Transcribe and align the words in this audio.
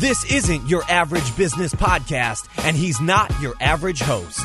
This 0.00 0.24
isn't 0.32 0.66
your 0.66 0.82
average 0.84 1.36
business 1.36 1.74
podcast, 1.74 2.48
and 2.64 2.74
he's 2.74 3.02
not 3.02 3.38
your 3.38 3.52
average 3.60 4.00
host. 4.00 4.40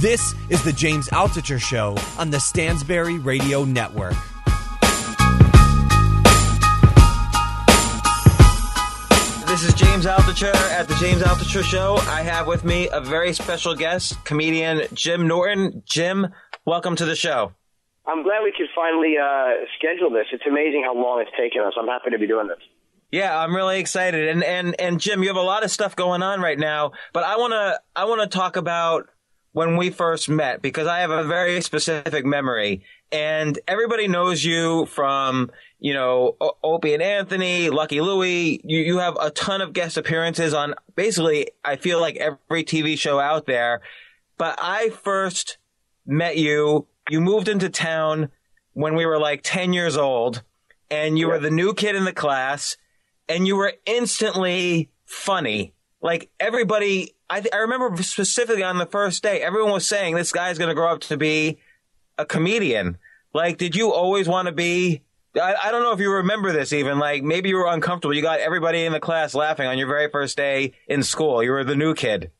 This 0.00 0.36
is 0.50 0.62
the 0.62 0.72
James 0.72 1.08
Altucher 1.08 1.60
Show 1.60 1.96
on 2.16 2.30
the 2.30 2.36
Stansberry 2.36 3.18
Radio 3.24 3.64
Network. 3.64 4.14
This 9.48 9.64
is 9.64 9.74
James 9.74 10.06
Altucher 10.06 10.54
at 10.54 10.86
the 10.86 10.94
James 11.00 11.22
Altucher 11.22 11.64
Show. 11.64 11.96
I 12.08 12.22
have 12.22 12.46
with 12.46 12.64
me 12.64 12.88
a 12.92 13.00
very 13.00 13.32
special 13.32 13.74
guest, 13.74 14.24
comedian 14.24 14.82
Jim 14.94 15.26
Norton. 15.26 15.82
Jim, 15.86 16.28
welcome 16.64 16.94
to 16.94 17.04
the 17.04 17.16
show. 17.16 17.52
I'm 18.06 18.22
glad 18.22 18.44
we 18.44 18.52
could 18.56 18.68
finally 18.76 19.14
uh, 19.20 19.66
schedule 19.76 20.10
this. 20.10 20.26
It's 20.32 20.46
amazing 20.46 20.84
how 20.84 20.94
long 20.94 21.20
it's 21.20 21.36
taken 21.36 21.62
us. 21.62 21.72
I'm 21.76 21.88
happy 21.88 22.10
to 22.10 22.18
be 22.20 22.28
doing 22.28 22.46
this. 22.46 22.58
Yeah, 23.10 23.36
I'm 23.36 23.54
really 23.54 23.80
excited. 23.80 24.28
And 24.28 24.44
and 24.44 24.80
and 24.80 25.00
Jim, 25.00 25.22
you 25.22 25.28
have 25.28 25.36
a 25.36 25.42
lot 25.42 25.64
of 25.64 25.70
stuff 25.70 25.96
going 25.96 26.22
on 26.22 26.40
right 26.40 26.58
now, 26.58 26.92
but 27.12 27.24
I 27.24 27.36
want 27.36 27.52
to 27.52 27.80
I 27.96 28.04
want 28.04 28.20
to 28.20 28.26
talk 28.38 28.56
about 28.56 29.08
when 29.52 29.76
we 29.76 29.90
first 29.90 30.28
met 30.28 30.62
because 30.62 30.86
I 30.86 31.00
have 31.00 31.10
a 31.10 31.24
very 31.24 31.60
specific 31.60 32.24
memory 32.24 32.84
and 33.10 33.58
everybody 33.66 34.06
knows 34.06 34.44
you 34.44 34.86
from, 34.86 35.50
you 35.80 35.92
know, 35.92 36.36
o- 36.40 36.56
Opie 36.62 36.94
and 36.94 37.02
Anthony, 37.02 37.68
Lucky 37.68 38.00
Louie. 38.00 38.60
You 38.62 38.78
you 38.78 38.98
have 38.98 39.16
a 39.20 39.30
ton 39.30 39.60
of 39.60 39.72
guest 39.72 39.96
appearances 39.96 40.54
on 40.54 40.74
basically 40.94 41.48
I 41.64 41.76
feel 41.76 42.00
like 42.00 42.16
every 42.16 42.64
TV 42.64 42.96
show 42.96 43.18
out 43.18 43.46
there. 43.46 43.80
But 44.38 44.58
I 44.62 44.90
first 44.90 45.58
met 46.06 46.36
you, 46.36 46.86
you 47.08 47.20
moved 47.20 47.48
into 47.48 47.68
town 47.68 48.30
when 48.72 48.94
we 48.94 49.04
were 49.04 49.18
like 49.18 49.40
10 49.42 49.72
years 49.72 49.96
old 49.96 50.42
and 50.90 51.18
you 51.18 51.28
were 51.28 51.38
the 51.40 51.50
new 51.50 51.74
kid 51.74 51.96
in 51.96 52.04
the 52.04 52.12
class 52.12 52.76
and 53.30 53.46
you 53.46 53.56
were 53.56 53.72
instantly 53.86 54.90
funny. 55.04 55.72
Like 56.02 56.30
everybody, 56.40 57.14
I, 57.30 57.44
I 57.52 57.58
remember 57.58 58.02
specifically 58.02 58.64
on 58.64 58.76
the 58.76 58.86
first 58.86 59.22
day, 59.22 59.40
everyone 59.40 59.72
was 59.72 59.86
saying 59.86 60.16
this 60.16 60.32
guy's 60.32 60.58
going 60.58 60.68
to 60.68 60.74
grow 60.74 60.92
up 60.92 61.00
to 61.02 61.16
be 61.16 61.60
a 62.18 62.26
comedian. 62.26 62.98
Like, 63.32 63.56
did 63.56 63.76
you 63.76 63.92
always 63.92 64.26
want 64.26 64.46
to 64.46 64.52
be? 64.52 65.02
I, 65.40 65.54
I 65.64 65.70
don't 65.70 65.84
know 65.84 65.92
if 65.92 66.00
you 66.00 66.12
remember 66.12 66.50
this 66.50 66.72
even. 66.72 66.98
Like, 66.98 67.22
maybe 67.22 67.50
you 67.50 67.56
were 67.56 67.68
uncomfortable. 67.68 68.12
You 68.12 68.22
got 68.22 68.40
everybody 68.40 68.84
in 68.84 68.92
the 68.92 68.98
class 68.98 69.32
laughing 69.32 69.68
on 69.68 69.78
your 69.78 69.86
very 69.86 70.10
first 70.10 70.36
day 70.36 70.72
in 70.88 71.04
school. 71.04 71.40
You 71.42 71.52
were 71.52 71.62
the 71.62 71.76
new 71.76 71.94
kid. 71.94 72.32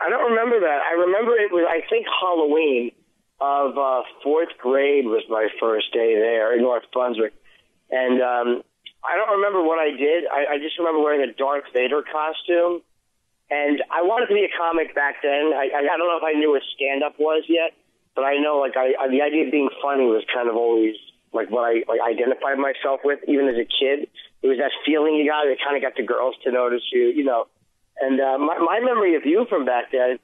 I 0.00 0.10
don't 0.10 0.30
remember 0.30 0.58
that. 0.58 0.80
I 0.84 1.00
remember 1.00 1.36
it 1.36 1.52
was, 1.52 1.64
I 1.68 1.88
think, 1.88 2.06
Halloween 2.20 2.90
of 3.40 3.78
uh, 3.78 4.02
fourth 4.24 4.48
grade 4.58 5.04
was 5.04 5.22
my 5.28 5.46
first 5.60 5.92
day 5.92 6.16
there 6.16 6.56
in 6.56 6.62
North 6.62 6.84
Brunswick. 6.92 7.34
And 7.90 8.20
um, 8.20 8.62
I 9.08 9.16
don't 9.16 9.40
remember 9.40 9.64
what 9.64 9.80
I 9.80 9.96
did. 9.96 10.28
I, 10.28 10.54
I 10.54 10.58
just 10.58 10.76
remember 10.78 11.00
wearing 11.00 11.24
a 11.24 11.32
Darth 11.32 11.64
Vader 11.72 12.04
costume. 12.04 12.84
And 13.50 13.80
I 13.88 14.04
wanted 14.04 14.28
to 14.28 14.36
be 14.36 14.44
a 14.44 14.52
comic 14.52 14.94
back 14.94 15.24
then. 15.24 15.56
I, 15.56 15.72
I, 15.72 15.96
don't 15.96 16.04
know 16.04 16.20
if 16.20 16.28
I 16.28 16.36
knew 16.36 16.52
what 16.52 16.60
stand 16.76 17.00
up 17.00 17.16
was 17.16 17.44
yet, 17.48 17.72
but 18.12 18.28
I 18.28 18.36
know 18.36 18.60
like 18.60 18.76
I, 18.76 18.92
I 19.00 19.08
the 19.08 19.24
idea 19.24 19.48
of 19.48 19.52
being 19.52 19.72
funny 19.80 20.04
was 20.04 20.20
kind 20.28 20.52
of 20.52 20.56
always 20.56 21.00
like 21.32 21.48
what 21.48 21.64
I 21.64 21.80
like 21.88 22.04
identified 22.04 22.60
myself 22.60 23.00
with, 23.04 23.20
even 23.24 23.48
as 23.48 23.56
a 23.56 23.64
kid. 23.64 24.12
It 24.44 24.48
was 24.52 24.60
that 24.60 24.76
feeling 24.84 25.16
you 25.16 25.24
got. 25.24 25.48
It 25.48 25.56
kind 25.64 25.76
of 25.76 25.82
got 25.82 25.96
the 25.96 26.04
girls 26.04 26.36
to 26.44 26.52
notice 26.52 26.84
you, 26.92 27.08
you 27.08 27.24
know. 27.24 27.48
And 27.96 28.20
uh, 28.20 28.36
my, 28.36 28.60
my 28.60 28.80
memory 28.84 29.16
of 29.16 29.24
you 29.24 29.46
from 29.48 29.64
back 29.64 29.90
then 29.96 30.20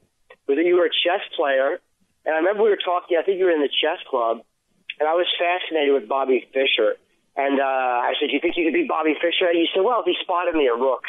was 0.47 0.61
that 0.61 0.66
you 0.69 0.77
were 0.77 0.87
a 0.87 0.93
chess 0.93 1.25
player. 1.34 1.81
And 2.28 2.34
I 2.37 2.45
remember 2.45 2.62
we 2.62 2.71
were 2.71 2.84
talking. 2.84 3.16
I 3.16 3.25
think 3.25 3.41
you 3.41 3.49
were 3.49 3.56
in 3.56 3.65
the 3.65 3.72
chess 3.72 4.05
club, 4.09 4.45
and 5.01 5.09
I 5.09 5.16
was 5.16 5.27
fascinated 5.41 5.97
with 5.97 6.09
Bobby 6.09 6.45
Fischer. 6.53 7.01
And 7.37 7.59
uh, 7.61 8.06
I 8.09 8.15
said, 8.21 8.28
"Do 8.28 8.34
you 8.34 8.41
think 8.41 8.56
you 8.56 8.65
could 8.65 8.75
beat 8.75 8.89
Bobby 8.89 9.15
Fischer?" 9.19 9.50
And 9.50 9.59
you 9.59 9.67
said, 9.75 9.83
"Well, 9.83 10.00
if 10.00 10.06
he 10.06 10.15
spotted 10.22 10.55
me 10.55 10.67
a 10.67 10.77
rook." 10.77 11.03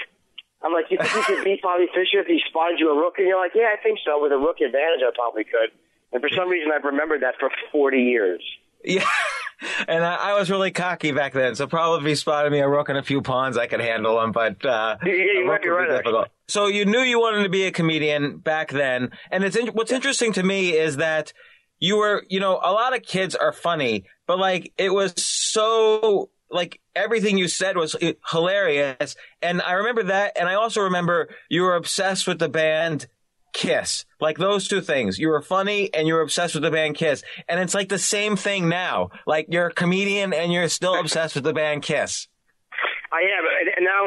I'm 0.62 0.74
like, 0.74 0.90
"You 0.90 0.98
think 0.98 1.14
you 1.14 1.24
could 1.24 1.44
beat 1.44 1.62
Bobby 1.62 1.86
Fischer 1.94 2.22
if 2.22 2.28
he 2.28 2.42
spotted 2.50 2.80
you 2.80 2.90
a 2.90 2.98
rook?" 2.98 3.16
And 3.18 3.28
you're 3.28 3.40
like, 3.40 3.54
"Yeah, 3.54 3.70
I 3.70 3.82
think 3.82 4.00
so. 4.04 4.22
With 4.22 4.32
a 4.32 4.38
rook 4.38 4.58
advantage, 4.62 5.06
I 5.06 5.12
probably 5.14 5.44
could." 5.44 5.70
And 6.12 6.22
for 6.22 6.30
some 6.30 6.50
reason, 6.50 6.72
I've 6.74 6.84
remembered 6.84 7.22
that 7.22 7.36
for 7.40 7.50
40 7.72 7.98
years. 7.98 8.42
Yeah. 8.84 9.06
And 9.88 10.04
I, 10.04 10.16
I 10.16 10.34
was 10.34 10.52
really 10.52 10.72
cocky 10.72 11.12
back 11.12 11.32
then, 11.32 11.56
so 11.56 11.66
probably 11.66 12.00
if 12.00 12.06
he 12.06 12.16
spotted 12.16 12.52
me 12.52 12.60
a 12.60 12.68
rook 12.68 12.90
and 12.90 12.98
a 12.98 13.04
few 13.04 13.22
pawns, 13.22 13.58
I 13.58 13.68
could 13.68 13.80
handle 13.80 14.22
him. 14.22 14.34
But 14.34 14.64
uh, 14.66 14.98
Yeah, 15.04 15.14
you 15.14 15.46
might 15.48 15.64
be 15.64 15.70
right, 15.70 15.90
difficult. 15.90 16.28
So 16.50 16.68
you 16.68 16.86
knew 16.86 17.00
you 17.00 17.20
wanted 17.20 17.44
to 17.44 17.50
be 17.50 17.64
a 17.64 17.72
comedian 17.72 18.38
back 18.40 18.72
then, 18.72 19.12
and 19.32 19.46
it's 19.46 19.56
in, 19.56 19.68
what's 19.68 19.94
interesting 19.94 20.34
to 20.34 20.44
me 20.44 20.72
is 20.72 20.98
that 20.98 21.32
you 21.80 21.98
were, 21.98 22.26
you 22.30 22.40
know, 22.40 22.60
a 22.64 22.72
lot 22.72 22.96
of 22.96 23.04
kids 23.04 23.34
are 23.34 23.54
funny, 23.54 24.04
but 24.28 24.40
like 24.40 24.74
it 24.78 24.94
was 24.94 25.14
so 25.56 26.30
like 26.52 26.82
everything 26.96 27.38
you 27.38 27.48
said 27.48 27.78
was 27.78 27.96
uh, 27.96 28.12
hilarious, 28.30 29.16
and 29.42 29.62
I 29.62 29.74
remember 29.74 30.04
that, 30.04 30.38
and 30.38 30.50
I 30.50 30.56
also 30.56 30.82
remember 30.82 31.30
you 31.50 31.62
were 31.64 31.76
obsessed 31.76 32.28
with 32.28 32.40
the 32.40 32.50
band 32.50 33.08
Kiss. 33.54 34.04
Like 34.20 34.38
those 34.38 34.68
two 34.68 34.82
things. 34.82 35.18
You 35.18 35.30
were 35.30 35.42
funny 35.42 35.90
and 35.94 36.10
you 36.10 36.16
were 36.16 36.20
obsessed 36.20 36.56
with 36.56 36.64
the 36.64 36.72
band 36.72 36.96
Kiss. 36.96 37.24
And 37.48 37.58
it's 37.62 37.74
like 37.74 37.88
the 37.88 37.98
same 37.98 38.36
thing 38.36 38.68
now. 38.68 39.12
Like 39.26 39.48
you're 39.48 39.68
a 39.68 39.74
comedian 39.74 40.34
and 40.34 40.52
you're 40.52 40.68
still 40.68 41.00
obsessed 41.00 41.36
with 41.36 41.46
the 41.46 41.54
band 41.54 41.82
Kiss. 41.82 42.28
I 43.14 43.22
am, 43.24 43.46
and 43.48 43.70
and 43.78 43.86
now 43.86 44.02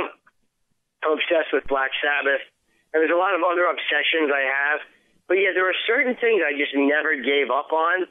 I'm 1.03 1.13
obsessed 1.17 1.49
with 1.55 1.65
Black 1.67 1.93
Sabbath. 2.05 2.45
And 2.93 3.01
there's 3.01 3.11
a 3.11 3.17
lot 3.17 3.35
of 3.35 3.41
other 3.41 3.65
obsessions 3.65 4.29
I 4.29 4.45
have. 4.45 4.81
But 5.29 5.41
yeah, 5.41 5.57
there 5.57 5.65
are 5.65 5.81
certain 5.87 6.15
things 6.21 6.43
I 6.45 6.53
just 6.53 6.77
never 6.77 7.17
gave 7.17 7.49
up 7.49 7.73
on. 7.73 8.05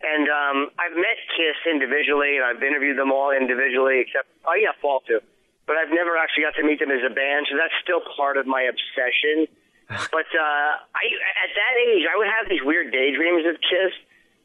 And 0.00 0.24
um, 0.32 0.58
I've 0.80 0.96
met 0.96 1.18
Kiss 1.36 1.60
individually, 1.68 2.40
and 2.40 2.44
I've 2.44 2.62
interviewed 2.62 2.96
them 2.96 3.12
all 3.12 3.36
individually, 3.36 4.00
except, 4.00 4.32
oh 4.48 4.56
yeah, 4.56 4.72
Fall 4.80 5.04
too. 5.04 5.20
But 5.68 5.76
I've 5.76 5.92
never 5.92 6.16
actually 6.16 6.48
got 6.48 6.56
to 6.56 6.64
meet 6.64 6.80
them 6.80 6.90
as 6.90 7.04
a 7.04 7.12
band, 7.12 7.46
so 7.52 7.60
that's 7.60 7.76
still 7.84 8.00
part 8.16 8.36
of 8.40 8.46
my 8.46 8.64
obsession. 8.64 9.46
But 9.90 10.30
uh, 10.30 10.70
I, 10.94 11.04
at 11.42 11.50
that 11.50 11.74
age, 11.90 12.06
I 12.06 12.14
would 12.14 12.30
have 12.30 12.46
these 12.46 12.62
weird 12.62 12.94
daydreams 12.94 13.42
of 13.42 13.58
Kiss 13.58 13.90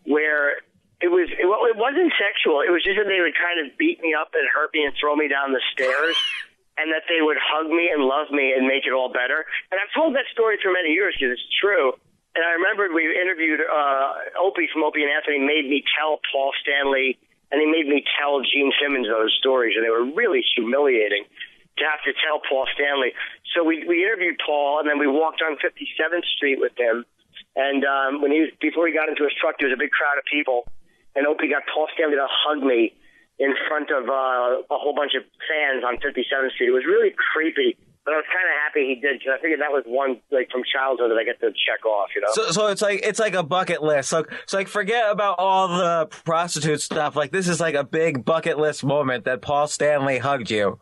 where 0.09 0.57
it 1.01 1.13
was 1.13 1.27
it, 1.29 1.45
well, 1.45 1.69
it 1.69 1.77
wasn't 1.77 2.13
sexual. 2.15 2.65
It 2.65 2.71
was 2.71 2.81
just 2.81 2.97
that 2.97 3.05
they 3.05 3.19
would 3.19 3.35
kind 3.35 3.61
of 3.61 3.77
beat 3.77 3.99
me 3.99 4.17
up 4.17 4.33
and 4.33 4.47
hurt 4.47 4.73
me 4.73 4.85
and 4.85 4.93
throw 4.97 5.13
me 5.15 5.27
down 5.27 5.53
the 5.53 5.61
stairs, 5.69 6.15
and 6.81 6.89
that 6.89 7.05
they 7.05 7.19
would 7.19 7.37
hug 7.37 7.67
me 7.67 7.93
and 7.93 8.03
love 8.03 8.31
me 8.31 8.57
and 8.57 8.65
make 8.65 8.89
it 8.89 8.93
all 8.95 9.13
better. 9.13 9.45
And 9.69 9.77
I've 9.77 9.93
told 9.93 10.15
that 10.15 10.25
story 10.31 10.57
for 10.57 10.71
many 10.71 10.97
years 10.97 11.13
because 11.13 11.35
it's 11.35 11.49
true. 11.61 11.93
And 12.35 12.43
I 12.43 12.59
remembered 12.59 12.91
we 12.91 13.07
interviewed 13.07 13.63
uh, 13.63 14.43
Opie 14.43 14.67
from 14.67 14.83
Opie 14.83 15.07
and 15.07 15.11
Anthony 15.11 15.39
made 15.39 15.63
me 15.71 15.87
tell 15.95 16.19
Paul 16.31 16.51
Stanley, 16.59 17.17
and 17.51 17.63
he 17.63 17.67
made 17.67 17.87
me 17.87 18.03
tell 18.19 18.43
Gene 18.43 18.75
Simmons 18.75 19.07
those 19.07 19.31
stories, 19.39 19.79
and 19.79 19.87
they 19.87 19.89
were 19.89 20.03
really 20.03 20.43
humiliating 20.55 21.23
to 21.79 21.83
have 21.87 22.03
to 22.03 22.11
tell 22.19 22.43
Paul 22.43 22.67
Stanley. 22.75 23.15
So 23.55 23.63
we 23.63 23.87
we 23.87 24.03
interviewed 24.03 24.35
Paul, 24.43 24.83
and 24.83 24.87
then 24.87 24.99
we 24.99 25.07
walked 25.07 25.39
on 25.39 25.55
57th 25.55 26.27
Street 26.35 26.59
with 26.59 26.75
him. 26.75 27.07
And 27.55 27.87
um, 27.87 28.21
when 28.21 28.31
he 28.31 28.51
before 28.59 28.87
he 28.87 28.93
got 28.93 29.07
into 29.07 29.23
his 29.23 29.33
truck, 29.39 29.55
there 29.59 29.71
was 29.71 29.75
a 29.75 29.79
big 29.79 29.95
crowd 29.95 30.19
of 30.19 30.27
people, 30.27 30.67
and 31.15 31.23
Opie 31.23 31.47
got 31.47 31.63
Paul 31.71 31.87
Stanley 31.95 32.19
to 32.19 32.27
hug 32.27 32.59
me 32.59 32.91
in 33.39 33.55
front 33.67 33.91
of 33.91 34.07
uh, 34.07 34.63
a 34.67 34.79
whole 34.79 34.95
bunch 34.95 35.15
of 35.15 35.23
fans 35.47 35.83
on 35.83 35.99
57th 36.03 36.51
Street. 36.51 36.67
It 36.67 36.75
was 36.75 36.87
really 36.87 37.15
creepy, 37.15 37.75
but 38.05 38.13
I 38.13 38.17
was 38.17 38.25
kind 38.29 38.45
of 38.45 38.53
happy 38.61 38.85
he 38.85 39.01
did 39.01 39.17
because 39.17 39.33
I 39.33 39.41
figured 39.41 39.59
that 39.61 39.73
was 39.73 39.83
one 39.85 40.21
like 40.31 40.49
from 40.53 40.61
childhood 40.61 41.09
that 41.09 41.17
I 41.17 41.25
get 41.25 41.41
to 41.41 41.49
check 41.49 41.85
off. 41.85 42.09
You 42.13 42.21
know. 42.21 42.27
So, 42.31 42.51
so 42.51 42.67
it's 42.67 42.81
like 42.81 43.01
it's 43.03 43.19
like 43.19 43.33
a 43.33 43.41
bucket 43.41 43.81
list. 43.81 44.09
So, 44.09 44.25
so 44.45 44.57
like 44.57 44.67
forget 44.67 45.09
about 45.09 45.39
all 45.39 45.67
the 45.67 46.07
prostitute 46.23 46.81
stuff. 46.81 47.15
Like 47.15 47.31
this 47.31 47.47
is 47.47 47.59
like 47.59 47.73
a 47.73 47.83
big 47.83 48.23
bucket 48.23 48.59
list 48.59 48.83
moment 48.83 49.25
that 49.25 49.41
Paul 49.41 49.67
Stanley 49.67 50.19
hugged 50.19 50.51
you. 50.51 50.77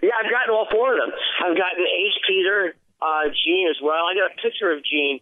Yeah, 0.00 0.14
I've 0.14 0.30
gotten 0.30 0.54
all 0.54 0.66
four 0.70 0.94
of 0.94 0.98
them. 1.02 1.10
I've 1.42 1.58
gotten 1.58 1.82
Ace 1.84 2.18
Peter, 2.28 2.76
uh, 3.02 3.28
Gene 3.44 3.68
as 3.68 3.82
well. 3.82 4.06
I 4.06 4.14
got 4.14 4.30
a 4.30 4.36
picture 4.40 4.70
of 4.70 4.84
Gene 4.84 5.20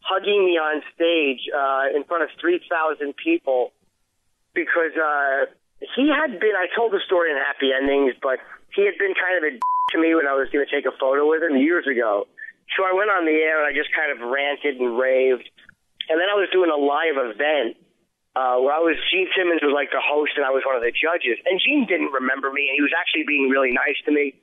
hugging 0.00 0.44
me 0.44 0.56
on 0.56 0.82
stage 0.94 1.44
uh, 1.52 1.94
in 1.94 2.04
front 2.04 2.24
of 2.24 2.30
3,000 2.40 3.14
people 3.16 3.72
because 4.54 4.96
uh, 4.96 5.46
he 5.94 6.08
had 6.08 6.40
been, 6.40 6.56
I 6.56 6.66
told 6.74 6.92
the 6.92 7.00
story 7.06 7.30
in 7.30 7.36
Happy 7.36 7.70
Endings, 7.70 8.14
but 8.22 8.38
he 8.74 8.86
had 8.86 8.94
been 8.98 9.14
kind 9.14 9.36
of 9.38 9.44
a 9.44 9.52
to 9.92 9.98
me 9.98 10.14
when 10.14 10.26
I 10.26 10.34
was 10.34 10.48
going 10.52 10.64
to 10.64 10.70
take 10.70 10.86
a 10.86 10.94
photo 10.96 11.28
with 11.28 11.42
him 11.42 11.56
years 11.56 11.86
ago. 11.86 12.26
So 12.76 12.86
I 12.86 12.94
went 12.94 13.10
on 13.10 13.26
the 13.26 13.34
air 13.34 13.58
and 13.62 13.66
I 13.66 13.74
just 13.74 13.90
kind 13.90 14.14
of 14.14 14.22
ranted 14.22 14.78
and 14.78 14.94
raved. 14.94 15.46
And 16.08 16.18
then 16.18 16.30
I 16.30 16.38
was 16.38 16.50
doing 16.54 16.70
a 16.70 16.78
live 16.78 17.18
event 17.18 17.78
uh, 18.38 18.62
where 18.62 18.74
I 18.74 18.82
was, 18.82 18.94
Gene 19.10 19.26
Simmons 19.34 19.62
was 19.62 19.74
like 19.74 19.90
the 19.90 20.02
host 20.02 20.38
and 20.38 20.46
I 20.46 20.54
was 20.54 20.62
one 20.62 20.78
of 20.78 20.82
the 20.82 20.94
judges. 20.94 21.38
And 21.46 21.58
Gene 21.58 21.86
didn't 21.86 22.14
remember 22.14 22.50
me 22.50 22.70
and 22.70 22.74
he 22.78 22.82
was 22.82 22.94
actually 22.94 23.26
being 23.26 23.50
really 23.50 23.74
nice 23.74 23.98
to 24.06 24.14
me. 24.14 24.38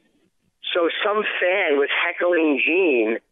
So 0.76 0.92
some 1.04 1.24
fan 1.40 1.80
was 1.80 1.88
heckling 1.88 2.60
Gene 2.60 3.24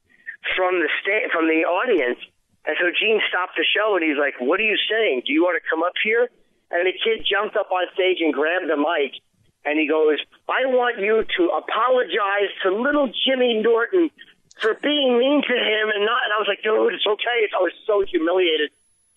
from 0.55 0.79
the 0.79 0.87
sta- 1.03 1.27
from 1.35 1.51
the 1.51 1.67
audience. 1.67 2.19
And 2.63 2.77
so 2.79 2.87
Gene 2.95 3.19
stopped 3.27 3.59
the 3.59 3.67
show 3.67 3.99
and 3.99 4.03
he's 4.03 4.17
like, 4.17 4.39
What 4.39 4.59
are 4.63 4.67
you 4.67 4.79
saying? 4.87 5.27
Do 5.27 5.35
you 5.35 5.43
want 5.43 5.59
to 5.59 5.65
come 5.67 5.83
up 5.83 5.93
here? 5.99 6.31
And 6.71 6.87
the 6.87 6.95
kid 6.95 7.27
jumped 7.27 7.55
up 7.55 7.69
on 7.69 7.85
stage 7.93 8.23
and 8.23 8.33
grabbed 8.33 8.71
the 8.71 8.79
mic 8.79 9.19
and 9.65 9.79
he 9.81 9.89
goes, 9.89 10.21
I 10.47 10.69
want 10.69 11.01
you 11.01 11.25
to 11.25 11.43
apologize 11.57 12.53
to 12.63 12.69
little 12.69 13.09
Jimmy 13.25 13.65
Norton 13.65 14.13
for 14.61 14.77
being 14.77 15.17
mean 15.17 15.41
to 15.41 15.57
him 15.57 15.89
and 15.89 16.05
not. 16.05 16.21
And 16.23 16.31
I 16.31 16.39
was 16.39 16.47
like, 16.47 16.61
dude, 16.61 16.93
it's 16.93 17.05
okay. 17.05 17.49
I 17.49 17.61
was 17.65 17.73
so 17.89 18.05
humiliated. 18.05 18.69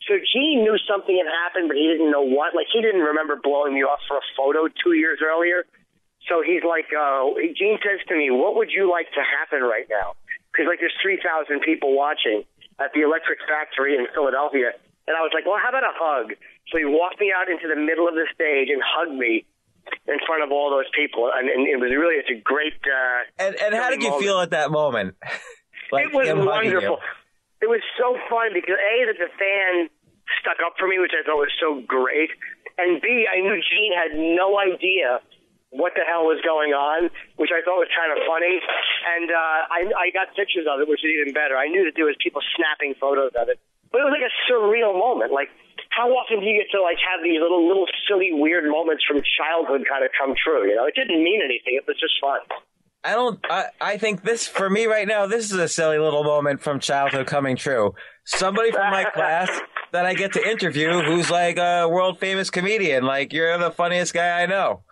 So 0.08 0.16
Gene 0.16 0.64
knew 0.64 0.80
something 0.88 1.12
had 1.12 1.28
happened, 1.28 1.68
but 1.68 1.76
he 1.76 1.84
didn't 1.84 2.10
know 2.10 2.24
what. 2.24 2.56
Like 2.56 2.66
he 2.72 2.80
didn't 2.80 3.04
remember 3.04 3.36
blowing 3.36 3.76
me 3.76 3.84
off 3.84 4.00
for 4.08 4.16
a 4.16 4.26
photo 4.34 4.72
two 4.72 4.96
years 4.96 5.20
earlier. 5.20 5.68
So 6.26 6.40
he's 6.40 6.64
like, 6.64 6.88
uh, 6.96 7.28
Gene 7.52 7.76
says 7.84 8.00
to 8.08 8.16
me, 8.16 8.32
what 8.32 8.56
would 8.56 8.72
you 8.72 8.88
like 8.88 9.12
to 9.12 9.22
happen 9.22 9.60
right 9.60 9.86
now? 9.92 10.16
Because 10.50 10.64
like 10.64 10.80
there's 10.80 10.96
3,000 11.04 11.60
people 11.60 11.92
watching 11.92 12.48
at 12.80 12.96
the 12.96 13.04
Electric 13.04 13.38
Factory 13.44 14.00
in 14.00 14.08
Philadelphia. 14.16 14.72
And 15.04 15.12
I 15.12 15.20
was 15.20 15.32
like, 15.36 15.44
well, 15.44 15.60
how 15.60 15.68
about 15.68 15.84
a 15.84 15.92
hug? 15.92 16.32
So 16.72 16.80
he 16.80 16.84
walked 16.88 17.20
me 17.20 17.32
out 17.32 17.52
into 17.52 17.68
the 17.68 17.76
middle 17.76 18.08
of 18.08 18.16
the 18.16 18.28
stage 18.32 18.72
and 18.72 18.80
hugged 18.80 19.16
me 19.16 19.44
in 20.06 20.18
front 20.26 20.42
of 20.42 20.52
all 20.52 20.70
those 20.70 20.88
people, 20.94 21.30
and, 21.32 21.48
and 21.48 21.66
it 21.66 21.76
was 21.76 21.90
really 21.90 22.16
it's 22.16 22.30
a 22.30 22.40
great. 22.40 22.74
Uh, 22.84 23.26
and 23.38 23.54
and 23.56 23.74
how 23.74 23.90
did 23.90 24.02
you 24.02 24.10
moment. 24.10 24.24
feel 24.24 24.40
at 24.40 24.50
that 24.50 24.70
moment? 24.70 25.16
like 25.92 26.06
it 26.06 26.12
was 26.12 26.28
wonderful. 26.32 26.98
It 27.60 27.66
was 27.66 27.82
so 27.98 28.16
fun 28.30 28.54
because 28.54 28.78
a 28.78 28.94
that 29.10 29.18
the 29.18 29.30
fan 29.34 29.90
stuck 30.40 30.58
up 30.64 30.74
for 30.78 30.86
me, 30.86 30.98
which 30.98 31.12
I 31.12 31.24
thought 31.26 31.42
was 31.42 31.54
so 31.58 31.82
great, 31.86 32.30
and 32.78 33.00
b 33.00 33.26
I 33.26 33.40
knew 33.40 33.58
Gene 33.60 33.92
had 33.92 34.16
no 34.16 34.58
idea 34.58 35.20
what 35.70 35.92
the 35.92 36.04
hell 36.04 36.24
was 36.24 36.40
going 36.40 36.72
on, 36.72 37.12
which 37.36 37.52
I 37.52 37.60
thought 37.60 37.76
was 37.76 37.92
kind 37.92 38.08
of 38.08 38.24
funny. 38.24 38.56
And 39.08 39.28
uh, 39.28 39.60
I, 39.68 39.80
I 39.92 40.06
got 40.16 40.32
pictures 40.32 40.64
of 40.64 40.80
it, 40.80 40.88
which 40.88 41.04
is 41.04 41.12
even 41.12 41.36
better. 41.36 41.56
I 41.56 41.68
knew 41.68 41.84
that 41.84 41.92
there 41.92 42.08
was 42.08 42.16
people 42.20 42.40
snapping 42.56 42.96
photos 42.96 43.32
of 43.36 43.48
it, 43.52 43.60
but 43.90 44.00
it 44.00 44.04
was 44.04 44.14
like 44.14 44.26
a 44.26 44.34
surreal 44.48 44.92
moment. 44.96 45.32
Like 45.32 45.48
how 45.90 46.08
often 46.10 46.40
do 46.40 46.46
you 46.46 46.60
get 46.60 46.70
to 46.76 46.82
like 46.82 46.98
have 47.02 47.22
these 47.22 47.40
little 47.40 47.66
little 47.66 47.86
silly 48.06 48.30
weird 48.32 48.70
moments 48.70 49.04
from 49.06 49.20
childhood 49.38 49.86
kind 49.88 50.04
of 50.04 50.10
come 50.18 50.34
true? 50.36 50.68
You 50.68 50.76
know, 50.76 50.86
it 50.86 50.94
didn't 50.94 51.22
mean 51.22 51.40
anything. 51.42 51.74
It 51.74 51.84
was 51.86 51.98
just 51.98 52.14
fun. 52.20 52.40
I 53.04 53.12
don't. 53.12 53.38
I, 53.48 53.66
I 53.80 53.98
think 53.98 54.22
this 54.22 54.46
for 54.46 54.68
me 54.68 54.86
right 54.86 55.06
now. 55.06 55.26
This 55.26 55.50
is 55.50 55.58
a 55.58 55.68
silly 55.68 55.98
little 55.98 56.24
moment 56.24 56.60
from 56.60 56.80
childhood 56.80 57.26
coming 57.26 57.56
true. 57.56 57.94
Somebody 58.24 58.72
from 58.72 58.90
my 58.90 59.04
class 59.14 59.50
that 59.92 60.04
I 60.04 60.14
get 60.14 60.32
to 60.34 60.48
interview, 60.48 61.02
who's 61.02 61.30
like 61.30 61.58
a 61.58 61.88
world 61.88 62.18
famous 62.18 62.50
comedian. 62.50 63.04
Like 63.04 63.32
you're 63.32 63.56
the 63.58 63.70
funniest 63.70 64.14
guy 64.14 64.42
I 64.42 64.46
know. 64.46 64.82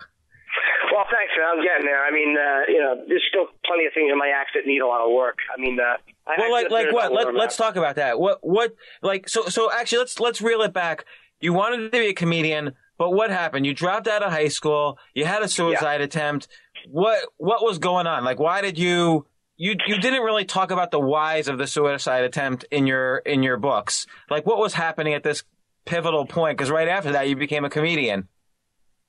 Well, 0.96 1.04
thanks, 1.12 1.30
man. 1.36 1.46
I'm 1.52 1.62
getting 1.62 1.84
there. 1.84 2.02
I 2.02 2.10
mean, 2.10 2.34
uh, 2.38 2.72
you 2.72 2.80
know, 2.80 3.04
there's 3.06 3.22
still 3.28 3.48
plenty 3.66 3.84
of 3.84 3.92
things 3.92 4.10
in 4.10 4.16
my 4.16 4.32
act 4.34 4.52
that 4.54 4.66
need 4.66 4.80
a 4.80 4.86
lot 4.86 5.04
of 5.04 5.12
work. 5.12 5.36
I 5.54 5.60
mean, 5.60 5.78
uh, 5.78 5.98
well, 6.38 6.50
like 6.50 6.70
like 6.70 6.90
what? 6.90 7.12
Let, 7.12 7.34
let's 7.34 7.58
talk 7.58 7.76
about 7.76 7.96
that. 7.96 8.18
What 8.18 8.38
what 8.40 8.74
like 9.02 9.28
so 9.28 9.44
so 9.44 9.70
actually 9.70 9.98
let's 9.98 10.18
let's 10.20 10.40
reel 10.40 10.62
it 10.62 10.72
back. 10.72 11.04
You 11.38 11.52
wanted 11.52 11.84
to 11.84 11.90
be 11.90 12.06
a 12.06 12.14
comedian, 12.14 12.72
but 12.96 13.10
what 13.10 13.28
happened? 13.28 13.66
You 13.66 13.74
dropped 13.74 14.08
out 14.08 14.22
of 14.22 14.32
high 14.32 14.48
school. 14.48 14.98
You 15.12 15.26
had 15.26 15.42
a 15.42 15.48
suicide 15.48 16.00
yeah. 16.00 16.06
attempt. 16.06 16.48
What 16.88 17.18
what 17.36 17.62
was 17.62 17.78
going 17.78 18.06
on? 18.06 18.24
Like 18.24 18.40
why 18.40 18.62
did 18.62 18.78
you 18.78 19.26
you 19.58 19.74
you 19.86 19.98
didn't 19.98 20.22
really 20.22 20.46
talk 20.46 20.70
about 20.70 20.92
the 20.92 21.00
whys 21.00 21.46
of 21.46 21.58
the 21.58 21.66
suicide 21.66 22.24
attempt 22.24 22.64
in 22.70 22.86
your 22.86 23.18
in 23.18 23.42
your 23.42 23.58
books. 23.58 24.06
Like 24.30 24.46
what 24.46 24.56
was 24.56 24.72
happening 24.72 25.12
at 25.12 25.22
this 25.22 25.44
pivotal 25.84 26.24
point? 26.24 26.56
Because 26.56 26.70
right 26.70 26.88
after 26.88 27.12
that, 27.12 27.28
you 27.28 27.36
became 27.36 27.66
a 27.66 27.70
comedian. 27.70 28.28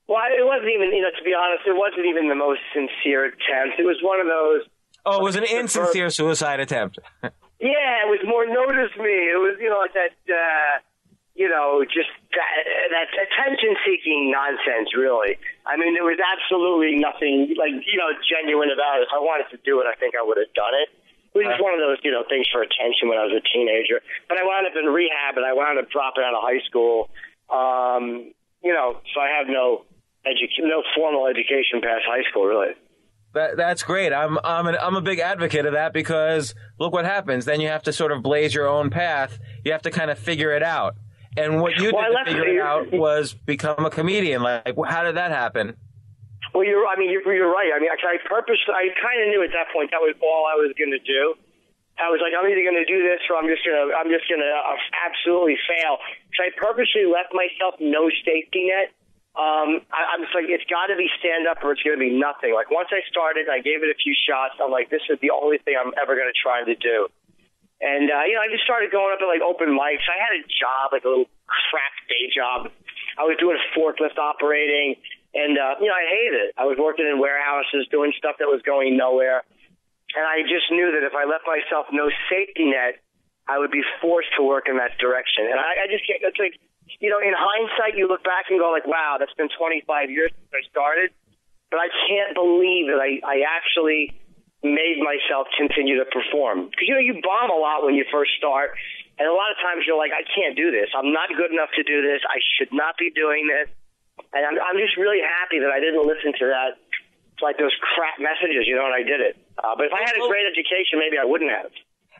Well, 0.07 0.23
it 0.31 0.47
wasn't 0.47 0.71
even 0.71 0.95
you 0.95 1.03
know 1.03 1.11
to 1.11 1.23
be 1.23 1.35
honest, 1.35 1.67
it 1.67 1.75
wasn't 1.75 2.07
even 2.07 2.31
the 2.31 2.39
most 2.39 2.63
sincere 2.71 3.27
attempt. 3.27 3.79
It 3.79 3.85
was 3.85 3.99
one 4.01 4.19
of 4.23 4.27
those 4.27 4.63
Oh, 5.07 5.23
it 5.23 5.23
was 5.23 5.39
an 5.39 5.47
insincere 5.47 6.11
suicide 6.11 6.59
attempt. 6.59 6.99
yeah, 7.63 8.03
it 8.03 8.11
was 8.11 8.19
more 8.27 8.43
notice 8.43 8.91
me. 8.99 9.31
It 9.31 9.39
was, 9.39 9.55
you 9.55 9.71
know, 9.71 9.79
like 9.79 9.95
that, 9.95 10.19
uh, 10.27 10.83
you 11.31 11.47
know, 11.47 11.79
just 11.87 12.11
that, 12.35 12.51
that 12.91 13.07
attention 13.15 13.79
seeking 13.87 14.35
nonsense, 14.35 14.91
really. 14.91 15.39
I 15.63 15.79
mean, 15.79 15.95
there 15.95 16.03
was 16.03 16.19
absolutely 16.19 16.99
nothing, 16.99 17.55
like, 17.55 17.71
you 17.87 17.95
know, 17.95 18.11
genuine 18.19 18.67
about 18.67 18.99
it. 18.99 19.07
If 19.07 19.15
I 19.15 19.23
wanted 19.23 19.47
to 19.55 19.63
do 19.63 19.79
it, 19.79 19.87
I 19.87 19.95
think 19.95 20.11
I 20.11 20.27
would 20.27 20.35
have 20.35 20.51
done 20.51 20.75
it. 20.75 20.91
It 21.31 21.39
was 21.39 21.55
just 21.55 21.63
one 21.63 21.71
of 21.71 21.79
those, 21.79 22.03
you 22.03 22.11
know, 22.11 22.27
things 22.27 22.51
for 22.51 22.59
attention 22.59 23.07
when 23.07 23.15
I 23.15 23.23
was 23.23 23.31
a 23.31 23.43
teenager. 23.47 24.03
But 24.27 24.35
I 24.35 24.43
wound 24.43 24.67
up 24.67 24.75
in 24.75 24.91
rehab 24.91 25.39
and 25.39 25.47
I 25.47 25.55
wound 25.55 25.79
up 25.79 25.87
dropping 25.87 26.27
out 26.27 26.35
of 26.35 26.43
high 26.43 26.59
school. 26.67 27.07
Um, 27.47 28.35
you 28.59 28.75
know, 28.75 28.99
so 29.15 29.23
I 29.23 29.39
have 29.39 29.47
no 29.47 29.86
edu- 30.31 30.67
no 30.67 30.83
formal 30.95 31.27
education 31.27 31.81
past 31.81 32.03
high 32.05 32.23
school, 32.29 32.45
really. 32.45 32.73
That, 33.33 33.57
that's 33.57 33.83
great. 33.83 34.13
I'm 34.13 34.39
I'm 34.43 34.67
an, 34.67 34.77
I'm 34.81 34.95
a 34.95 35.01
big 35.01 35.19
advocate 35.19 35.65
of 35.65 35.73
that 35.73 35.93
because 35.93 36.55
look 36.79 36.93
what 36.93 37.05
happens. 37.05 37.45
Then 37.45 37.61
you 37.61 37.67
have 37.67 37.83
to 37.83 37.93
sort 37.93 38.11
of 38.11 38.23
blaze 38.23 38.55
your 38.55 38.67
own 38.67 38.89
path. 38.89 39.37
You 39.63 39.73
have 39.73 39.83
to 39.83 39.91
kind 39.91 40.09
of 40.09 40.17
figure 40.17 40.51
it 40.51 40.63
out. 40.63 40.95
And 41.37 41.61
what 41.61 41.77
you 41.77 41.93
well, 41.93 42.09
did 42.09 42.17
to 42.17 42.25
figure 42.25 42.57
it 42.57 42.61
out 42.61 42.89
was 42.91 43.33
become 43.33 43.85
a 43.85 43.91
comedian. 43.91 44.41
Like, 44.41 44.73
how 44.89 45.03
did 45.03 45.17
that 45.17 45.29
happen? 45.29 45.77
Well, 46.53 46.65
you're. 46.65 46.87
I 46.87 46.97
mean, 46.97 47.11
you're, 47.11 47.21
you're 47.29 47.51
right. 47.51 47.69
I 47.69 47.77
mean, 47.77 47.93
I 47.93 48.17
purposely. 48.25 48.73
I 48.73 48.89
kind 48.97 49.21
of 49.21 49.29
knew 49.29 49.45
at 49.45 49.53
that 49.53 49.69
point 49.69 49.91
that 49.93 50.01
was 50.01 50.17
all 50.17 50.49
I 50.49 50.57
was 50.57 50.73
going 50.73 50.89
to 50.89 51.03
do. 51.05 51.37
I 52.01 52.09
was 52.09 52.21
like, 52.21 52.33
I'm 52.33 52.45
either 52.45 52.65
going 52.65 52.77
to 52.77 52.89
do 52.89 53.01
this 53.05 53.21
or 53.29 53.37
I'm 53.37 53.45
just 53.45 53.61
going 53.61 53.77
to. 53.77 53.93
I'm 53.93 54.09
just 54.09 54.25
going 54.25 54.41
to 54.41 54.49
uh, 54.49 54.77
absolutely 55.05 55.61
fail. 55.69 56.01
So 56.33 56.41
I 56.41 56.49
purposely 56.57 57.05
left 57.05 57.37
myself 57.37 57.77
no 57.77 58.09
safety 58.25 58.73
net 58.73 58.97
um, 59.37 59.85
I, 59.93 60.17
I'm 60.17 60.25
just 60.25 60.33
like, 60.33 60.49
it's 60.49 60.65
got 60.65 60.89
to 60.89 60.97
be 60.97 61.05
stand 61.21 61.45
up 61.45 61.61
or 61.61 61.77
it's 61.77 61.85
going 61.85 61.93
to 61.93 62.01
be 62.01 62.09
nothing. 62.09 62.57
Like 62.57 62.73
once 62.73 62.89
I 62.89 63.05
started, 63.05 63.45
I 63.45 63.61
gave 63.61 63.85
it 63.85 63.93
a 63.93 63.97
few 64.01 64.17
shots. 64.17 64.57
I'm 64.57 64.73
like, 64.73 64.89
this 64.89 65.05
is 65.13 65.21
the 65.21 65.29
only 65.29 65.61
thing 65.61 65.77
I'm 65.77 65.93
ever 65.93 66.17
going 66.17 66.25
to 66.25 66.33
try 66.33 66.65
to 66.65 66.73
do. 66.73 67.05
And 67.77 68.09
uh, 68.09 68.25
you 68.25 68.33
know, 68.33 68.41
I 68.41 68.49
just 68.49 68.65
started 68.65 68.89
going 68.89 69.13
up 69.13 69.21
at 69.21 69.29
like 69.29 69.45
open 69.45 69.69
mics. 69.77 70.01
I 70.09 70.17
had 70.17 70.33
a 70.33 70.41
job, 70.49 70.89
like 70.89 71.05
a 71.05 71.09
little 71.13 71.29
crap 71.45 71.93
day 72.09 72.25
job. 72.33 72.73
I 73.13 73.29
was 73.29 73.37
doing 73.37 73.61
forklift 73.77 74.17
operating, 74.17 74.97
and 75.37 75.53
uh, 75.53 75.77
you 75.77 75.85
know, 75.85 75.93
I 75.93 76.09
hated 76.09 76.49
it. 76.49 76.51
I 76.57 76.65
was 76.65 76.81
working 76.81 77.05
in 77.05 77.21
warehouses, 77.21 77.85
doing 77.93 78.17
stuff 78.17 78.41
that 78.41 78.49
was 78.49 78.65
going 78.65 78.97
nowhere, 78.97 79.45
and 80.17 80.25
I 80.25 80.41
just 80.49 80.73
knew 80.73 80.89
that 80.97 81.05
if 81.05 81.13
I 81.13 81.29
left 81.29 81.45
myself 81.45 81.85
no 81.93 82.09
safety 82.25 82.73
net, 82.73 82.97
I 83.45 83.61
would 83.61 83.69
be 83.69 83.85
forced 84.01 84.33
to 84.37 84.41
work 84.41 84.65
in 84.65 84.81
that 84.81 84.97
direction. 84.97 85.45
And 85.45 85.61
I, 85.61 85.85
I 85.85 85.87
just 85.93 86.01
can't. 86.09 86.17
It's 86.25 86.41
like 86.41 86.57
you 86.99 87.09
know, 87.09 87.19
in 87.19 87.33
hindsight, 87.35 87.97
you 87.97 88.07
look 88.07 88.23
back 88.23 88.49
and 88.49 88.59
go 88.59 88.71
like, 88.71 88.87
wow, 88.87 89.17
that's 89.19 89.33
been 89.33 89.49
25 89.51 90.09
years 90.09 90.31
since 90.31 90.51
I 90.53 90.63
started. 90.69 91.11
But 91.69 91.83
I 91.83 91.89
can't 92.07 92.31
believe 92.33 92.87
that 92.87 92.99
I, 92.99 93.19
I 93.23 93.43
actually 93.43 94.15
made 94.63 94.97
myself 95.03 95.47
continue 95.57 95.99
to 95.99 96.07
perform. 96.07 96.71
Because, 96.71 96.87
you 96.87 96.95
know, 96.95 97.03
you 97.03 97.19
bomb 97.19 97.51
a 97.51 97.59
lot 97.59 97.83
when 97.83 97.93
you 97.93 98.05
first 98.09 98.31
start. 98.39 98.71
And 99.19 99.25
a 99.27 99.33
lot 99.33 99.49
of 99.51 99.57
times 99.59 99.83
you're 99.85 99.97
like, 99.97 100.13
I 100.13 100.23
can't 100.23 100.55
do 100.55 100.69
this. 100.71 100.93
I'm 100.93 101.11
not 101.11 101.29
good 101.33 101.51
enough 101.51 101.73
to 101.75 101.83
do 101.83 102.01
this. 102.05 102.21
I 102.23 102.39
should 102.57 102.71
not 102.71 102.97
be 102.97 103.09
doing 103.11 103.49
this. 103.49 103.67
And 104.33 104.45
I'm, 104.45 104.57
I'm 104.61 104.77
just 104.77 104.97
really 104.97 105.21
happy 105.21 105.59
that 105.59 105.69
I 105.73 105.81
didn't 105.81 106.05
listen 106.05 106.33
to 106.37 106.45
that, 106.53 106.77
like 107.41 107.57
those 107.57 107.73
crap 107.93 108.17
messages, 108.21 108.65
you 108.65 108.77
know, 108.77 108.85
and 108.85 108.93
I 108.93 109.01
did 109.01 109.21
it. 109.21 109.37
Uh, 109.57 109.73
but 109.77 109.89
if 109.89 109.93
I 109.93 110.05
had 110.05 110.17
a 110.17 110.23
great 110.29 110.45
education, 110.45 111.01
maybe 111.01 111.17
I 111.17 111.25
wouldn't 111.25 111.49
have. 111.49 111.73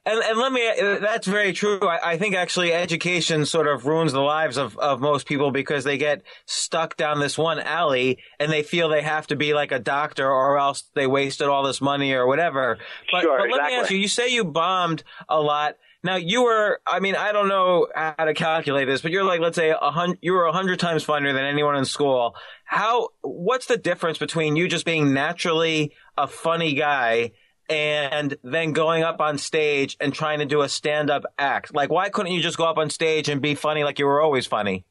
And, 0.06 0.24
and 0.24 0.38
let 0.38 0.52
me, 0.52 0.62
that's 1.00 1.28
very 1.28 1.54
true. 1.54 1.80
I, 1.82 2.12
I, 2.12 2.18
think 2.18 2.36
actually 2.36 2.74
education 2.74 3.46
sort 3.46 3.68
of 3.68 3.86
ruins 3.86 4.14
the 4.14 4.22
lives 4.22 4.58
of, 4.58 4.78
of 4.78 5.02
most 5.02 5.28
people 5.28 5.52
because 5.52 5.84
they 5.84 5.98
get 5.98 6.22
stuck 6.46 6.96
down 6.98 7.20
this 7.20 7.38
one 7.38 7.60
alley 7.60 8.20
and 8.40 8.52
they 8.52 8.64
feel 8.64 8.90
they 8.90 9.02
have 9.02 9.28
to 9.28 9.36
be 9.36 9.54
like 9.54 9.72
a 9.72 9.80
doctor 9.80 10.30
or 10.30 10.58
else 10.58 10.84
they 10.96 11.08
wasted 11.08 11.48
all 11.48 11.64
this 11.64 11.82
money 11.82 12.14
or 12.14 12.28
whatever. 12.28 12.78
But, 13.12 13.22
sure, 13.22 13.38
but 13.38 13.50
let 13.50 13.50
exactly. 13.50 13.76
me 13.76 13.82
ask 13.82 13.92
you, 13.92 13.98
you 13.98 14.08
say 14.08 14.30
you 14.30 14.46
bombed 14.46 15.04
a 15.28 15.42
lot. 15.42 15.76
Now 16.04 16.16
you 16.16 16.44
were, 16.44 16.80
I 16.88 17.00
mean, 17.00 17.16
I 17.16 17.32
don't 17.32 17.50
know 17.50 17.88
how 17.94 18.14
to 18.14 18.34
calculate 18.34 18.88
this, 18.88 19.02
but 19.02 19.12
you're 19.12 19.26
like, 19.26 19.42
let's 19.42 19.58
say 19.58 19.72
a 19.72 19.92
hundred, 19.92 20.20
you 20.22 20.34
were 20.34 20.46
a 20.46 20.54
hundred 20.54 20.80
times 20.80 21.04
funnier 21.04 21.34
than 21.34 21.44
anyone 21.44 21.76
in 21.76 21.86
school. 21.86 22.36
How, 22.66 23.10
what's 23.22 23.66
the 23.66 23.78
difference 23.78 24.18
between 24.18 24.56
you 24.56 24.68
just 24.68 24.86
being 24.86 25.14
naturally 25.14 25.94
a 26.18 26.28
funny 26.28 26.74
guy 26.74 27.32
and 27.70 28.38
then 28.44 28.72
going 28.72 29.04
up 29.04 29.20
on 29.20 29.38
stage 29.38 29.98
and 30.00 30.14
trying 30.14 30.40
to 30.40 30.46
do 30.46 30.62
a 30.62 30.70
stand 30.70 31.10
up 31.10 31.24
act? 31.38 31.74
Like, 31.74 31.90
why 31.90 32.10
couldn't 32.10 32.32
you 32.32 32.42
just 32.42 32.58
go 32.58 32.66
up 32.66 32.78
on 32.78 32.90
stage 32.90 33.30
and 33.30 33.42
be 33.42 33.56
funny 33.56 33.84
like 33.84 34.00
you 34.00 34.06
were 34.06 34.22
always 34.22 34.46
funny? 34.46 34.86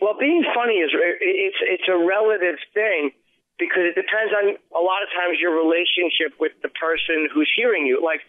Well, 0.00 0.14
being 0.18 0.44
funny 0.54 0.74
is 0.74 0.90
it's 0.94 1.58
it's 1.60 1.88
a 1.90 1.98
relative 1.98 2.58
thing 2.72 3.10
because 3.58 3.90
it 3.90 3.98
depends 3.98 4.30
on 4.30 4.54
a 4.70 4.82
lot 4.82 5.02
of 5.02 5.10
times 5.10 5.42
your 5.42 5.58
relationship 5.58 6.38
with 6.38 6.52
the 6.62 6.70
person 6.70 7.26
who's 7.34 7.50
hearing 7.56 7.86
you. 7.86 7.98
Like 8.02 8.22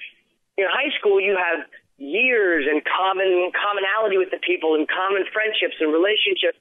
in 0.57 0.65
high 0.65 0.89
school, 0.97 1.21
you 1.21 1.37
have 1.37 1.69
years 1.97 2.65
and 2.65 2.81
common 2.81 3.51
commonality 3.53 4.17
with 4.17 4.31
the 4.31 4.41
people 4.41 4.73
and 4.73 4.89
common 4.89 5.29
friendships 5.31 5.77
and 5.79 5.93
relationships. 5.93 6.57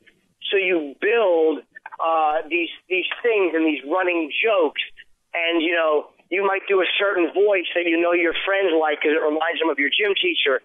So 0.52 0.60
you 0.60 0.94
build 1.00 1.64
uh, 1.96 2.44
these 2.48 2.68
these 2.88 3.08
things 3.24 3.56
and 3.56 3.64
these 3.64 3.80
running 3.88 4.30
jokes, 4.44 4.84
and 5.32 5.62
you 5.62 5.72
know 5.72 6.12
you 6.28 6.44
might 6.44 6.62
do 6.68 6.80
a 6.80 6.88
certain 7.00 7.32
voice 7.32 7.68
that 7.74 7.88
you 7.88 7.96
know 8.00 8.12
your 8.12 8.36
friends 8.44 8.72
like 8.76 9.00
because 9.00 9.16
it 9.16 9.24
reminds 9.24 9.60
them 9.60 9.72
of 9.72 9.80
your 9.80 9.88
gym 9.88 10.12
teacher. 10.12 10.60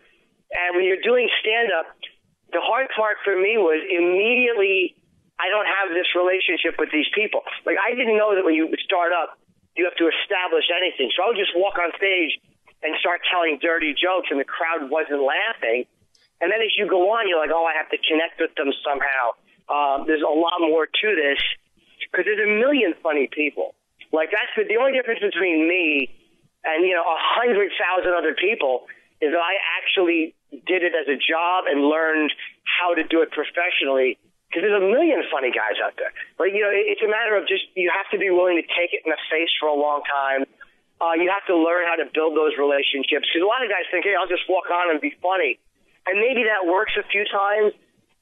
And 0.51 0.75
when 0.75 0.83
you're 0.83 1.01
doing 1.01 1.31
stand 1.39 1.71
up, 1.71 1.87
the 2.51 2.61
hard 2.61 2.91
part 2.93 3.17
for 3.23 3.33
me 3.33 3.57
was 3.57 3.81
immediately 3.87 4.95
I 5.39 5.49
don't 5.49 5.65
have 5.65 5.89
this 5.95 6.07
relationship 6.13 6.77
with 6.77 6.93
these 6.93 7.09
people. 7.15 7.41
Like 7.65 7.79
I 7.81 7.95
didn't 7.95 8.19
know 8.19 8.35
that 8.35 8.45
when 8.45 8.53
you 8.53 8.69
start 8.85 9.11
up, 9.15 9.39
you 9.75 9.89
have 9.89 9.97
to 9.97 10.07
establish 10.07 10.69
anything. 10.69 11.09
So 11.17 11.25
I 11.25 11.33
would 11.33 11.39
just 11.39 11.55
walk 11.57 11.81
on 11.81 11.89
stage 11.97 12.37
and 12.85 12.93
start 12.99 13.25
telling 13.31 13.57
dirty 13.57 13.95
jokes, 13.95 14.27
and 14.29 14.37
the 14.37 14.45
crowd 14.45 14.91
wasn't 14.91 15.23
laughing. 15.23 15.87
And 16.43 16.51
then 16.51 16.59
as 16.61 16.75
you 16.77 16.85
go 16.85 17.15
on, 17.15 17.27
you're 17.27 17.39
like, 17.39 17.49
oh, 17.55 17.65
I 17.65 17.73
have 17.73 17.89
to 17.89 17.97
connect 17.97 18.37
with 18.37 18.53
them 18.59 18.69
somehow. 18.83 19.33
Um, 19.71 20.05
there's 20.05 20.21
a 20.21 20.29
lot 20.29 20.59
more 20.59 20.85
to 20.85 21.07
this 21.15 21.39
because 22.11 22.27
there's 22.27 22.43
a 22.43 22.51
million 22.59 22.93
funny 23.01 23.31
people. 23.31 23.73
Like 24.13 24.29
that's 24.29 24.53
the, 24.53 24.69
the 24.69 24.77
only 24.77 24.93
difference 24.93 25.25
between 25.25 25.65
me 25.65 26.13
and 26.61 26.85
you 26.85 26.93
know 26.93 27.01
a 27.01 27.19
hundred 27.19 27.73
thousand 27.75 28.13
other 28.13 28.37
people 28.37 28.85
is 29.17 29.33
that 29.33 29.41
I 29.41 29.57
actually 29.81 30.37
did 30.69 30.85
it 30.85 30.93
as 30.93 31.09
a 31.09 31.17
job 31.17 31.65
and 31.65 31.81
learned 31.81 32.29
how 32.61 32.93
to 32.93 33.01
do 33.01 33.25
it 33.25 33.33
professionally 33.33 34.21
because 34.47 34.69
there's 34.69 34.77
a 34.77 34.85
million 34.85 35.25
funny 35.33 35.49
guys 35.49 35.81
out 35.81 35.97
there. 35.97 36.13
But 36.37 36.53
you 36.53 36.61
know, 36.61 36.69
it's 36.69 37.01
a 37.01 37.09
matter 37.09 37.33
of 37.33 37.49
just 37.49 37.65
you 37.73 37.89
have 37.89 38.05
to 38.13 38.21
be 38.21 38.29
willing 38.29 38.61
to 38.61 38.67
take 38.77 38.93
it 38.93 39.01
in 39.01 39.09
the 39.09 39.17
face 39.33 39.49
for 39.57 39.65
a 39.65 39.73
long 39.73 40.05
time. 40.05 40.45
Uh, 41.01 41.17
you 41.17 41.33
have 41.33 41.43
to 41.49 41.57
learn 41.57 41.89
how 41.89 41.97
to 41.97 42.05
build 42.13 42.37
those 42.37 42.53
relationships. 42.55 43.25
Because 43.27 43.41
a 43.43 43.49
lot 43.49 43.65
of 43.65 43.67
guys 43.67 43.83
think, 43.89 44.05
hey, 44.05 44.13
I'll 44.13 44.29
just 44.29 44.45
walk 44.45 44.69
on 44.69 44.93
and 44.93 45.01
be 45.01 45.11
funny, 45.19 45.57
and 46.05 46.21
maybe 46.21 46.45
that 46.45 46.69
works 46.69 46.93
a 46.95 47.03
few 47.09 47.25
times. 47.25 47.73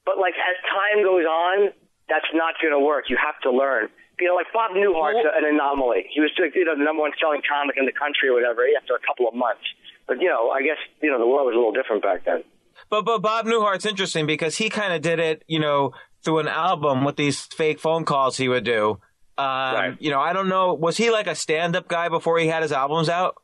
But 0.08 0.16
like 0.16 0.34
as 0.40 0.56
time 0.66 1.04
goes 1.04 1.28
on, 1.28 1.70
that's 2.08 2.32
not 2.32 2.56
going 2.64 2.72
to 2.72 2.80
work. 2.80 3.12
You 3.12 3.20
have 3.20 3.36
to 3.44 3.52
learn. 3.52 3.92
You 4.20 4.28
know, 4.28 4.34
like 4.34 4.52
Bob 4.52 4.72
Newhart's 4.72 5.24
well, 5.24 5.34
an 5.34 5.44
anomaly. 5.44 6.06
He 6.12 6.20
was 6.20 6.30
you 6.36 6.64
know 6.64 6.76
the 6.76 6.84
number 6.84 7.02
one 7.02 7.12
selling 7.20 7.42
comic 7.42 7.76
in 7.76 7.86
the 7.86 7.92
country 7.92 8.28
or 8.28 8.34
whatever 8.34 8.62
after 8.76 8.94
a 8.94 9.02
couple 9.06 9.26
of 9.26 9.34
months. 9.34 9.64
But 10.06 10.20
you 10.20 10.28
know, 10.28 10.50
I 10.50 10.62
guess 10.62 10.78
you 11.00 11.10
know 11.10 11.18
the 11.18 11.26
world 11.26 11.46
was 11.46 11.54
a 11.54 11.58
little 11.58 11.72
different 11.72 12.02
back 12.02 12.24
then. 12.24 12.44
But 12.90 13.04
but 13.04 13.20
Bob 13.20 13.46
Newhart's 13.46 13.86
interesting 13.86 14.26
because 14.26 14.56
he 14.56 14.68
kind 14.68 14.92
of 14.92 15.02
did 15.02 15.18
it, 15.18 15.44
you 15.46 15.58
know, 15.58 15.92
through 16.22 16.38
an 16.38 16.48
album 16.48 17.04
with 17.04 17.16
these 17.16 17.40
fake 17.40 17.80
phone 17.80 18.04
calls 18.04 18.36
he 18.36 18.48
would 18.48 18.64
do. 18.64 19.00
Um, 19.38 19.46
right. 19.46 19.96
You 19.98 20.10
know, 20.10 20.20
I 20.20 20.32
don't 20.32 20.48
know. 20.48 20.74
Was 20.74 20.96
he 20.96 21.10
like 21.10 21.26
a 21.26 21.34
stand-up 21.34 21.88
guy 21.88 22.08
before 22.08 22.38
he 22.38 22.46
had 22.46 22.62
his 22.62 22.70
albums 22.70 23.08
out? 23.08 23.41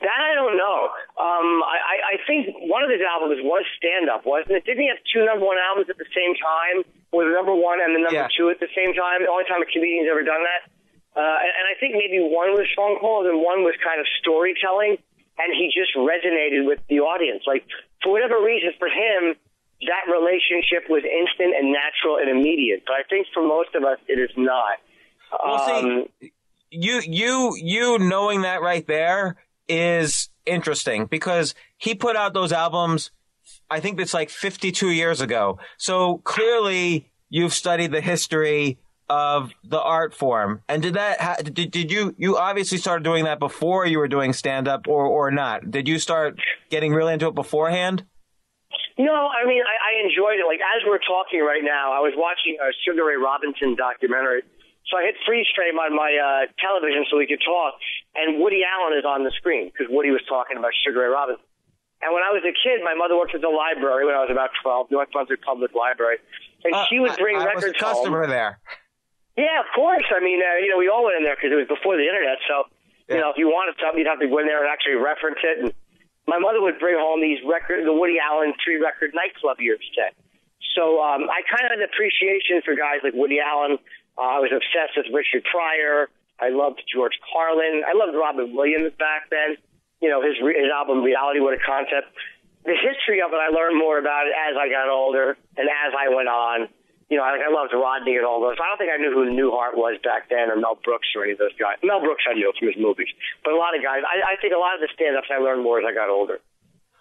That 0.00 0.20
I 0.20 0.36
don't 0.36 0.60
know. 0.60 0.92
Um, 1.16 1.64
I, 1.64 2.14
I 2.14 2.22
think 2.28 2.52
one 2.68 2.84
of 2.84 2.90
his 2.92 3.00
albums 3.00 3.40
was 3.42 3.64
stand-up, 3.80 4.28
wasn't 4.28 4.60
it? 4.60 4.68
Didn't 4.68 4.84
he 4.84 4.88
have 4.92 5.00
two 5.08 5.24
number 5.24 5.48
one 5.48 5.56
albums 5.56 5.88
at 5.88 5.96
the 5.96 6.08
same 6.12 6.36
time? 6.36 6.84
Was 7.10 7.32
number 7.32 7.56
one 7.56 7.80
and 7.80 7.96
the 7.96 8.02
number 8.04 8.28
yeah. 8.28 8.36
two 8.36 8.52
at 8.52 8.60
the 8.60 8.68
same 8.76 8.92
time? 8.92 9.24
The 9.24 9.32
only 9.32 9.48
time 9.48 9.64
a 9.64 9.68
comedian's 9.68 10.06
ever 10.12 10.22
done 10.22 10.44
that. 10.44 10.68
Uh, 11.16 11.38
and, 11.40 11.52
and 11.56 11.64
I 11.64 11.74
think 11.80 11.96
maybe 11.96 12.20
one 12.20 12.52
was 12.52 12.68
phone 12.76 13.00
calls 13.00 13.24
and 13.24 13.40
one 13.40 13.64
was 13.64 13.72
kind 13.80 13.96
of 13.96 14.06
storytelling, 14.20 15.00
and 15.40 15.48
he 15.56 15.72
just 15.72 15.96
resonated 15.96 16.68
with 16.68 16.84
the 16.92 17.00
audience. 17.00 17.48
Like 17.48 17.64
for 18.04 18.12
whatever 18.12 18.36
reason, 18.36 18.76
for 18.76 18.92
him, 18.92 19.32
that 19.88 20.04
relationship 20.12 20.92
was 20.92 21.08
instant 21.08 21.56
and 21.56 21.72
natural 21.72 22.20
and 22.20 22.28
immediate. 22.28 22.84
But 22.84 23.00
I 23.00 23.04
think 23.08 23.32
for 23.32 23.40
most 23.40 23.72
of 23.72 23.82
us, 23.84 23.96
it 24.12 24.20
is 24.20 24.30
not. 24.36 24.76
Well, 25.32 25.56
um, 25.56 26.04
see, 26.20 26.32
you 26.70 27.00
you 27.00 27.56
you 27.56 27.98
knowing 27.98 28.42
that 28.42 28.60
right 28.60 28.86
there 28.86 29.36
is 29.68 30.28
interesting 30.44 31.06
because 31.06 31.54
he 31.76 31.94
put 31.94 32.16
out 32.16 32.34
those 32.34 32.52
albums. 32.52 33.10
I 33.70 33.80
think 33.80 34.00
it's 34.00 34.14
like 34.14 34.30
52 34.30 34.90
years 34.90 35.20
ago. 35.20 35.58
So 35.76 36.18
clearly, 36.18 37.10
you've 37.28 37.52
studied 37.52 37.92
the 37.92 38.00
history 38.00 38.78
of 39.08 39.52
the 39.62 39.80
art 39.80 40.14
form. 40.14 40.62
And 40.68 40.82
did 40.82 40.94
that 40.94 41.54
did, 41.54 41.70
did 41.70 41.92
you 41.92 42.14
you 42.18 42.36
obviously 42.36 42.78
started 42.78 43.04
doing 43.04 43.24
that 43.24 43.38
before 43.38 43.86
you 43.86 43.98
were 43.98 44.08
doing 44.08 44.32
stand 44.32 44.66
up 44.66 44.88
or 44.88 45.06
or 45.06 45.30
not? 45.30 45.70
Did 45.70 45.86
you 45.86 45.98
start 45.98 46.38
getting 46.70 46.92
really 46.92 47.12
into 47.12 47.28
it 47.28 47.34
beforehand? 47.34 48.04
No, 48.98 49.12
I 49.12 49.44
mean, 49.46 49.60
I, 49.60 49.76
I 49.76 50.08
enjoyed 50.08 50.40
it. 50.40 50.48
Like, 50.48 50.60
as 50.64 50.80
we're 50.88 51.04
talking 51.04 51.44
right 51.44 51.60
now, 51.62 51.92
I 51.92 52.00
was 52.00 52.16
watching 52.16 52.56
a 52.56 52.72
Sugar 52.80 53.04
Ray 53.04 53.16
Robinson 53.20 53.76
documentary. 53.76 54.42
So 54.88 54.96
I 54.96 55.10
hit 55.10 55.18
freeze 55.26 55.46
frame 55.54 55.78
on 55.82 55.90
my 55.94 56.14
uh, 56.14 56.46
television 56.62 57.04
so 57.10 57.18
we 57.18 57.26
could 57.26 57.42
talk, 57.42 57.74
and 58.14 58.38
Woody 58.38 58.62
Allen 58.62 58.94
is 58.94 59.04
on 59.04 59.26
the 59.26 59.34
screen 59.34 59.70
because 59.70 59.90
Woody 59.90 60.14
was 60.14 60.22
talking 60.30 60.56
about 60.56 60.70
Sugar 60.86 61.02
Ray 61.02 61.10
Robinson. 61.10 61.42
And 62.02 62.12
when 62.12 62.22
I 62.22 62.30
was 62.30 62.44
a 62.46 62.54
kid, 62.54 62.84
my 62.84 62.94
mother 62.94 63.16
worked 63.16 63.34
at 63.34 63.40
the 63.40 63.50
library 63.50 64.04
when 64.06 64.14
I 64.14 64.22
was 64.22 64.30
about 64.30 64.54
12, 64.62 64.92
North 64.92 65.10
Brunswick 65.10 65.42
Public 65.42 65.74
Library, 65.74 66.22
and 66.62 66.74
uh, 66.74 66.86
she 66.86 67.00
would 67.00 67.16
bring 67.18 67.34
I, 67.40 67.50
I 67.50 67.56
records 67.56 67.72
was 67.72 67.82
a 67.82 67.82
customer 67.82 68.28
home. 68.28 68.30
there. 68.30 68.60
Yeah, 69.34 69.60
of 69.60 69.68
course. 69.74 70.06
I 70.14 70.20
mean, 70.22 70.40
uh, 70.40 70.62
you 70.62 70.70
know, 70.70 70.78
we 70.78 70.88
all 70.88 71.04
went 71.04 71.18
in 71.18 71.24
there 71.24 71.34
because 71.34 71.50
it 71.50 71.58
was 71.58 71.68
before 71.68 71.96
the 71.96 72.06
internet. 72.06 72.38
So, 72.46 72.70
you 73.08 73.20
know, 73.20 73.30
if 73.30 73.36
you 73.36 73.48
wanted 73.48 73.76
something, 73.82 74.00
you'd 74.00 74.08
have 74.08 74.20
to 74.20 74.28
go 74.28 74.38
in 74.38 74.46
there 74.46 74.64
and 74.64 74.70
actually 74.70 74.96
reference 74.96 75.38
it 75.44 75.56
and 75.60 75.68
my 76.26 76.38
mother 76.38 76.60
would 76.60 76.78
bring 76.78 76.98
home 76.98 77.22
these 77.22 77.38
record, 77.46 77.86
the 77.86 77.94
Woody 77.94 78.18
Allen 78.18 78.52
three 78.62 78.82
record 78.82 79.14
nightclub 79.14 79.58
years 79.60 79.80
set. 79.94 80.14
So 80.74 81.00
um, 81.00 81.30
I 81.30 81.46
kind 81.46 81.64
of 81.64 81.70
had 81.70 81.78
an 81.78 81.86
appreciation 81.86 82.60
for 82.66 82.74
guys 82.74 83.00
like 83.02 83.14
Woody 83.14 83.38
Allen. 83.38 83.78
Uh, 84.18 84.36
I 84.36 84.38
was 84.40 84.50
obsessed 84.52 84.96
with 84.96 85.12
Richard 85.12 85.44
Pryor. 85.44 86.08
I 86.40 86.50
loved 86.50 86.82
George 86.88 87.16
Carlin. 87.24 87.84
I 87.86 87.96
loved 87.96 88.16
Robin 88.16 88.52
Williams 88.56 88.92
back 88.98 89.28
then. 89.30 89.56
You 90.00 90.10
know, 90.10 90.20
his, 90.20 90.36
his 90.36 90.68
album 90.68 91.04
Reality, 91.04 91.40
What 91.40 91.54
a 91.54 91.62
Concept. 91.62 92.12
The 92.64 92.76
history 92.76 93.22
of 93.22 93.32
it, 93.32 93.40
I 93.40 93.48
learned 93.48 93.78
more 93.78 93.98
about 93.98 94.26
it 94.26 94.34
as 94.34 94.58
I 94.58 94.68
got 94.68 94.90
older 94.90 95.38
and 95.56 95.66
as 95.70 95.92
I 95.96 96.12
went 96.12 96.28
on 96.28 96.68
you 97.08 97.16
know, 97.16 97.22
like 97.22 97.38
I 97.38 97.50
loved 97.54 97.70
Rodney 97.70 98.18
and 98.18 98.26
all 98.26 98.42
those. 98.42 98.58
I 98.58 98.66
don't 98.66 98.78
think 98.82 98.90
I 98.90 98.98
knew 98.98 99.14
who 99.14 99.30
Newhart 99.30 99.78
was 99.78 99.94
back 100.02 100.26
then, 100.26 100.50
or 100.50 100.58
Mel 100.58 100.78
Brooks, 100.82 101.06
or 101.14 101.22
any 101.22 101.32
of 101.32 101.38
those 101.38 101.54
guys. 101.54 101.78
Mel 101.86 102.02
Brooks 102.02 102.26
I 102.26 102.34
knew 102.34 102.50
from 102.58 102.66
his 102.66 102.78
movies, 102.78 103.08
but 103.46 103.54
a 103.54 103.58
lot 103.58 103.78
of 103.78 103.82
guys. 103.82 104.02
I, 104.02 104.34
I 104.34 104.40
think 104.42 104.50
a 104.50 104.58
lot 104.58 104.74
of 104.74 104.82
the 104.82 104.90
stand-ups 104.90 105.30
I 105.30 105.38
learned 105.38 105.62
more 105.62 105.78
as 105.78 105.86
I 105.86 105.94
got 105.94 106.10
older. 106.10 106.42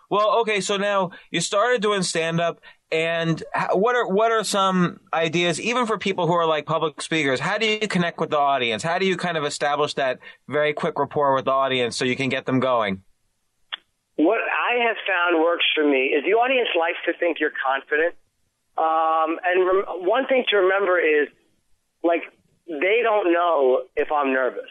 Well, 0.10 0.40
okay, 0.42 0.62
so 0.62 0.78
now 0.78 1.12
you 1.32 1.42
started 1.42 1.82
doing 1.82 2.04
stand-up, 2.04 2.60
and 2.92 3.44
what 3.74 3.96
are 3.96 4.08
what 4.08 4.32
are 4.32 4.44
some 4.44 5.00
ideas, 5.14 5.60
even 5.60 5.86
for 5.86 5.98
people 5.98 6.28
who 6.28 6.34
are 6.34 6.46
like 6.46 6.66
public 6.66 7.02
speakers? 7.02 7.40
How 7.40 7.58
do 7.58 7.66
you 7.66 7.88
connect 7.88 8.20
with 8.20 8.30
the 8.30 8.38
audience? 8.38 8.84
How 8.84 9.00
do 9.00 9.06
you 9.06 9.18
kind 9.18 9.38
of 9.38 9.44
establish 9.44 9.96
that 9.96 10.20
very 10.48 10.74
quick 10.74 11.00
rapport 11.00 11.34
with 11.36 11.46
the 11.46 11.52
audience 11.52 11.96
so 11.96 12.06
you 12.06 12.16
can 12.16 12.30
get 12.30 12.46
them 12.46 12.60
going? 12.60 13.02
What 14.18 14.40
I 14.40 14.88
have 14.88 14.96
found 15.06 15.44
works 15.44 15.66
for 15.76 15.84
me 15.84 16.14
is 16.16 16.24
the 16.24 16.38
audience 16.38 16.70
likes 16.80 17.00
to 17.06 17.14
think 17.20 17.40
you're 17.40 17.52
confident 17.66 18.16
um, 18.78 19.40
and 19.44 19.66
rem- 19.66 20.04
one 20.04 20.28
thing 20.28 20.44
to 20.50 20.58
remember 20.58 21.00
is, 21.00 21.30
like, 22.04 22.24
they 22.68 23.00
don't 23.04 23.32
know 23.32 23.84
if 23.96 24.12
I'm 24.12 24.34
nervous. 24.34 24.70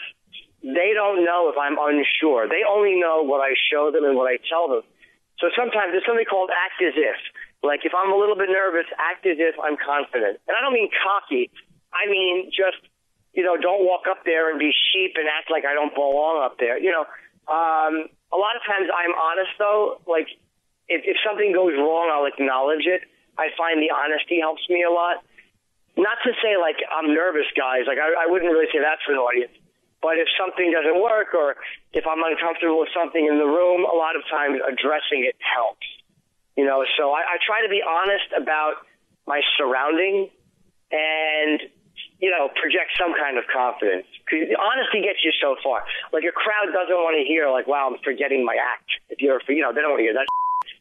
They 0.62 0.93
don't 0.95 1.25
know 1.25 1.50
if 1.53 1.57
I'm 1.57 1.76
unsure. 1.81 2.49
They 2.49 2.62
only 2.69 3.00
know 3.00 3.23
what 3.23 3.41
I 3.41 3.55
show 3.73 3.91
them 3.91 4.05
and 4.05 4.17
what 4.17 4.29
I 4.29 4.37
tell 4.49 4.69
them. 4.69 4.83
So 5.38 5.50
sometimes 5.57 5.93
there's 5.93 6.07
something 6.07 6.26
called 6.29 6.50
act 6.50 6.79
as 6.83 6.95
if. 6.95 7.19
Like, 7.62 7.83
if 7.88 7.93
I'm 7.97 8.12
a 8.12 8.19
little 8.19 8.37
bit 8.37 8.53
nervous, 8.53 8.87
act 9.00 9.26
as 9.26 9.41
if 9.41 9.57
I'm 9.59 9.76
confident. 9.81 10.38
And 10.47 10.53
I 10.55 10.61
don't 10.61 10.75
mean 10.75 10.91
cocky. 10.93 11.50
I 11.91 12.11
mean 12.11 12.50
just, 12.53 12.81
you 13.33 13.43
know, 13.43 13.57
don't 13.57 13.83
walk 13.87 14.07
up 14.11 14.25
there 14.25 14.50
and 14.50 14.59
be 14.59 14.71
sheep 14.93 15.17
and 15.17 15.26
act 15.26 15.50
like 15.50 15.64
I 15.64 15.75
don't 15.75 15.95
belong 15.95 16.45
up 16.45 16.59
there. 16.59 16.79
You 16.79 16.93
know, 16.93 17.05
um, 17.50 18.07
a 18.31 18.38
lot 18.38 18.55
of 18.55 18.62
times 18.67 18.87
I'm 18.93 19.14
honest 19.17 19.53
though. 19.59 20.00
Like, 20.07 20.29
if, 20.87 21.03
if 21.05 21.17
something 21.25 21.53
goes 21.53 21.73
wrong, 21.75 22.12
I'll 22.12 22.29
acknowledge 22.29 22.85
it 22.85 23.09
I 23.38 23.50
find 23.59 23.83
the 23.83 23.91
honesty 23.91 24.38
helps 24.38 24.62
me 24.71 24.83
a 24.87 24.91
lot. 24.91 25.23
Not 25.97 26.19
to 26.25 26.33
say 26.43 26.59
like 26.59 26.79
I'm 26.91 27.14
nervous, 27.14 27.47
guys. 27.57 27.87
Like 27.87 27.99
I, 27.99 28.26
I 28.26 28.31
wouldn't 28.31 28.50
really 28.50 28.71
say 28.73 28.83
that 28.83 28.99
for 29.07 29.12
an 29.14 29.19
audience. 29.19 29.55
But 30.05 30.21
if 30.21 30.29
something 30.37 30.69
doesn't 30.69 31.01
work 31.01 31.33
or 31.33 31.57
if 31.97 32.05
I'm 32.05 32.21
uncomfortable 32.21 32.85
with 32.85 32.93
something 32.93 33.25
in 33.25 33.41
the 33.41 33.49
room, 33.49 33.89
a 33.89 33.97
lot 33.97 34.21
of 34.21 34.23
times 34.29 34.61
addressing 34.61 35.25
it 35.25 35.33
helps. 35.41 35.89
You 36.61 36.69
know, 36.69 36.85
so 37.01 37.17
I, 37.17 37.25
I 37.25 37.37
try 37.41 37.65
to 37.65 37.73
be 37.73 37.81
honest 37.81 38.29
about 38.37 38.85
my 39.25 39.41
surrounding 39.57 40.29
and 40.93 41.65
you 42.21 42.31
know, 42.31 42.49
project 42.57 42.95
some 43.01 43.13
kind 43.17 43.39
of 43.39 43.45
confidence. 43.49 44.07
Honesty 44.33 45.03
gets 45.03 45.25
you 45.25 45.33
so 45.41 45.57
far. 45.63 45.85
Like 46.13 46.25
a 46.25 46.33
crowd 46.33 46.73
doesn't 46.73 46.95
want 46.95 47.19
to 47.19 47.25
hear, 47.27 47.51
like, 47.51 47.67
"Wow, 47.67 47.91
I'm 47.91 47.99
forgetting 48.05 48.45
my 48.45 48.57
act." 48.57 48.89
If 49.11 49.21
you're, 49.21 49.41
you 49.49 49.63
know, 49.63 49.73
they 49.73 49.81
don't 49.81 49.93
want 49.93 50.01
to 50.01 50.09
hear 50.09 50.17
that. 50.17 50.27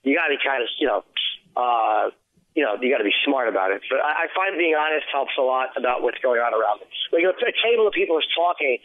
You 0.03 0.15
got 0.15 0.31
to 0.31 0.37
kind 0.39 0.63
of, 0.63 0.69
you 0.79 0.87
know, 0.87 1.03
uh, 1.57 2.11
you 2.55 2.63
know, 2.63 2.77
you 2.79 2.89
got 2.93 3.01
to 3.01 3.07
be 3.07 3.15
smart 3.25 3.49
about 3.49 3.71
it. 3.71 3.81
But 3.89 3.99
I, 3.99 4.25
I 4.25 4.35
find 4.35 4.57
being 4.57 4.77
honest 4.77 5.09
helps 5.11 5.33
a 5.37 5.41
lot 5.41 5.73
about 5.75 6.01
what's 6.05 6.21
going 6.21 6.39
on 6.39 6.53
around 6.53 6.85
me. 6.85 6.87
Like 7.11 7.25
if 7.25 7.35
a 7.41 7.53
table 7.65 7.87
of 7.87 7.93
people 7.93 8.17
is 8.17 8.27
talking, 8.37 8.77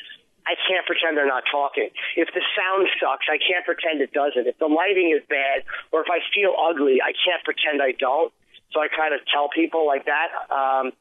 I 0.46 0.54
can't 0.66 0.86
pretend 0.86 1.16
they're 1.16 1.28
not 1.28 1.44
talking. 1.50 1.90
If 2.16 2.28
the 2.32 2.40
sound 2.56 2.88
sucks, 3.00 3.26
I 3.28 3.36
can't 3.36 3.64
pretend 3.64 4.00
it 4.00 4.12
doesn't. 4.12 4.46
If 4.46 4.58
the 4.58 4.66
lighting 4.66 5.12
is 5.14 5.22
bad, 5.28 5.64
or 5.92 6.00
if 6.00 6.08
I 6.10 6.20
feel 6.34 6.54
ugly, 6.56 7.00
I 7.04 7.12
can't 7.12 7.42
pretend 7.44 7.82
I 7.82 7.92
don't. 7.98 8.32
So 8.72 8.80
I 8.80 8.88
kind 8.88 9.12
of 9.12 9.20
tell 9.32 9.48
people 9.48 9.86
like 9.86 10.06
that. 10.06 10.28
Um, 10.48 10.92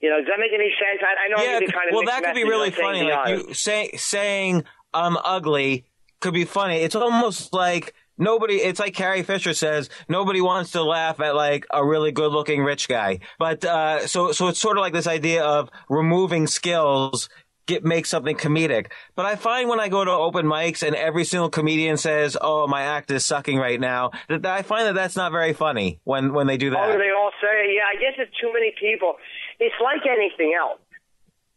you 0.00 0.10
know, 0.10 0.18
does 0.18 0.26
that 0.28 0.40
make 0.40 0.52
any 0.52 0.72
sense? 0.76 1.00
I, 1.00 1.26
I 1.26 1.28
know 1.28 1.42
yeah, 1.42 1.60
kind 1.60 1.88
of 1.88 1.94
well, 1.94 2.06
that 2.06 2.24
could 2.24 2.34
be 2.34 2.44
really 2.44 2.70
funny. 2.70 3.02
Like 3.04 3.46
you 3.48 3.54
say, 3.54 3.90
saying 3.96 4.64
I'm 4.92 5.16
ugly 5.18 5.84
could 6.20 6.34
be 6.34 6.44
funny. 6.44 6.78
It's 6.78 6.94
almost 6.94 7.52
like 7.52 7.94
nobody 8.18 8.56
it's 8.56 8.78
like 8.80 8.94
Carrie 8.94 9.22
Fisher 9.22 9.54
says 9.54 9.88
nobody 10.08 10.40
wants 10.40 10.72
to 10.72 10.82
laugh 10.82 11.20
at 11.20 11.34
like 11.34 11.66
a 11.72 11.84
really 11.84 12.12
good 12.12 12.30
looking 12.30 12.62
rich 12.62 12.88
guy 12.88 13.18
but 13.38 13.64
uh, 13.64 14.06
so 14.06 14.32
so 14.32 14.48
it's 14.48 14.60
sort 14.60 14.76
of 14.76 14.82
like 14.82 14.92
this 14.92 15.06
idea 15.06 15.42
of 15.42 15.70
removing 15.88 16.46
skills 16.46 17.28
get 17.66 17.84
make 17.84 18.06
something 18.06 18.36
comedic 18.36 18.86
but 19.14 19.24
I 19.26 19.36
find 19.36 19.68
when 19.68 19.80
I 19.80 19.88
go 19.88 20.04
to 20.04 20.10
open 20.10 20.46
mics 20.46 20.82
and 20.86 20.96
every 20.96 21.24
single 21.24 21.50
comedian 21.50 21.96
says 21.96 22.36
oh 22.40 22.66
my 22.66 22.82
act 22.82 23.10
is 23.10 23.24
sucking 23.24 23.58
right 23.58 23.80
now 23.80 24.10
that 24.28 24.44
I 24.46 24.62
find 24.62 24.86
that 24.86 24.94
that's 24.94 25.16
not 25.16 25.32
very 25.32 25.52
funny 25.52 26.00
when 26.04 26.32
when 26.32 26.46
they 26.46 26.56
do 26.56 26.70
that 26.70 26.88
Oh, 26.90 26.98
they 26.98 27.10
all 27.10 27.30
say, 27.40 27.74
yeah, 27.74 27.86
I 27.90 27.98
guess 28.00 28.14
it's 28.18 28.36
too 28.40 28.52
many 28.52 28.74
people. 28.78 29.14
It's 29.60 29.74
like 29.82 30.02
anything 30.06 30.54
else. 30.58 30.80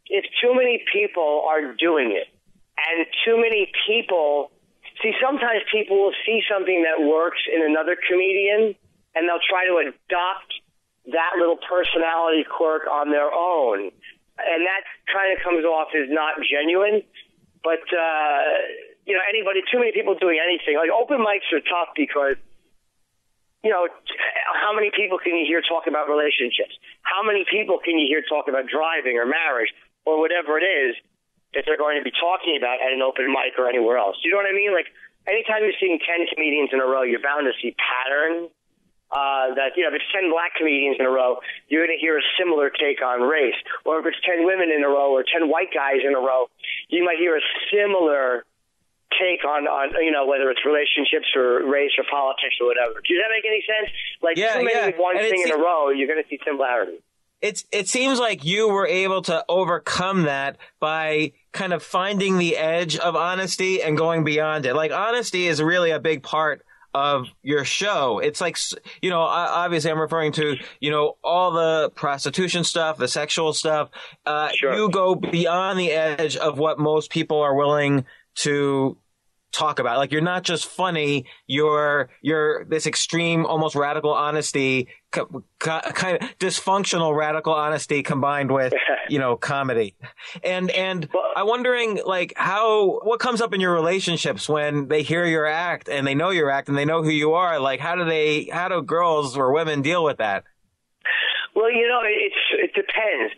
If 0.07 0.25
too 0.41 0.53
many 0.53 0.83
people 0.93 1.45
are 1.49 1.73
doing 1.73 2.11
it, 2.11 2.27
and 2.77 3.05
too 3.25 3.37
many 3.37 3.71
people, 3.87 4.51
see, 5.01 5.13
sometimes 5.21 5.61
people 5.71 5.97
will 5.97 6.17
see 6.25 6.41
something 6.49 6.85
that 6.85 7.03
works 7.03 7.41
in 7.53 7.63
another 7.65 7.97
comedian, 8.07 8.75
and 9.15 9.27
they'll 9.27 9.43
try 9.49 9.65
to 9.65 9.81
adopt 9.81 10.51
that 11.11 11.37
little 11.39 11.57
personality 11.57 12.45
quirk 12.45 12.83
on 12.91 13.11
their 13.11 13.31
own. 13.33 13.89
And 14.37 14.61
that 14.67 14.83
kind 15.15 15.31
of 15.31 15.39
comes 15.39 15.63
off 15.63 15.95
as 15.95 16.11
not 16.11 16.35
genuine. 16.43 16.99
But, 17.63 17.87
uh, 17.87 18.43
you 19.07 19.15
know, 19.15 19.23
anybody, 19.31 19.63
too 19.71 19.79
many 19.79 19.95
people 19.95 20.19
doing 20.19 20.37
anything. 20.43 20.75
Like 20.75 20.91
open 20.91 21.23
mics 21.23 21.47
are 21.55 21.63
tough 21.63 21.95
because 21.95 22.35
you 23.65 23.73
know, 23.73 23.89
how 24.61 24.77
many 24.77 24.93
people 24.93 25.17
can 25.17 25.33
you 25.33 25.41
hear 25.41 25.57
talk 25.65 25.89
about 25.89 26.05
relationships? 26.05 26.77
How 27.01 27.25
many 27.25 27.49
people 27.49 27.81
can 27.81 27.97
you 27.97 28.05
hear 28.05 28.21
talk 28.21 28.45
about 28.45 28.69
driving 28.69 29.17
or 29.17 29.25
marriage 29.25 29.73
or 30.05 30.21
whatever 30.21 30.61
it 30.61 30.65
is 30.69 30.93
that 31.57 31.65
they're 31.65 31.81
going 31.81 31.97
to 31.97 32.05
be 32.05 32.13
talking 32.13 32.53
about 32.53 32.77
at 32.77 32.93
an 32.93 33.01
open 33.01 33.25
mic 33.33 33.57
or 33.57 33.65
anywhere 33.65 33.97
else? 33.97 34.21
You 34.21 34.29
know 34.29 34.37
what 34.37 34.45
I 34.45 34.53
mean? 34.53 34.69
Like, 34.69 34.93
anytime 35.25 35.65
you're 35.65 35.73
seeing 35.81 35.97
10 35.97 36.29
comedians 36.29 36.69
in 36.77 36.79
a 36.79 36.85
row, 36.85 37.01
you're 37.01 37.25
bound 37.25 37.49
to 37.49 37.57
see 37.57 37.73
patterns. 37.73 38.53
Uh, 39.11 39.53
that, 39.55 39.77
you 39.77 39.83
know, 39.83 39.89
if 39.89 39.95
it's 39.95 40.11
10 40.11 40.31
black 40.31 40.55
comedians 40.57 40.97
in 40.99 41.05
a 41.05 41.09
row, 41.09 41.37
you're 41.69 41.85
going 41.85 41.95
to 41.95 42.01
hear 42.01 42.17
a 42.17 42.25
similar 42.37 42.69
take 42.69 43.01
on 43.05 43.21
race. 43.21 43.55
Or 43.85 43.99
if 43.99 44.05
it's 44.05 44.17
10 44.25 44.43
women 44.45 44.71
in 44.75 44.83
a 44.83 44.89
row 44.89 45.13
or 45.13 45.23
10 45.23 45.47
white 45.47 45.69
guys 45.73 46.01
in 46.03 46.13
a 46.15 46.19
row, 46.19 46.47
you 46.89 47.05
might 47.05 47.17
hear 47.17 47.37
a 47.37 47.41
similar 47.71 48.43
take 49.21 49.45
on 49.45 49.67
on 49.67 49.93
you 50.03 50.11
know 50.11 50.25
whether 50.25 50.49
it's 50.49 50.65
relationships 50.65 51.27
or 51.37 51.63
race 51.71 51.91
or 51.97 52.03
politics 52.09 52.55
or 52.59 52.67
whatever. 52.67 52.95
Does 52.95 53.17
that 53.21 53.29
make 53.31 53.45
any 53.45 53.63
sense? 53.63 53.93
Like 54.21 54.35
Yeah, 54.35 54.57
too 54.57 54.65
many 54.65 54.91
yeah. 54.91 54.97
one 54.97 55.15
And 55.17 55.29
thing 55.29 55.43
in 55.45 55.51
a 55.51 55.57
row, 55.57 55.89
you're 55.91 56.07
going 56.07 56.21
to 56.21 56.27
see 56.27 56.39
similarities. 56.43 56.99
it's 57.41 57.63
it 57.71 57.87
seems 57.87 58.19
like 58.19 58.43
you 58.43 58.67
were 58.67 58.87
able 58.87 59.21
to 59.21 59.45
overcome 59.47 60.23
that 60.23 60.57
by 60.81 61.31
kind 61.53 61.71
of 61.71 61.83
finding 61.83 62.39
the 62.39 62.57
edge 62.57 62.97
of 62.97 63.15
honesty 63.15 63.81
and 63.81 63.97
going 63.97 64.23
beyond 64.25 64.65
it. 64.65 64.73
Like 64.73 64.91
honesty 64.91 65.47
is 65.47 65.61
really 65.61 65.91
a 65.91 65.99
big 65.99 66.23
part 66.23 66.64
of 66.95 67.27
your 67.43 67.65
show. 67.65 68.19
It's 68.19 68.39
like 68.39 68.57
you 69.01 69.09
know, 69.09 69.19
obviously 69.19 69.91
I'm 69.91 69.99
referring 69.99 70.31
to, 70.33 70.55
you 70.79 70.91
know, 70.91 71.17
all 71.23 71.51
the 71.51 71.89
prostitution 71.93 72.63
stuff, 72.63 72.97
the 72.97 73.09
sexual 73.09 73.51
stuff. 73.53 73.89
Uh 74.25 74.49
Sure. 74.55 74.73
you 74.73 74.89
go 74.89 75.13
beyond 75.15 75.77
the 75.77 75.91
edge 75.91 76.37
of 76.37 76.57
what 76.57 76.79
most 76.79 77.11
people 77.11 77.41
are 77.41 77.53
willing 77.53 78.05
to 78.35 78.97
talk 79.55 79.79
about. 79.79 79.97
Like 79.97 80.11
you're 80.11 80.21
not 80.21 80.43
just 80.43 80.65
funny, 80.65 81.25
you're 81.47 82.09
you're 82.21 82.65
this 82.65 82.87
extreme, 82.87 83.45
almost 83.45 83.75
radical 83.75 84.11
honesty, 84.13 84.87
co- 85.11 85.43
co- 85.59 85.81
kind 85.81 86.21
of 86.21 86.37
dysfunctional 86.39 87.15
radical 87.15 87.53
honesty 87.53 88.03
combined 88.03 88.51
with 88.51 88.73
you 89.09 89.19
know 89.19 89.35
comedy. 89.35 89.95
And 90.43 90.69
and 90.71 91.09
I'm 91.35 91.47
wondering 91.47 92.01
like 92.05 92.33
how 92.35 92.99
what 93.03 93.19
comes 93.19 93.41
up 93.41 93.53
in 93.53 93.61
your 93.61 93.73
relationships 93.73 94.47
when 94.49 94.87
they 94.87 95.03
hear 95.03 95.25
your 95.25 95.45
act 95.45 95.89
and 95.89 96.05
they 96.05 96.15
know 96.15 96.29
your 96.29 96.49
act 96.49 96.69
and 96.69 96.77
they 96.77 96.85
know 96.85 97.03
who 97.03 97.09
you 97.09 97.33
are. 97.33 97.59
Like 97.59 97.79
how 97.79 97.95
do 97.95 98.05
they 98.05 98.45
how 98.45 98.67
do 98.67 98.81
girls 98.81 99.37
or 99.37 99.53
women 99.53 99.81
deal 99.81 100.03
with 100.03 100.17
that? 100.17 100.43
Well, 101.55 101.71
you 101.71 101.87
know, 101.87 102.01
it's 102.03 102.35
it 102.51 102.73
depends. 102.73 103.33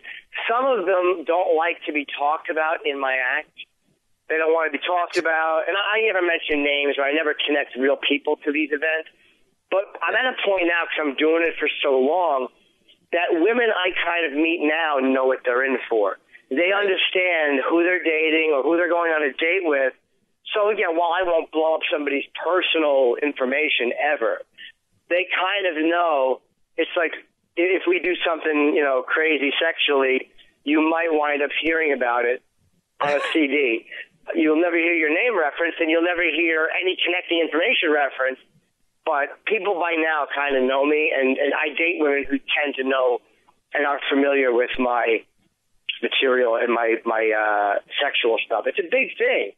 Some 0.50 0.64
of 0.66 0.86
them 0.86 1.24
don't 1.24 1.56
like 1.56 1.76
to 1.86 1.92
be 1.92 2.06
talked 2.18 2.50
about 2.50 2.84
in 2.84 3.00
my 3.00 3.16
act. 3.38 3.50
They 4.28 4.36
don't 4.36 4.52
want 4.52 4.68
to 4.68 4.74
be 4.76 4.84
talked 4.84 5.16
about, 5.16 5.64
and 5.68 5.76
I, 5.76 5.98
I 5.98 6.06
never 6.06 6.20
mention 6.20 6.60
names 6.60 7.00
or 7.00 7.04
I 7.04 7.16
never 7.16 7.32
connect 7.32 7.76
real 7.76 7.96
people 7.96 8.36
to 8.44 8.52
these 8.52 8.68
events. 8.70 9.08
But 9.72 9.88
I'm 10.00 10.16
at 10.16 10.24
a 10.24 10.36
point 10.44 10.68
now 10.68 10.84
because 10.84 11.00
I'm 11.00 11.16
doing 11.16 11.44
it 11.44 11.56
for 11.60 11.68
so 11.84 11.96
long 11.96 12.48
that 13.12 13.32
women 13.32 13.68
I 13.72 13.92
kind 14.04 14.28
of 14.28 14.32
meet 14.36 14.60
now 14.60 15.00
know 15.00 15.26
what 15.26 15.40
they're 15.44 15.64
in 15.64 15.78
for. 15.88 16.16
They 16.50 16.72
understand 16.72 17.60
who 17.68 17.84
they're 17.84 18.04
dating 18.04 18.52
or 18.56 18.62
who 18.62 18.76
they're 18.76 18.88
going 18.88 19.12
on 19.12 19.24
a 19.24 19.32
date 19.32 19.64
with. 19.64 19.92
So 20.56 20.70
again, 20.70 20.96
while 20.96 21.12
I 21.12 21.24
won't 21.24 21.52
blow 21.52 21.76
up 21.76 21.84
somebody's 21.92 22.24
personal 22.32 23.16
information 23.20 23.92
ever, 23.96 24.40
they 25.08 25.28
kind 25.28 25.64
of 25.68 25.84
know 25.84 26.40
it's 26.76 26.90
like 26.96 27.12
if 27.56 27.82
we 27.86 28.00
do 28.00 28.14
something, 28.24 28.72
you 28.74 28.82
know, 28.82 29.02
crazy 29.06 29.52
sexually, 29.60 30.30
you 30.64 30.80
might 30.80 31.08
wind 31.10 31.42
up 31.42 31.50
hearing 31.60 31.92
about 31.92 32.24
it 32.24 32.42
on 33.00 33.10
a 33.10 33.20
CD. 33.32 33.86
You'll 34.34 34.60
never 34.60 34.76
hear 34.76 34.94
your 34.94 35.12
name 35.12 35.38
referenced, 35.38 35.80
and 35.80 35.90
you'll 35.90 36.06
never 36.06 36.22
hear 36.22 36.68
any 36.80 36.96
connecting 37.00 37.40
information 37.40 37.92
referenced. 37.92 38.42
But 39.04 39.40
people 39.46 39.74
by 39.80 39.96
now 39.96 40.28
kind 40.34 40.56
of 40.56 40.62
know 40.64 40.84
me, 40.84 41.12
and, 41.16 41.38
and 41.38 41.54
I 41.54 41.72
date 41.72 41.96
women 41.96 42.24
who 42.28 42.36
tend 42.36 42.76
to 42.76 42.84
know 42.84 43.20
and 43.72 43.86
are 43.86 44.00
familiar 44.10 44.52
with 44.52 44.70
my 44.78 45.24
material 46.02 46.56
and 46.56 46.72
my 46.72 46.96
my 47.04 47.24
uh, 47.32 47.80
sexual 48.02 48.38
stuff. 48.44 48.64
It's 48.66 48.78
a 48.78 48.88
big 48.88 49.16
thing 49.16 49.52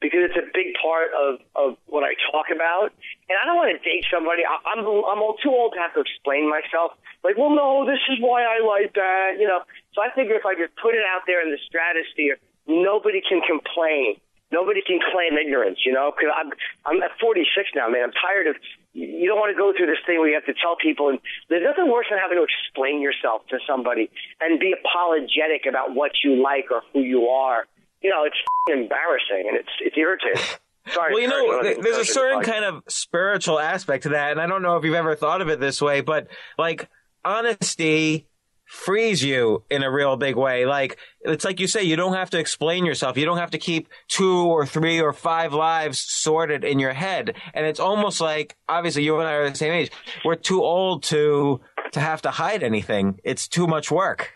because 0.00 0.28
it's 0.28 0.36
a 0.36 0.46
big 0.52 0.76
part 0.76 1.10
of 1.16 1.40
of 1.54 1.78
what 1.86 2.04
I 2.04 2.14
talk 2.30 2.52
about. 2.52 2.92
And 3.28 3.34
I 3.40 3.46
don't 3.46 3.56
want 3.56 3.72
to 3.72 3.80
date 3.80 4.04
somebody. 4.12 4.42
I, 4.44 4.58
I'm 4.74 4.84
I'm 4.84 5.20
all 5.22 5.36
too 5.40 5.50
old 5.50 5.74
to 5.74 5.80
have 5.80 5.94
to 5.94 6.00
explain 6.00 6.48
myself. 6.48 6.92
Like, 7.24 7.38
well, 7.38 7.50
no, 7.50 7.86
this 7.86 8.00
is 8.12 8.18
why 8.20 8.44
I 8.44 8.60
like 8.62 8.94
that. 8.94 9.38
You 9.38 9.48
know. 9.48 9.62
So 9.94 10.02
I 10.02 10.12
figure 10.14 10.36
if 10.36 10.44
I 10.44 10.54
just 10.54 10.76
put 10.76 10.94
it 10.94 11.04
out 11.06 11.24
there 11.26 11.40
in 11.40 11.50
the 11.50 11.60
stratosphere, 11.66 12.36
nobody 12.66 13.22
can 13.22 13.40
complain. 13.40 14.16
Nobody 14.52 14.80
can 14.86 15.00
claim 15.02 15.36
ignorance, 15.36 15.78
you 15.84 15.92
know, 15.92 16.12
because 16.14 16.30
I'm 16.30 16.50
I'm 16.86 17.02
at 17.02 17.10
46 17.20 17.70
now, 17.74 17.88
man. 17.88 18.04
I'm 18.04 18.12
tired 18.12 18.46
of. 18.46 18.56
You 18.92 19.28
don't 19.28 19.36
want 19.38 19.52
to 19.52 19.58
go 19.58 19.74
through 19.76 19.86
this 19.92 20.00
thing 20.06 20.18
where 20.18 20.28
you 20.28 20.34
have 20.34 20.46
to 20.46 20.54
tell 20.54 20.76
people, 20.76 21.10
and 21.10 21.18
there's 21.50 21.64
nothing 21.64 21.90
worse 21.90 22.06
than 22.08 22.18
having 22.18 22.38
to 22.38 22.46
explain 22.46 23.02
yourself 23.02 23.42
to 23.50 23.58
somebody 23.66 24.08
and 24.40 24.58
be 24.58 24.72
apologetic 24.72 25.66
about 25.68 25.94
what 25.94 26.12
you 26.24 26.40
like 26.40 26.70
or 26.70 26.80
who 26.92 27.00
you 27.00 27.28
are. 27.28 27.66
You 28.00 28.08
know, 28.08 28.24
it's 28.24 28.38
embarrassing 28.70 29.50
and 29.50 29.56
it's 29.56 29.74
it's 29.80 29.96
irritating. 29.98 30.40
Sorry. 30.94 31.12
Well, 31.12 31.20
you 31.20 31.28
know, 31.28 31.34
I 31.34 31.50
don't 31.50 31.62
th- 31.62 31.74
think 31.74 31.84
there's 31.84 32.08
a 32.08 32.12
certain 32.12 32.42
kind 32.42 32.64
of 32.64 32.84
spiritual 32.88 33.58
aspect 33.58 34.04
to 34.04 34.10
that, 34.10 34.30
and 34.30 34.40
I 34.40 34.46
don't 34.46 34.62
know 34.62 34.76
if 34.76 34.84
you've 34.84 34.94
ever 34.94 35.16
thought 35.16 35.40
of 35.40 35.48
it 35.48 35.58
this 35.58 35.82
way, 35.82 36.00
but 36.00 36.28
like 36.56 36.88
honesty 37.24 38.28
frees 38.66 39.22
you 39.22 39.62
in 39.70 39.82
a 39.82 39.90
real 39.90 40.16
big 40.16 40.36
way. 40.36 40.66
Like 40.66 40.98
it's 41.20 41.44
like 41.44 41.60
you 41.60 41.66
say, 41.68 41.82
you 41.82 41.96
don't 41.96 42.14
have 42.14 42.30
to 42.30 42.38
explain 42.38 42.84
yourself. 42.84 43.16
You 43.16 43.24
don't 43.24 43.38
have 43.38 43.52
to 43.52 43.58
keep 43.58 43.88
two 44.08 44.46
or 44.46 44.66
three 44.66 45.00
or 45.00 45.12
five 45.12 45.52
lives 45.52 46.00
sorted 46.00 46.64
in 46.64 46.78
your 46.78 46.92
head. 46.92 47.36
And 47.54 47.64
it's 47.66 47.80
almost 47.80 48.20
like 48.20 48.56
obviously 48.68 49.04
you 49.04 49.18
and 49.18 49.28
I 49.28 49.32
are 49.34 49.50
the 49.50 49.56
same 49.56 49.72
age. 49.72 49.90
We're 50.24 50.34
too 50.34 50.62
old 50.62 51.02
to 51.04 51.60
to 51.92 52.00
have 52.00 52.22
to 52.22 52.30
hide 52.30 52.62
anything. 52.62 53.20
It's 53.24 53.46
too 53.48 53.66
much 53.66 53.90
work. 53.90 54.32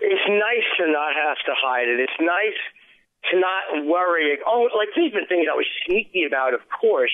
it's 0.00 0.28
nice 0.28 0.66
to 0.78 0.90
not 0.90 1.14
have 1.14 1.38
to 1.46 1.52
hide 1.56 1.88
it. 1.88 2.00
It's 2.00 2.20
nice 2.20 2.58
to 3.30 3.38
not 3.38 3.86
worry. 3.86 4.36
Oh, 4.44 4.68
like 4.76 4.88
there's 4.96 5.12
been 5.12 5.26
things 5.26 5.46
I 5.50 5.54
was 5.54 5.66
sneaky 5.86 6.24
about, 6.26 6.54
of 6.54 6.60
course. 6.80 7.12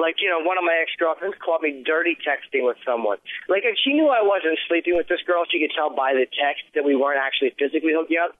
Like, 0.00 0.24
you 0.24 0.28
know, 0.32 0.40
one 0.40 0.56
of 0.56 0.64
my 0.64 0.72
ex 0.80 0.90
girlfriends 0.96 1.36
called 1.36 1.60
me 1.60 1.84
dirty 1.84 2.16
texting 2.16 2.64
with 2.64 2.80
someone. 2.80 3.20
Like, 3.48 3.68
if 3.68 3.76
she 3.76 3.92
knew 3.92 4.08
I 4.08 4.24
wasn't 4.24 4.56
sleeping 4.68 4.96
with 4.96 5.06
this 5.08 5.20
girl, 5.28 5.44
she 5.44 5.60
could 5.60 5.74
tell 5.76 5.92
by 5.92 6.16
the 6.16 6.24
text 6.24 6.64
that 6.74 6.84
we 6.84 6.96
weren't 6.96 7.20
actually 7.20 7.52
physically 7.60 7.92
hooking 7.92 8.16
up. 8.16 8.32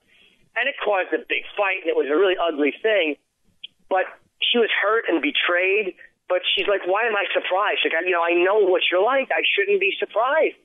And 0.57 0.69
it 0.69 0.77
caused 0.81 1.13
a 1.13 1.21
big 1.21 1.45
fight, 1.57 1.85
and 1.85 1.93
it 1.93 1.97
was 1.97 2.09
a 2.09 2.17
really 2.17 2.37
ugly 2.41 2.73
thing. 2.81 3.21
But 3.93 4.09
she 4.41 4.57
was 4.57 4.73
hurt 4.73 5.05
and 5.09 5.21
betrayed. 5.21 5.97
But 6.29 6.41
she's 6.57 6.65
like, 6.65 6.89
why 6.89 7.05
am 7.05 7.13
I 7.13 7.29
surprised? 7.37 7.85
Like, 7.85 7.93
you 8.09 8.17
know, 8.17 8.25
I 8.25 8.33
know 8.33 8.65
what 8.65 8.81
you're 8.89 9.05
like. 9.05 9.29
I 9.29 9.45
shouldn't 9.45 9.81
be 9.81 9.93
surprised. 10.01 10.57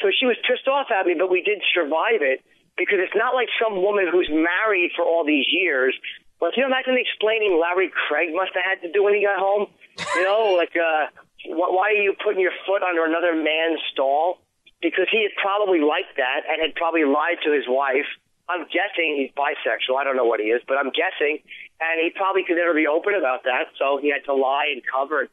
So 0.00 0.08
she 0.08 0.24
was 0.24 0.40
pissed 0.48 0.64
off 0.64 0.88
at 0.88 1.04
me, 1.04 1.12
but 1.12 1.28
we 1.28 1.44
did 1.44 1.60
survive 1.76 2.24
it 2.24 2.40
because 2.80 2.96
it's 3.04 3.16
not 3.16 3.36
like 3.36 3.52
some 3.60 3.84
woman 3.84 4.08
who's 4.08 4.32
married 4.32 4.96
for 4.96 5.04
all 5.04 5.24
these 5.24 5.44
years. 5.52 5.92
Well, 6.40 6.50
you 6.56 6.64
imagine 6.64 6.96
explaining 6.96 7.60
Larry 7.60 7.92
Craig 7.92 8.32
must 8.32 8.56
have 8.56 8.64
had 8.64 8.80
to 8.80 8.90
do 8.90 9.04
when 9.04 9.14
he 9.14 9.22
got 9.22 9.38
home? 9.38 9.68
You 10.16 10.24
know, 10.24 10.56
like, 10.60 10.72
uh, 10.72 11.12
wh- 11.44 11.72
why 11.76 11.92
are 11.92 12.00
you 12.00 12.16
putting 12.16 12.40
your 12.40 12.56
foot 12.66 12.82
under 12.82 13.04
another 13.04 13.36
man's 13.36 13.80
stall? 13.92 14.40
Because 14.80 15.06
he 15.12 15.20
had 15.20 15.36
probably 15.36 15.84
liked 15.84 16.16
that 16.16 16.48
and 16.48 16.64
had 16.64 16.74
probably 16.74 17.04
lied 17.04 17.44
to 17.44 17.52
his 17.52 17.68
wife. 17.68 18.08
I'm 18.48 18.64
guessing 18.72 19.20
he's 19.20 19.30
bisexual. 19.36 20.00
I 20.00 20.02
don't 20.02 20.16
know 20.16 20.24
what 20.24 20.40
he 20.40 20.48
is, 20.48 20.64
but 20.66 20.80
I'm 20.80 20.90
guessing. 20.90 21.44
And 21.78 22.00
he 22.00 22.10
probably 22.16 22.42
could 22.42 22.56
never 22.56 22.74
be 22.74 22.88
open 22.88 23.14
about 23.14 23.44
that, 23.44 23.70
so 23.78 24.00
he 24.00 24.10
had 24.10 24.24
to 24.24 24.34
lie 24.34 24.72
and 24.72 24.82
cover. 24.82 25.28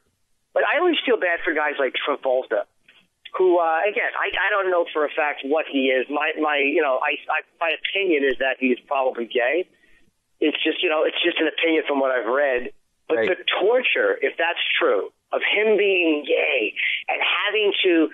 But 0.54 0.63
I 0.67 0.80
always 0.80 1.00
feel 1.08 1.17
bad 1.17 1.39
for 1.43 1.56
guys 1.56 1.80
like 1.80 1.96
Travolta 1.96 2.67
who 3.36 3.60
uh, 3.60 3.80
again 3.88 4.12
I, 4.15 4.32
I 4.32 4.50
don't 4.50 4.72
know 4.72 4.86
for 4.93 5.06
a 5.06 5.10
fact 5.10 5.41
what 5.43 5.65
he 5.70 5.91
is. 5.91 6.08
My 6.10 6.32
my 6.39 6.58
you 6.58 6.82
know 6.82 7.00
I, 7.04 7.20
I 7.30 7.39
my 7.60 7.72
opinion 7.76 8.24
is 8.24 8.38
that 8.39 8.58
he's 8.60 8.80
probably 8.88 9.26
gay. 9.26 9.67
It's 10.39 10.58
just 10.63 10.84
you 10.84 10.89
know 10.89 11.04
it's 11.04 11.21
just 11.23 11.39
an 11.39 11.47
opinion 11.47 11.84
from 11.88 12.00
what 12.00 12.12
I've 12.12 12.28
read. 12.28 12.71
But 13.08 13.17
Right. 13.23 13.38
the 13.38 13.43
torture, 13.62 14.19
if 14.21 14.36
that's 14.38 14.60
true, 14.78 15.13
of 15.32 15.41
him 15.41 15.78
being 15.78 16.26
gay 16.28 16.73
and 17.08 17.21
having 17.23 17.73
to 17.84 18.12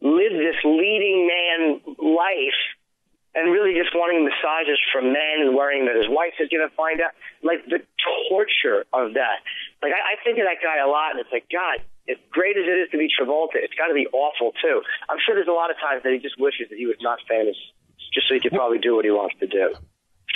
live 0.00 0.32
this 0.32 0.56
leading 0.64 1.26
man 1.26 1.80
life 1.98 2.60
and 3.34 3.52
really 3.52 3.74
just 3.74 3.92
wanting 3.94 4.24
massages 4.24 4.78
from 4.92 5.12
men 5.12 5.44
and 5.44 5.54
worrying 5.54 5.84
that 5.86 5.96
his 5.96 6.08
wife 6.08 6.32
is 6.40 6.48
going 6.48 6.62
to 6.66 6.74
find 6.74 7.00
out. 7.02 7.12
Like 7.42 7.66
the 7.66 7.82
torture 8.28 8.86
of 8.92 9.14
that. 9.14 9.44
Like 9.82 9.92
I, 9.92 10.14
I 10.14 10.24
think 10.24 10.38
of 10.38 10.46
that 10.48 10.62
guy 10.62 10.78
a 10.78 10.88
lot, 10.88 11.12
and 11.12 11.20
it's 11.20 11.30
like, 11.30 11.44
God, 11.52 11.84
as 12.08 12.16
great 12.30 12.56
as 12.56 12.64
it 12.64 12.78
is 12.86 12.88
to 12.92 12.98
be 12.98 13.10
Travolta, 13.12 13.60
it's 13.60 13.74
got 13.74 13.88
to 13.88 13.94
be 13.94 14.06
awful 14.08 14.52
too. 14.62 14.80
I'm 15.10 15.18
sure 15.20 15.34
there's 15.34 15.52
a 15.52 15.58
lot 15.58 15.70
of 15.70 15.76
times 15.76 16.02
that 16.02 16.12
he 16.12 16.18
just 16.18 16.40
wishes 16.40 16.70
that 16.70 16.78
he 16.78 16.86
was 16.86 16.96
not 17.02 17.18
famous, 17.28 17.56
just 18.14 18.28
so 18.28 18.34
he 18.34 18.40
could 18.40 18.52
probably 18.52 18.78
do 18.78 18.96
what 18.96 19.04
he 19.04 19.10
wants 19.10 19.36
to 19.40 19.46
do. 19.46 19.74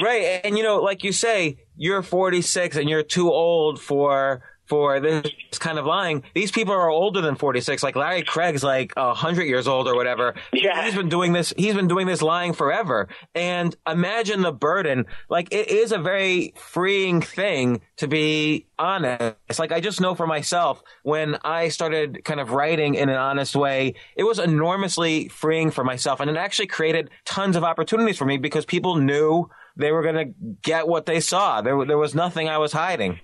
Right, 0.00 0.40
and 0.44 0.56
you 0.56 0.64
know, 0.64 0.78
like 0.78 1.04
you 1.04 1.12
say, 1.12 1.58
you're 1.76 2.02
46 2.02 2.76
and 2.76 2.88
you're 2.88 3.02
too 3.02 3.30
old 3.30 3.80
for 3.80 4.42
for 4.70 5.00
this 5.00 5.26
kind 5.58 5.80
of 5.80 5.84
lying. 5.84 6.22
These 6.32 6.52
people 6.52 6.72
are 6.72 6.88
older 6.88 7.20
than 7.20 7.34
46. 7.34 7.82
Like 7.82 7.96
Larry 7.96 8.22
Craig's 8.22 8.62
like 8.62 8.94
100 8.94 9.42
years 9.42 9.66
old 9.66 9.88
or 9.88 9.96
whatever. 9.96 10.36
Yeah. 10.52 10.84
He's 10.84 10.94
been 10.94 11.08
doing 11.08 11.32
this, 11.32 11.52
he's 11.56 11.74
been 11.74 11.88
doing 11.88 12.06
this 12.06 12.22
lying 12.22 12.52
forever. 12.52 13.08
And 13.34 13.74
imagine 13.84 14.42
the 14.42 14.52
burden. 14.52 15.06
Like 15.28 15.48
it 15.52 15.72
is 15.72 15.90
a 15.90 15.98
very 15.98 16.54
freeing 16.56 17.20
thing 17.20 17.80
to 17.96 18.06
be 18.06 18.68
honest. 18.78 19.58
Like 19.58 19.72
I 19.72 19.80
just 19.80 20.00
know 20.00 20.14
for 20.14 20.28
myself, 20.28 20.84
when 21.02 21.36
I 21.42 21.68
started 21.68 22.24
kind 22.24 22.38
of 22.38 22.52
writing 22.52 22.94
in 22.94 23.08
an 23.08 23.16
honest 23.16 23.56
way, 23.56 23.94
it 24.16 24.22
was 24.22 24.38
enormously 24.38 25.26
freeing 25.30 25.72
for 25.72 25.82
myself. 25.82 26.20
And 26.20 26.30
it 26.30 26.36
actually 26.36 26.68
created 26.68 27.10
tons 27.24 27.56
of 27.56 27.64
opportunities 27.64 28.18
for 28.18 28.24
me 28.24 28.36
because 28.36 28.64
people 28.64 28.94
knew 28.94 29.50
they 29.80 29.92
were 29.92 30.02
going 30.02 30.16
to 30.16 30.34
get 30.62 30.86
what 30.86 31.06
they 31.06 31.20
saw. 31.20 31.60
There, 31.60 31.84
there 31.84 31.98
was 31.98 32.14
nothing 32.14 32.48
I 32.48 32.58
was 32.58 32.72
hiding. 32.72 33.20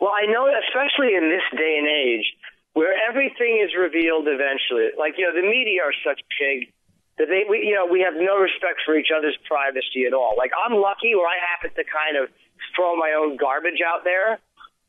Well, 0.00 0.12
I 0.12 0.26
know, 0.26 0.50
especially 0.68 1.14
in 1.14 1.30
this 1.30 1.46
day 1.56 1.76
and 1.78 1.88
age, 1.88 2.26
where 2.74 2.92
everything 3.08 3.62
is 3.64 3.72
revealed 3.72 4.26
eventually. 4.28 4.90
Like 4.98 5.14
you 5.16 5.24
know, 5.24 5.34
the 5.34 5.46
media 5.46 5.80
are 5.86 5.94
such 6.04 6.20
pig 6.36 6.74
that 7.18 7.30
they, 7.30 7.46
we, 7.48 7.62
you 7.62 7.74
know, 7.74 7.86
we 7.86 8.02
have 8.02 8.18
no 8.18 8.36
respect 8.36 8.82
for 8.84 8.98
each 8.98 9.14
other's 9.14 9.38
privacy 9.46 10.04
at 10.06 10.12
all. 10.12 10.34
Like 10.36 10.50
I'm 10.52 10.74
lucky 10.74 11.14
where 11.14 11.30
I 11.30 11.38
happen 11.38 11.70
to 11.78 11.84
kind 11.86 12.18
of 12.18 12.28
throw 12.74 12.98
my 12.98 13.14
own 13.14 13.38
garbage 13.38 13.78
out 13.80 14.02
there. 14.02 14.42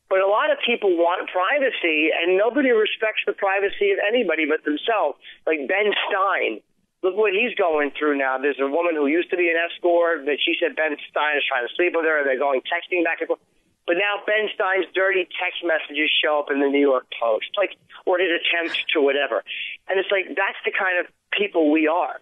But 0.08 0.22
a 0.22 0.30
lot 0.30 0.52
of 0.54 0.58
people 0.62 0.94
want 0.94 1.26
privacy, 1.34 2.14
and 2.14 2.38
nobody 2.38 2.70
respects 2.70 3.26
the 3.26 3.34
privacy 3.34 3.90
of 3.90 3.98
anybody 4.06 4.46
but 4.46 4.62
themselves. 4.62 5.18
Like 5.46 5.66
Ben 5.66 5.90
Stein, 6.06 6.62
look 7.06 7.14
what 7.14 7.30
he's 7.30 7.54
going 7.54 7.94
through 7.94 8.18
now. 8.18 8.34
There's 8.42 8.58
a 8.58 8.66
woman 8.66 8.98
who 8.98 9.06
used 9.06 9.30
to 9.30 9.38
be 9.38 9.46
an 9.46 9.54
escort 9.54 10.26
that 10.26 10.42
she 10.42 10.58
said 10.58 10.74
Ben 10.74 10.98
Stein 11.06 11.38
is 11.38 11.46
trying 11.46 11.62
to 11.62 11.72
sleep 11.78 11.94
with 11.94 12.02
her. 12.02 12.26
They're 12.26 12.42
going 12.42 12.66
texting 12.66 13.06
back 13.06 13.22
and 13.22 13.30
forth. 13.30 13.38
But 13.86 14.02
now 14.02 14.18
Ben 14.26 14.50
Stein's 14.50 14.90
dirty 14.90 15.30
text 15.38 15.62
messages 15.62 16.10
show 16.10 16.42
up 16.42 16.50
in 16.50 16.58
the 16.58 16.66
New 16.66 16.82
York 16.82 17.06
Post, 17.14 17.54
like, 17.54 17.78
or 18.02 18.18
his 18.18 18.34
attempt 18.34 18.74
to 18.98 18.98
whatever. 18.98 19.46
And 19.86 20.02
it's 20.02 20.10
like, 20.10 20.26
that's 20.34 20.58
the 20.66 20.74
kind 20.74 20.98
of 20.98 21.06
people 21.30 21.70
we 21.70 21.86
are. 21.86 22.18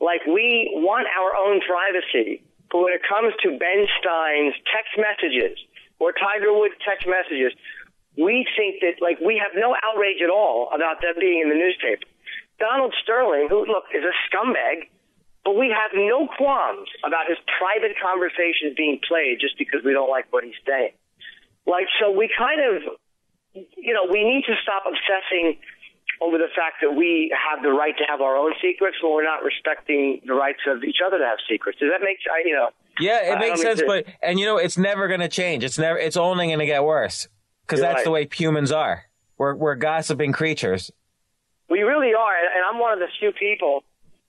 Like, 0.00 0.24
we 0.24 0.72
want 0.72 1.04
our 1.12 1.36
own 1.36 1.60
privacy. 1.60 2.40
But 2.72 2.88
when 2.88 2.96
it 2.96 3.04
comes 3.04 3.36
to 3.44 3.60
Ben 3.60 3.84
Stein's 4.00 4.56
text 4.72 4.96
messages 4.96 5.60
or 6.00 6.16
Tiger 6.16 6.56
Woods 6.56 6.74
text 6.80 7.04
messages, 7.04 7.52
we 8.16 8.48
think 8.56 8.80
that, 8.80 9.04
like, 9.04 9.20
we 9.20 9.36
have 9.36 9.52
no 9.52 9.76
outrage 9.84 10.24
at 10.24 10.32
all 10.32 10.72
about 10.72 11.04
them 11.04 11.20
being 11.20 11.44
in 11.44 11.52
the 11.52 11.60
newspaper. 11.60 12.08
Donald 12.58 12.94
Sterling, 13.02 13.48
who, 13.48 13.66
look, 13.66 13.84
is 13.94 14.04
a 14.04 14.14
scumbag, 14.28 14.88
but 15.44 15.58
we 15.58 15.74
have 15.74 15.90
no 15.94 16.28
qualms 16.28 16.88
about 17.04 17.26
his 17.28 17.38
private 17.58 17.96
conversations 17.98 18.74
being 18.76 19.00
played 19.06 19.38
just 19.40 19.58
because 19.58 19.82
we 19.84 19.92
don't 19.92 20.10
like 20.10 20.30
what 20.30 20.44
he's 20.44 20.58
saying. 20.66 20.94
Like, 21.66 21.86
so 22.00 22.10
we 22.10 22.30
kind 22.30 22.60
of, 22.60 22.82
you 23.54 23.94
know, 23.94 24.06
we 24.10 24.22
need 24.22 24.44
to 24.46 24.54
stop 24.62 24.84
obsessing 24.86 25.58
over 26.20 26.38
the 26.38 26.50
fact 26.54 26.82
that 26.82 26.94
we 26.94 27.34
have 27.34 27.62
the 27.62 27.70
right 27.70 27.96
to 27.98 28.04
have 28.08 28.20
our 28.20 28.36
own 28.36 28.54
secrets 28.62 28.96
when 29.02 29.12
we're 29.12 29.24
not 29.24 29.42
respecting 29.42 30.20
the 30.26 30.34
rights 30.34 30.60
of 30.68 30.84
each 30.84 30.98
other 31.04 31.18
to 31.18 31.24
have 31.24 31.38
secrets. 31.50 31.78
Does 31.80 31.90
that 31.90 32.04
make, 32.04 32.18
I, 32.30 32.46
you 32.46 32.54
know? 32.54 32.70
Yeah, 33.00 33.32
it 33.32 33.38
makes 33.38 33.60
sense, 33.60 33.80
to- 33.80 33.86
but 33.86 34.04
and 34.22 34.38
you 34.38 34.44
know 34.44 34.58
it's 34.58 34.76
never 34.76 35.08
going 35.08 35.20
to 35.20 35.28
change. 35.28 35.64
It's 35.64 35.78
never. 35.78 35.98
It's 35.98 36.16
only 36.16 36.48
going 36.48 36.58
to 36.58 36.66
get 36.66 36.84
worse 36.84 37.26
because 37.66 37.80
that's 37.80 37.96
right. 37.96 38.04
the 38.04 38.10
way 38.10 38.28
humans 38.30 38.70
are. 38.70 39.04
We're 39.38 39.54
we're 39.54 39.76
gossiping 39.76 40.32
creatures. 40.32 40.90
We 41.72 41.88
really 41.88 42.12
are, 42.12 42.36
and 42.36 42.60
I'm 42.68 42.76
one 42.76 42.92
of 42.92 43.00
the 43.00 43.08
few 43.16 43.32
people. 43.32 43.80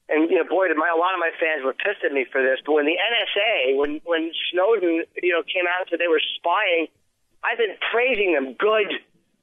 And 0.07 0.31
you 0.31 0.39
know, 0.39 0.47
boy, 0.47 0.71
did 0.71 0.79
my 0.79 0.87
a 0.87 0.95
lot 0.95 1.11
of 1.11 1.19
my 1.19 1.31
fans 1.35 1.59
were 1.59 1.75
pissed 1.75 1.99
at 1.99 2.15
me 2.15 2.23
for 2.31 2.39
this. 2.39 2.63
But 2.63 2.79
when 2.79 2.87
the 2.87 2.95
NSA, 2.95 3.75
when 3.75 3.99
when 4.07 4.31
Snowden, 4.47 5.03
you 5.19 5.35
know, 5.35 5.43
came 5.43 5.67
out 5.67 5.83
and 5.83 5.87
said 5.91 5.99
they 5.99 6.07
were 6.07 6.23
spying, 6.39 6.87
I've 7.43 7.59
been 7.59 7.75
praising 7.91 8.31
them. 8.31 8.55
Good. 8.55 8.95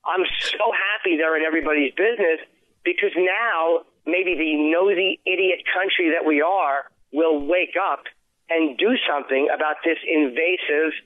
I'm 0.09 0.25
so 0.41 0.73
happy 0.73 1.21
they're 1.21 1.37
in 1.37 1.45
everybody's 1.45 1.93
business 1.93 2.41
because 2.89 3.13
now 3.21 3.85
maybe 4.09 4.33
the 4.33 4.57
nosy 4.73 5.21
idiot 5.29 5.61
country 5.69 6.17
that 6.17 6.25
we 6.25 6.41
are 6.41 6.89
will 7.13 7.45
wake 7.45 7.77
up 7.77 8.09
and 8.49 8.79
do 8.79 8.97
something 9.05 9.53
about 9.53 9.77
this 9.85 10.01
invasive 10.09 10.97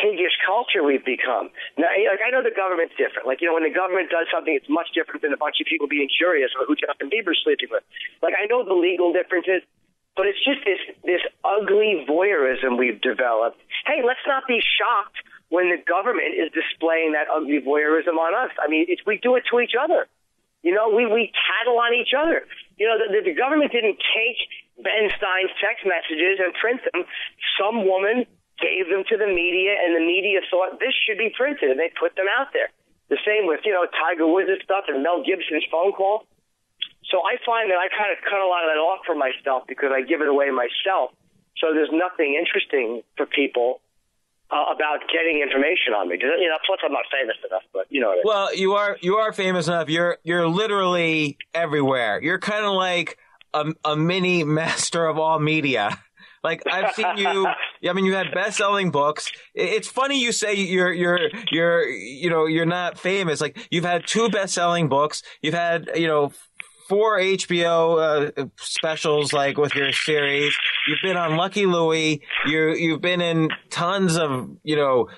piggish 0.00 0.34
culture 0.46 0.82
we've 0.82 1.04
become. 1.04 1.50
Now, 1.76 1.90
like 1.90 2.22
I 2.22 2.30
know 2.30 2.42
the 2.42 2.54
government's 2.54 2.94
different. 2.94 3.26
Like 3.26 3.42
you 3.42 3.50
know, 3.50 3.54
when 3.54 3.66
the 3.66 3.74
government 3.74 4.10
does 4.10 4.26
something, 4.32 4.54
it's 4.54 4.70
much 4.70 4.94
different 4.94 5.22
than 5.22 5.32
a 5.34 5.40
bunch 5.40 5.58
of 5.60 5.66
people 5.66 5.86
being 5.86 6.08
curious 6.08 6.50
about 6.54 6.70
who 6.70 6.76
Justin 6.78 7.10
Bieber's 7.10 7.38
sleeping 7.42 7.68
with. 7.70 7.82
Like 8.22 8.34
I 8.38 8.46
know 8.46 8.62
the 8.64 8.76
legal 8.76 9.12
differences, 9.12 9.66
but 10.16 10.26
it's 10.26 10.40
just 10.42 10.62
this 10.64 10.82
this 11.04 11.22
ugly 11.44 12.06
voyeurism 12.06 12.78
we've 12.78 13.00
developed. 13.00 13.58
Hey, 13.86 14.02
let's 14.06 14.22
not 14.26 14.46
be 14.46 14.62
shocked 14.62 15.18
when 15.48 15.70
the 15.70 15.80
government 15.80 16.36
is 16.36 16.52
displaying 16.52 17.12
that 17.12 17.26
ugly 17.32 17.60
voyeurism 17.60 18.20
on 18.20 18.36
us. 18.36 18.52
I 18.60 18.68
mean, 18.68 18.86
it's, 18.88 19.00
we 19.06 19.16
do 19.16 19.36
it 19.36 19.44
to 19.50 19.60
each 19.60 19.72
other. 19.78 20.06
You 20.62 20.74
know, 20.74 20.90
we 20.90 21.06
we 21.06 21.32
tattle 21.34 21.78
on 21.78 21.94
each 21.94 22.12
other. 22.12 22.44
You 22.76 22.86
know, 22.86 22.98
the, 22.98 23.22
the 23.22 23.34
government 23.34 23.72
didn't 23.72 23.98
take 24.14 24.38
Ben 24.78 25.10
Stein's 25.16 25.54
text 25.62 25.86
messages 25.86 26.38
and 26.42 26.54
print 26.54 26.80
them. 26.92 27.06
Some 27.58 27.86
woman 27.86 28.26
gave 28.60 28.90
them 28.90 29.06
to 29.08 29.16
the 29.16 29.26
media, 29.26 29.78
and 29.78 29.94
the 29.94 30.04
media 30.04 30.40
thought 30.50 30.78
this 30.78 30.94
should 31.06 31.18
be 31.18 31.30
printed, 31.30 31.70
and 31.70 31.78
they 31.78 31.90
put 31.94 32.14
them 32.14 32.26
out 32.26 32.52
there. 32.52 32.68
The 33.08 33.18
same 33.24 33.46
with 33.46 33.60
you 33.64 33.72
know 33.72 33.86
Tiger 33.88 34.26
Woods 34.26 34.50
stuff 34.62 34.84
and 34.88 35.02
Mel 35.02 35.24
Gibson's 35.24 35.64
phone 35.70 35.92
call. 35.92 36.26
So 37.08 37.24
I 37.24 37.40
find 37.46 37.70
that 37.72 37.80
I 37.80 37.88
kind 37.88 38.12
of 38.12 38.20
cut 38.20 38.36
a 38.36 38.44
lot 38.44 38.68
of 38.68 38.70
that 38.74 38.80
off 38.80 39.00
for 39.06 39.16
myself 39.16 39.64
because 39.66 39.90
I 39.94 40.02
give 40.04 40.20
it 40.20 40.28
away 40.28 40.50
myself. 40.52 41.16
So 41.56 41.72
there's 41.72 41.88
nothing 41.90 42.36
interesting 42.36 43.00
for 43.16 43.24
people 43.24 43.80
uh, 44.50 44.68
about 44.74 45.08
getting 45.08 45.40
information 45.40 45.96
on 45.96 46.08
me. 46.08 46.18
You 46.20 46.48
know, 46.48 46.58
plus 46.66 46.78
I'm 46.84 46.92
not 46.92 47.04
famous 47.08 47.36
enough, 47.48 47.62
but 47.72 47.86
you 47.88 48.00
know 48.00 48.12
I 48.12 48.14
mean. 48.14 48.22
Well, 48.24 48.54
you 48.54 48.74
are 48.74 48.98
you 49.00 49.16
are 49.16 49.32
famous 49.32 49.68
enough. 49.68 49.88
You're 49.88 50.18
you're 50.22 50.48
literally 50.48 51.38
everywhere. 51.54 52.20
You're 52.22 52.38
kind 52.38 52.64
of 52.64 52.72
like 52.72 53.18
a, 53.54 53.72
a 53.84 53.96
mini 53.96 54.44
master 54.60 55.06
of 55.06 55.18
all 55.18 55.38
media. 55.38 55.98
Like 56.42 56.62
I've 56.70 56.94
seen 56.94 57.16
you. 57.16 57.46
I 57.88 57.92
mean, 57.92 58.04
you 58.04 58.14
had 58.14 58.32
best-selling 58.32 58.90
books. 58.90 59.30
It's 59.54 59.88
funny 59.88 60.20
you 60.20 60.32
say 60.32 60.54
you're 60.54 60.92
you're 60.92 61.20
you're 61.50 61.88
you 61.88 62.30
know 62.30 62.46
you're 62.46 62.66
not 62.66 62.98
famous. 62.98 63.40
Like 63.40 63.58
you've 63.70 63.84
had 63.84 64.06
two 64.06 64.28
best-selling 64.28 64.88
books. 64.88 65.22
You've 65.42 65.54
had 65.54 65.90
you 65.94 66.06
know 66.06 66.32
four 66.88 67.18
HBO 67.18 68.32
uh, 68.38 68.46
specials 68.58 69.32
like 69.32 69.58
with 69.58 69.74
your 69.74 69.92
series. 69.92 70.56
You've 70.86 71.00
been 71.02 71.16
on 71.16 71.36
Lucky 71.36 71.66
Louie. 71.66 72.22
You 72.46 72.74
you've 72.74 73.02
been 73.02 73.20
in 73.20 73.50
tons 73.70 74.16
of 74.16 74.50
you 74.62 74.76
know 74.76 75.08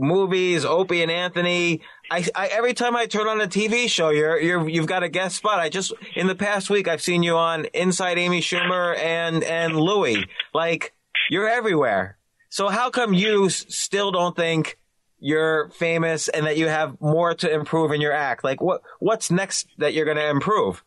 movies. 0.00 0.64
Opie 0.64 1.02
and 1.02 1.10
Anthony. 1.10 1.82
I, 2.10 2.24
I 2.34 2.46
every 2.48 2.74
time 2.74 2.96
I 2.96 3.06
turn 3.06 3.28
on 3.28 3.40
a 3.40 3.46
TV 3.46 3.88
show, 3.88 4.10
you're 4.10 4.40
you're 4.40 4.68
you've 4.68 4.86
got 4.86 5.02
a 5.02 5.08
guest 5.08 5.36
spot. 5.36 5.60
I 5.60 5.68
just 5.68 5.92
in 6.16 6.26
the 6.26 6.34
past 6.34 6.70
week 6.70 6.88
I've 6.88 7.02
seen 7.02 7.22
you 7.22 7.36
on 7.36 7.66
Inside 7.66 8.18
Amy 8.18 8.40
Schumer 8.40 8.96
and 8.98 9.44
and 9.44 9.76
Louie. 9.78 10.24
Like 10.54 10.92
you're 11.30 11.48
everywhere. 11.48 12.16
So 12.48 12.68
how 12.68 12.90
come 12.90 13.14
you 13.14 13.46
s- 13.46 13.66
still 13.68 14.10
don't 14.10 14.34
think 14.34 14.76
you're 15.20 15.68
famous 15.70 16.28
and 16.28 16.46
that 16.46 16.56
you 16.56 16.66
have 16.66 17.00
more 17.00 17.34
to 17.34 17.52
improve 17.52 17.92
in 17.92 18.00
your 18.00 18.12
act? 18.12 18.42
Like 18.42 18.60
what 18.60 18.82
what's 18.98 19.30
next 19.30 19.68
that 19.78 19.94
you're 19.94 20.06
going 20.06 20.16
to 20.16 20.28
improve? 20.28 20.82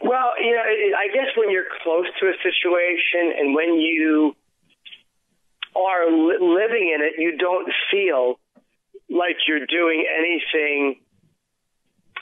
Well, 0.00 0.30
you 0.40 0.52
know, 0.52 0.62
I 0.96 1.08
guess 1.12 1.26
when 1.36 1.50
you're 1.50 1.64
close 1.82 2.06
to 2.20 2.26
a 2.28 2.32
situation 2.42 3.36
and 3.36 3.54
when 3.54 3.74
you 3.74 4.34
are 5.76 6.10
li- 6.10 6.40
living 6.40 6.92
in 6.94 7.00
it, 7.02 7.18
you 7.18 7.36
don't 7.36 7.68
feel 7.90 8.38
like 9.08 9.36
you're 9.46 9.66
doing 9.66 10.04
anything. 10.06 11.00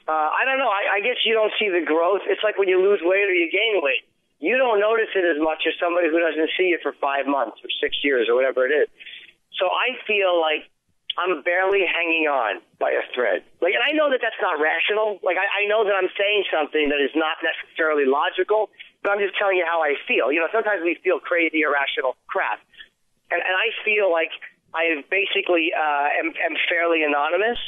Uh, 0.06 0.30
I 0.30 0.44
don't 0.46 0.59
know. 0.59 0.70
I, 0.70 0.98
I 0.98 1.00
guess 1.00 1.18
you 1.24 1.35
don't 1.35 1.52
see 1.59 1.68
the 1.68 1.85
growth. 1.85 2.22
It's 2.26 2.42
like 2.42 2.59
when 2.59 2.68
you 2.68 2.80
lose 2.80 3.00
weight 3.02 3.26
or 3.26 3.35
you 3.35 3.50
gain 3.50 3.82
weight. 3.82 4.06
You 4.38 4.59
don't 4.59 4.78
notice 4.78 5.11
it 5.16 5.24
as 5.24 5.40
much 5.40 5.64
as 5.66 5.72
somebody 5.80 6.09
who 6.12 6.20
doesn't 6.20 6.50
see 6.56 6.68
you 6.70 6.78
for 6.82 6.92
five 7.00 7.26
months 7.26 7.56
or 7.64 7.70
six 7.80 7.96
years 8.04 8.28
or 8.28 8.37
whatever 8.37 8.66
it 8.66 8.72
is. 8.72 8.88
So 9.59 9.66
I 9.66 9.96
feel 10.06 10.38
like 10.38 10.68
I'm 11.16 11.40
barely 11.40 11.80
hanging 11.88 12.28
on 12.28 12.61
by 12.76 12.92
a 12.92 13.00
thread. 13.16 13.40
Like, 13.64 13.72
and 13.72 13.80
I 13.80 13.96
know 13.96 14.12
that 14.12 14.20
that's 14.20 14.37
not 14.44 14.61
rational. 14.61 15.16
Like, 15.24 15.40
I, 15.40 15.64
I 15.64 15.66
know 15.66 15.88
that 15.88 15.96
I'm 15.96 16.12
saying 16.12 16.44
something 16.52 16.92
that 16.92 17.00
is 17.00 17.16
not 17.16 17.40
necessarily 17.40 18.04
logical, 18.04 18.68
but 19.00 19.16
I'm 19.16 19.20
just 19.24 19.32
telling 19.40 19.56
you 19.56 19.64
how 19.64 19.80
I 19.80 19.96
feel. 20.04 20.28
You 20.28 20.44
know, 20.44 20.52
sometimes 20.52 20.85
we 20.85 21.00
feel 21.00 21.16
crazy, 21.16 21.64
irrational 21.64 22.20
crap, 22.28 22.61
and, 23.30 23.40
and 23.42 23.54
I 23.56 23.74
feel 23.84 24.10
like 24.10 24.30
I 24.74 25.02
basically 25.10 25.72
uh, 25.72 26.08
am, 26.20 26.34
am 26.36 26.54
fairly 26.68 27.02
anonymous. 27.02 27.58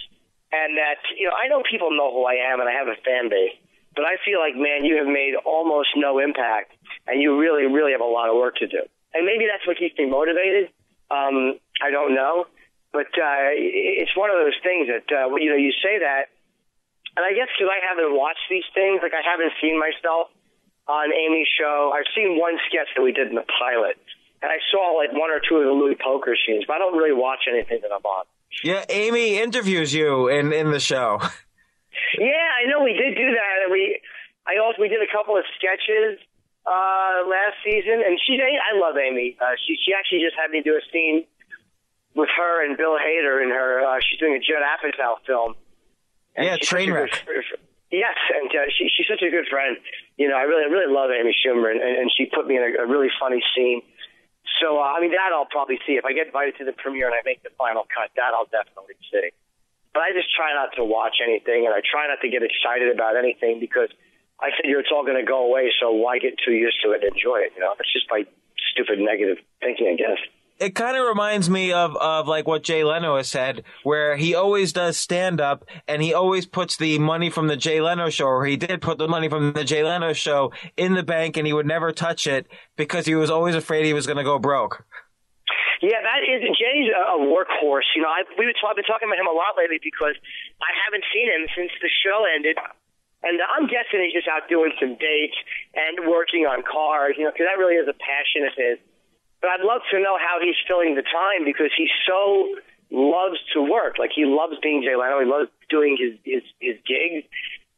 and 0.53 0.79
that 0.79 1.01
you 1.17 1.27
know 1.29 1.37
I 1.37 1.49
know 1.49 1.63
people 1.69 1.91
know 1.93 2.13
who 2.13 2.25
I 2.25 2.41
am 2.53 2.61
and 2.61 2.69
I 2.69 2.73
have 2.73 2.89
a 2.89 2.97
fan 3.05 3.29
base, 3.29 3.53
but 3.95 4.05
I 4.05 4.17
feel 4.25 4.41
like 4.41 4.57
man, 4.57 4.85
you 4.85 4.97
have 4.97 5.07
made 5.09 5.35
almost 5.45 5.91
no 5.97 6.19
impact, 6.19 6.73
and 7.07 7.21
you 7.21 7.39
really, 7.39 7.67
really 7.67 7.93
have 7.93 8.01
a 8.01 8.09
lot 8.09 8.29
of 8.29 8.37
work 8.37 8.57
to 8.57 8.67
do. 8.67 8.83
And 9.15 9.25
maybe 9.25 9.45
that's 9.49 9.67
what 9.67 9.77
keeps 9.77 9.97
me 9.99 10.07
motivated. 10.07 10.71
Um, 11.11 11.57
I 11.81 11.91
don't 11.91 12.15
know, 12.15 12.47
but 12.93 13.09
uh, 13.17 13.53
it's 13.57 14.15
one 14.17 14.29
of 14.31 14.37
those 14.37 14.57
things 14.63 14.89
that 14.89 15.09
uh, 15.13 15.35
you 15.37 15.51
know 15.53 15.57
you 15.57 15.73
say 15.85 16.01
that, 16.01 16.33
and 17.17 17.25
I 17.25 17.33
guess 17.37 17.49
because 17.53 17.73
I 17.73 17.81
haven't 17.85 18.17
watched 18.17 18.49
these 18.49 18.69
things, 18.73 19.01
like 19.05 19.17
I 19.17 19.25
haven't 19.25 19.53
seen 19.61 19.77
myself 19.81 20.29
on 20.89 21.13
Amy's 21.13 21.49
show. 21.49 21.93
I've 21.93 22.09
seen 22.17 22.41
one 22.41 22.57
sketch 22.69 22.89
that 22.97 23.03
we 23.03 23.13
did 23.13 23.29
in 23.29 23.37
the 23.37 23.45
pilot, 23.61 24.01
and 24.43 24.51
I 24.51 24.59
saw 24.71 24.97
like 24.97 25.13
one 25.13 25.31
or 25.31 25.41
two 25.41 25.57
of 25.57 25.65
the 25.65 25.73
Louie 25.73 25.97
Poker 25.97 26.37
scenes, 26.47 26.65
but 26.67 26.75
I 26.75 26.79
don't 26.79 26.97
really 26.97 27.15
watch 27.15 27.47
anything 27.51 27.81
that 27.83 27.91
I'm 27.93 28.05
on. 28.05 28.25
Yeah, 28.63 28.85
Amy 28.89 29.39
interviews 29.39 29.93
you 29.93 30.29
in 30.29 30.53
in 30.53 30.71
the 30.71 30.81
show. 30.81 31.21
Yeah, 32.17 32.31
I 32.31 32.71
know 32.71 32.85
we 32.85 32.95
did 32.95 33.17
do 33.19 33.27
that, 33.27 33.57
and 33.65 33.73
we 33.73 34.01
I 34.47 34.63
also 34.63 34.81
we 34.81 34.89
did 34.89 35.03
a 35.03 35.11
couple 35.11 35.37
of 35.37 35.45
sketches 35.59 36.17
uh, 36.65 37.27
last 37.27 37.59
season, 37.65 38.01
and 38.07 38.17
she's 38.23 38.39
I 38.41 38.79
love 38.79 38.97
Amy. 38.97 39.37
Uh, 39.37 39.59
she 39.67 39.77
she 39.85 39.93
actually 39.93 40.23
just 40.23 40.39
had 40.39 40.51
me 40.51 40.63
do 40.63 40.79
a 40.79 40.85
scene 40.93 41.27
with 42.15 42.29
her 42.35 42.65
and 42.65 42.77
Bill 42.77 42.97
Hader 42.97 43.43
in 43.43 43.51
her. 43.51 43.85
Uh, 43.85 43.99
she's 44.01 44.19
doing 44.19 44.35
a 44.35 44.43
Judd 44.43 44.63
Apatow 44.63 45.21
film. 45.27 45.55
And 46.37 46.47
yeah, 46.47 46.57
Trainwreck. 46.57 47.13
Yes, 47.91 48.17
and 48.37 48.51
uh, 48.53 48.69
she, 48.77 48.91
she's 48.93 49.09
such 49.09 49.23
a 49.23 49.31
good 49.31 49.49
friend. 49.49 49.79
You 50.19 50.29
know, 50.29 50.37
I 50.37 50.43
really, 50.43 50.71
really 50.71 50.93
love 50.93 51.09
Amy 51.11 51.33
Schumer, 51.33 51.71
and, 51.71 51.81
and 51.81 52.11
she 52.13 52.27
put 52.27 52.47
me 52.47 52.57
in 52.57 52.63
a, 52.63 52.85
a 52.85 52.87
really 52.87 53.09
funny 53.19 53.43
scene. 53.57 53.81
So, 54.61 54.79
uh, 54.79 54.95
I 54.95 55.01
mean, 55.01 55.13
that 55.13 55.31
I'll 55.31 55.49
probably 55.49 55.79
see. 55.87 55.95
If 55.95 56.05
I 56.05 56.13
get 56.13 56.27
invited 56.29 56.59
to 56.59 56.65
the 56.65 56.75
premiere 56.75 57.07
and 57.07 57.15
I 57.15 57.23
make 57.25 57.43
the 57.43 57.55
final 57.59 57.87
cut, 57.87 58.11
that 58.19 58.35
I'll 58.35 58.51
definitely 58.51 58.99
see. 59.11 59.31
But 59.95 60.03
I 60.03 60.13
just 60.13 60.29
try 60.35 60.53
not 60.55 60.75
to 60.77 60.85
watch 60.85 61.23
anything, 61.23 61.67
and 61.67 61.75
I 61.75 61.81
try 61.81 62.07
not 62.07 62.21
to 62.21 62.29
get 62.29 62.43
excited 62.43 62.91
about 62.93 63.17
anything 63.17 63.59
because 63.59 63.89
I 64.39 64.51
figure 64.55 64.79
it's 64.79 64.91
all 64.93 65.03
going 65.03 65.19
to 65.19 65.27
go 65.27 65.47
away. 65.47 65.71
So 65.81 65.91
why 65.91 66.19
get 66.19 66.39
too 66.39 66.53
used 66.53 66.79
to 66.85 66.93
it 66.93 67.03
and 67.03 67.15
enjoy 67.15 67.47
it? 67.47 67.55
You 67.55 67.63
know, 67.63 67.75
it's 67.79 67.93
just 67.93 68.07
my 68.11 68.27
stupid 68.75 68.99
negative 68.99 69.39
thinking, 69.61 69.91
I 69.91 69.97
guess. 69.97 70.21
It 70.59 70.75
kind 70.75 70.97
of 70.97 71.07
reminds 71.07 71.49
me 71.49 71.73
of, 71.73 71.97
of 71.97 72.27
like 72.27 72.49
what 72.49 72.65
Jay 72.65 72.83
Leno 72.83 73.17
has 73.17 73.29
said, 73.29 73.63
where 73.85 74.17
he 74.17 74.35
always 74.35 74.73
does 74.73 74.97
stand 74.97 75.41
up 75.41 75.65
and 75.87 76.03
he 76.03 76.13
always 76.13 76.47
puts 76.47 76.77
the 76.77 76.99
money 76.99 77.31
from 77.31 77.47
the 77.47 77.57
Jay 77.57 77.81
Leno 77.81 78.11
show, 78.11 78.27
or 78.27 78.45
he 78.45 78.57
did 78.57 78.83
put 78.83 78.99
the 78.99 79.07
money 79.07 79.29
from 79.29 79.53
the 79.53 79.65
Jay 79.65 79.85
Leno 79.85 80.13
show 80.13 80.53
in 80.77 80.95
the 80.95 81.05
bank 81.05 81.37
and 81.37 81.47
he 81.47 81.53
would 81.53 81.67
never 81.67 81.93
touch 81.93 82.27
it 82.27 82.47
because 82.77 83.07
he 83.07 83.15
was 83.15 83.31
always 83.31 83.55
afraid 83.55 83.87
he 83.87 83.93
was 83.93 84.07
going 84.07 84.17
to 84.17 84.25
go 84.25 84.39
broke. 84.39 84.85
Yeah, 85.81 86.03
that 86.03 86.27
is 86.27 86.43
Jay's 86.59 86.91
a, 86.91 87.23
workhorse. 87.23 87.87
You 87.95 88.03
know, 88.03 88.11
I, 88.11 88.27
we 88.35 88.47
were 88.47 88.57
talk, 88.59 88.75
been 88.75 88.83
talking 88.83 89.07
about 89.07 89.23
him 89.23 89.31
a 89.31 89.37
lot 89.37 89.55
lately 89.55 89.79
because 89.79 90.19
I 90.59 90.71
haven't 90.75 91.07
seen 91.15 91.31
him 91.31 91.47
since 91.55 91.71
the 91.79 91.91
show 92.03 92.27
ended, 92.27 92.59
and 93.23 93.39
I'm 93.39 93.71
guessing 93.71 94.03
he's 94.03 94.19
just 94.19 94.27
out 94.27 94.51
doing 94.51 94.75
some 94.83 94.99
dates 94.99 95.39
and 95.79 96.11
working 96.11 96.51
on 96.51 96.67
cars. 96.67 97.15
You 97.15 97.31
know, 97.31 97.33
because 97.33 97.47
that 97.47 97.63
really 97.63 97.79
is 97.79 97.87
a 97.87 97.95
passion 97.95 98.43
of 98.43 98.55
his. 98.59 98.77
But 99.41 99.51
I'd 99.51 99.65
love 99.65 99.83
to 99.93 99.99
know 100.01 100.19
how 100.19 100.39
he's 100.43 100.57
filling 100.67 100.95
the 100.95 101.03
time 101.03 101.45
because 101.45 101.71
he 101.77 101.89
so 102.07 102.55
loves 102.91 103.39
to 103.55 103.63
work. 103.63 103.99
Like 103.99 104.11
he 104.15 104.25
loves 104.25 104.55
being 104.63 104.83
Jay 104.83 104.97
Leno. 104.97 105.21
He 105.21 105.27
loves 105.27 105.49
doing 105.71 105.97
his 105.99 106.19
his, 106.25 106.43
his 106.59 106.77
gigs, 106.87 107.27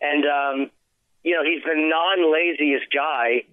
and 0.00 0.24
um, 0.24 0.70
you 1.22 1.34
know, 1.34 1.44
he's 1.44 1.62
the 1.62 1.76
non-laziest 1.76 2.86
guy 2.94 3.44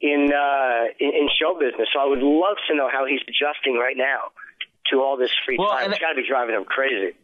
in, 0.00 0.32
uh, 0.32 0.84
in 0.98 1.08
in 1.08 1.28
show 1.38 1.58
business. 1.58 1.88
So 1.92 2.00
I 2.00 2.06
would 2.06 2.22
love 2.22 2.56
to 2.68 2.74
know 2.74 2.88
how 2.90 3.06
he's 3.06 3.20
adjusting 3.28 3.76
right 3.76 3.96
now 3.96 4.32
to 4.90 5.00
all 5.00 5.16
this 5.16 5.30
free 5.44 5.56
Well, 5.58 5.70
time. 5.70 5.90
It's 5.90 6.00
got 6.00 6.10
to 6.10 6.16
be 6.16 6.26
driving 6.26 6.54
him 6.54 6.64
crazy. 6.64 7.16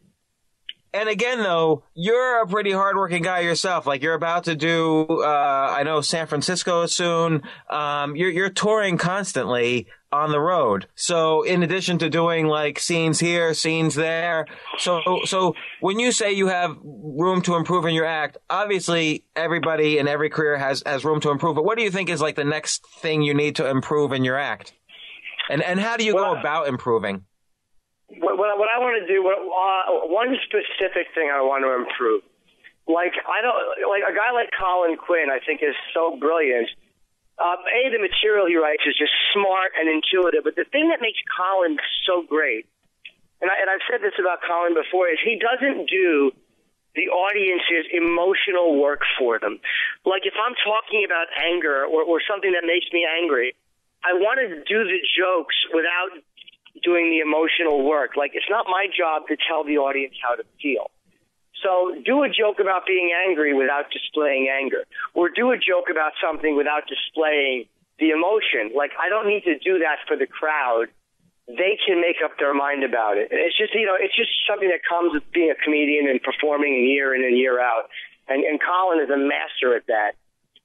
And 0.92 1.08
again, 1.08 1.38
though, 1.38 1.84
you're 1.94 2.42
a 2.42 2.46
pretty 2.48 2.72
hardworking 2.72 3.22
guy 3.22 3.40
yourself. 3.40 3.86
Like 3.86 4.02
you're 4.02 4.14
about 4.14 4.44
to 4.44 4.56
do, 4.56 5.06
uh, 5.22 5.74
I 5.78 5.84
know 5.84 6.00
San 6.00 6.26
Francisco 6.26 6.86
soon. 6.86 7.42
Um, 7.68 8.16
you're 8.16 8.30
you're 8.30 8.50
touring 8.50 8.98
constantly 8.98 9.86
on 10.12 10.30
the 10.30 10.40
road. 10.40 10.86
So 10.94 11.42
in 11.42 11.62
addition 11.62 11.98
to 11.98 12.10
doing 12.10 12.46
like 12.46 12.78
scenes 12.78 13.20
here, 13.20 13.54
scenes 13.54 13.94
there, 13.94 14.46
so 14.78 15.20
so 15.24 15.54
when 15.80 15.98
you 15.98 16.12
say 16.12 16.32
you 16.32 16.48
have 16.48 16.76
room 16.82 17.42
to 17.42 17.54
improve 17.54 17.84
in 17.84 17.94
your 17.94 18.06
act, 18.06 18.38
obviously 18.48 19.24
everybody 19.36 19.98
in 19.98 20.08
every 20.08 20.30
career 20.30 20.56
has 20.58 20.82
has 20.84 21.04
room 21.04 21.20
to 21.20 21.30
improve. 21.30 21.54
But 21.56 21.64
what 21.64 21.78
do 21.78 21.84
you 21.84 21.90
think 21.90 22.10
is 22.10 22.20
like 22.20 22.36
the 22.36 22.44
next 22.44 22.86
thing 23.00 23.22
you 23.22 23.34
need 23.34 23.56
to 23.56 23.68
improve 23.68 24.12
in 24.12 24.24
your 24.24 24.38
act? 24.38 24.72
And 25.48 25.62
and 25.62 25.80
how 25.80 25.96
do 25.96 26.04
you 26.04 26.12
go 26.12 26.34
about 26.34 26.68
improving? 26.68 27.24
what, 28.18 28.36
what, 28.36 28.58
what 28.58 28.68
I 28.68 28.78
want 28.82 28.98
to 28.98 29.06
do, 29.06 29.22
what, 29.22 29.38
uh, 29.38 30.10
one 30.10 30.34
specific 30.42 31.14
thing 31.14 31.30
I 31.30 31.40
want 31.42 31.62
to 31.62 31.70
improve. 31.78 32.22
Like 32.90 33.14
I 33.22 33.38
don't 33.38 33.54
like 33.86 34.02
a 34.02 34.14
guy 34.14 34.34
like 34.34 34.50
Colin 34.50 34.98
Quinn. 34.98 35.30
I 35.30 35.38
think 35.38 35.62
is 35.62 35.78
so 35.94 36.18
brilliant. 36.18 36.66
Um, 37.40 37.56
a 37.64 37.88
the 37.88 37.98
material 37.98 38.44
he 38.44 38.60
writes 38.60 38.84
is 38.84 38.92
just 39.00 39.16
smart 39.32 39.72
and 39.80 39.88
intuitive. 39.88 40.44
But 40.44 40.60
the 40.60 40.68
thing 40.68 40.92
that 40.92 41.00
makes 41.00 41.18
Colin 41.32 41.80
so 42.04 42.20
great, 42.20 42.68
and, 43.40 43.48
I, 43.48 43.56
and 43.64 43.68
I've 43.72 43.80
said 43.88 44.04
this 44.04 44.12
about 44.20 44.44
Colin 44.44 44.76
before, 44.76 45.08
is 45.08 45.16
he 45.24 45.40
doesn't 45.40 45.88
do 45.88 46.36
the 46.94 47.08
audience's 47.08 47.88
emotional 47.96 48.76
work 48.76 49.00
for 49.18 49.38
them. 49.38 49.60
Like 50.04 50.28
if 50.28 50.34
I'm 50.36 50.52
talking 50.60 51.06
about 51.08 51.32
anger 51.38 51.86
or, 51.86 52.02
or 52.04 52.20
something 52.20 52.52
that 52.52 52.66
makes 52.66 52.86
me 52.92 53.06
angry, 53.06 53.56
I 54.04 54.14
want 54.14 54.40
to 54.42 54.60
do 54.60 54.84
the 54.84 55.00
jokes 55.16 55.56
without 55.72 56.20
doing 56.82 57.10
the 57.10 57.20
emotional 57.24 57.86
work. 57.86 58.16
Like 58.16 58.32
it's 58.34 58.48
not 58.50 58.66
my 58.66 58.86
job 58.90 59.28
to 59.28 59.36
tell 59.48 59.64
the 59.64 59.78
audience 59.78 60.14
how 60.20 60.34
to 60.34 60.44
feel. 60.60 60.90
So 61.62 61.94
do 62.04 62.22
a 62.22 62.28
joke 62.28 62.58
about 62.60 62.86
being 62.86 63.12
angry 63.26 63.52
without 63.52 63.90
displaying 63.92 64.48
anger, 64.48 64.84
or 65.14 65.28
do 65.28 65.52
a 65.52 65.58
joke 65.58 65.90
about 65.90 66.12
something 66.22 66.56
without 66.56 66.88
displaying 66.88 67.66
the 67.98 68.10
emotion. 68.10 68.72
Like 68.74 68.92
I 68.96 69.08
don't 69.08 69.28
need 69.28 69.44
to 69.44 69.58
do 69.58 69.80
that 69.80 70.00
for 70.08 70.16
the 70.16 70.26
crowd. 70.26 70.88
They 71.46 71.76
can 71.84 72.00
make 72.00 72.22
up 72.24 72.38
their 72.38 72.54
mind 72.54 72.84
about 72.84 73.18
it. 73.18 73.28
It's 73.30 73.56
just 73.56 73.74
you 73.74 73.84
know, 73.84 73.96
it's 74.00 74.16
just 74.16 74.30
something 74.48 74.68
that 74.68 74.80
comes 74.88 75.12
with 75.12 75.24
being 75.32 75.50
a 75.50 75.58
comedian 75.62 76.08
and 76.08 76.22
performing 76.22 76.86
year 76.88 77.14
in 77.14 77.24
and 77.24 77.36
year 77.36 77.60
out. 77.60 77.92
And 78.28 78.44
and 78.44 78.60
Colin 78.60 79.04
is 79.04 79.10
a 79.10 79.18
master 79.18 79.76
at 79.76 79.86
that. 79.88 80.16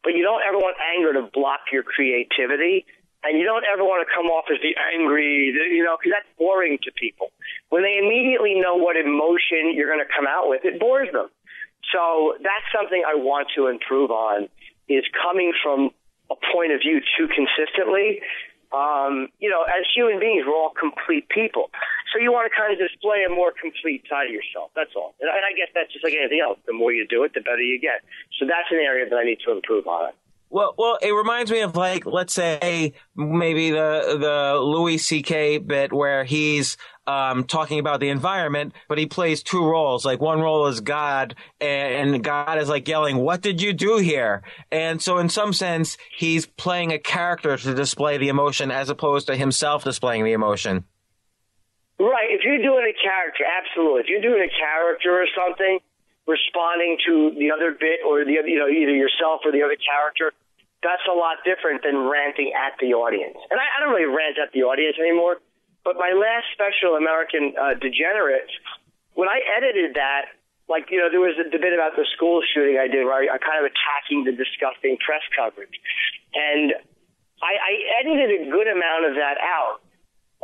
But 0.04 0.14
you 0.14 0.24
don't 0.24 0.44
ever 0.48 0.58
want 0.58 0.78
anger 0.96 1.14
to 1.20 1.28
block 1.34 1.74
your 1.74 1.84
creativity 1.84 2.86
and 3.26 3.40
you 3.40 3.46
don't 3.46 3.66
ever 3.66 3.84
want 3.84 4.06
to 4.06 4.10
come 4.14 4.28
off 4.28 4.46
as 4.54 4.62
the 4.62 4.78
angry, 4.94 5.50
you 5.52 5.84
know, 5.84 5.98
because 5.98 6.14
that's 6.14 6.30
boring 6.38 6.78
to 6.84 6.92
people. 6.94 7.32
When 7.70 7.82
they 7.82 7.98
immediately 7.98 8.56
know 8.56 8.76
what 8.76 8.96
emotion 8.96 9.74
you're 9.74 9.90
going 9.90 10.04
to 10.06 10.12
come 10.12 10.30
out 10.30 10.50
with, 10.50 10.66
it 10.66 10.80
bores 10.80 11.10
them. 11.12 11.30
So 11.94 12.38
that's 12.42 12.66
something 12.74 13.04
I 13.06 13.16
want 13.16 13.50
to 13.56 13.68
improve 13.68 14.12
on 14.12 14.50
is 14.88 15.04
coming 15.22 15.54
from 15.62 15.90
a 16.30 16.36
point 16.54 16.72
of 16.72 16.82
view 16.82 17.02
too 17.18 17.28
consistently. 17.30 18.22
Um, 18.74 19.30
you 19.40 19.50
know, 19.50 19.64
as 19.64 19.86
human 19.94 20.20
beings, 20.20 20.44
we're 20.46 20.58
all 20.58 20.74
complete 20.74 21.30
people. 21.30 21.70
So 22.12 22.20
you 22.20 22.34
want 22.34 22.50
to 22.50 22.54
kind 22.54 22.74
of 22.74 22.80
display 22.82 23.24
a 23.24 23.32
more 23.32 23.54
complete 23.54 24.04
side 24.10 24.28
of 24.28 24.34
yourself. 24.34 24.72
That's 24.76 24.92
all. 24.96 25.14
And 25.22 25.30
I 25.30 25.38
and 25.38 25.46
I 25.46 25.54
guess 25.54 25.70
that's 25.74 25.94
just 25.94 26.04
like 26.04 26.14
anything 26.18 26.42
else. 26.42 26.60
The 26.66 26.74
more 26.74 26.92
you 26.92 27.08
do 27.08 27.24
it, 27.24 27.34
the 27.34 27.42
better 27.42 27.62
you 27.62 27.80
get. 27.80 28.02
So 28.40 28.46
that's 28.46 28.68
an 28.72 28.82
area 28.82 29.08
that 29.08 29.16
I 29.16 29.24
need 29.24 29.40
to 29.46 29.52
improve 29.54 29.88
on. 29.88 30.12
Well, 30.56 30.74
well, 30.78 30.98
it 31.02 31.12
reminds 31.12 31.52
me 31.52 31.64
of 31.64 31.76
like, 31.76 32.06
let's 32.06 32.34
say 32.34 32.94
maybe 33.14 33.72
the 33.72 34.18
the 34.18 34.58
Louis 34.58 34.98
C.K. 34.98 35.58
bit 35.58 35.92
where 35.92 36.24
he's 36.24 36.78
um, 37.06 37.44
talking 37.44 37.78
about 37.78 38.00
the 38.00 38.08
environment, 38.08 38.72
but 38.88 38.98
he 38.98 39.06
plays 39.06 39.44
two 39.44 39.66
roles. 39.66 40.06
Like 40.06 40.22
one 40.22 40.40
role 40.40 40.68
is 40.68 40.80
God, 40.80 41.36
and, 41.60 42.24
God 42.24 42.58
is 42.58 42.70
like 42.70 42.88
yelling, 42.88 43.18
"What 43.18 43.42
did 43.42 43.62
you 43.62 43.74
do 43.74 43.98
here?" 43.98 44.44
And 44.72 45.02
so, 45.02 45.18
in 45.18 45.28
some 45.28 45.52
sense, 45.52 45.98
he's 46.18 46.46
playing 46.46 46.94
a 46.94 47.00
character 47.00 47.58
to 47.58 47.74
display 47.74 48.18
the 48.18 48.30
emotion, 48.30 48.72
as 48.72 48.88
opposed 48.88 49.28
to 49.28 49.36
himself 49.36 49.84
displaying 49.84 50.24
the 50.24 50.32
emotion. 50.32 50.86
Right. 52.00 52.30
If 52.30 52.46
you're 52.46 52.64
doing 52.64 52.86
a 52.88 52.96
character, 53.04 53.44
absolutely. 53.44 54.04
If 54.04 54.08
you're 54.08 54.22
doing 54.22 54.48
a 54.50 54.58
character 54.58 55.22
or 55.22 55.28
something, 55.36 55.80
responding 56.26 56.98
to 57.08 57.36
the 57.38 57.52
other 57.52 57.76
bit 57.78 58.00
or 58.08 58.24
the 58.24 58.40
other, 58.40 58.48
you 58.48 58.60
know, 58.60 58.70
either 58.70 58.96
yourself 58.96 59.42
or 59.44 59.52
the 59.52 59.62
other 59.62 59.76
character, 59.76 60.32
that's 60.86 61.06
a 61.10 61.18
lot 61.18 61.42
different 61.42 61.82
than 61.82 62.06
ranting 62.06 62.54
at 62.54 62.78
the 62.78 62.94
audience. 62.94 63.36
And 63.50 63.58
I, 63.58 63.66
I 63.66 63.76
don't 63.82 63.98
really 63.98 64.06
rant 64.06 64.38
at 64.38 64.54
the 64.54 64.70
audience 64.70 65.02
anymore. 65.02 65.42
But 65.82 65.98
my 65.98 66.14
last 66.14 66.50
special, 66.54 66.98
American 66.98 67.54
uh, 67.58 67.74
Degenerates, 67.78 68.54
when 69.14 69.30
I 69.30 69.42
edited 69.58 69.98
that, 69.98 70.30
like 70.70 70.90
you 70.90 70.98
know, 70.98 71.14
there 71.14 71.22
was 71.22 71.38
a 71.38 71.46
debate 71.46 71.74
about 71.78 71.94
the 71.94 72.06
school 72.18 72.42
shooting 72.42 72.82
I 72.82 72.90
did, 72.90 73.06
where 73.06 73.14
I, 73.14 73.34
I 73.34 73.38
kind 73.38 73.62
of 73.62 73.70
attacking 73.70 74.26
the 74.26 74.34
disgusting 74.34 74.98
press 74.98 75.22
coverage, 75.38 75.78
and 76.34 76.74
I, 77.38 77.54
I 77.54 77.74
edited 78.02 78.30
a 78.34 78.50
good 78.50 78.66
amount 78.66 79.06
of 79.06 79.14
that 79.22 79.38
out 79.38 79.85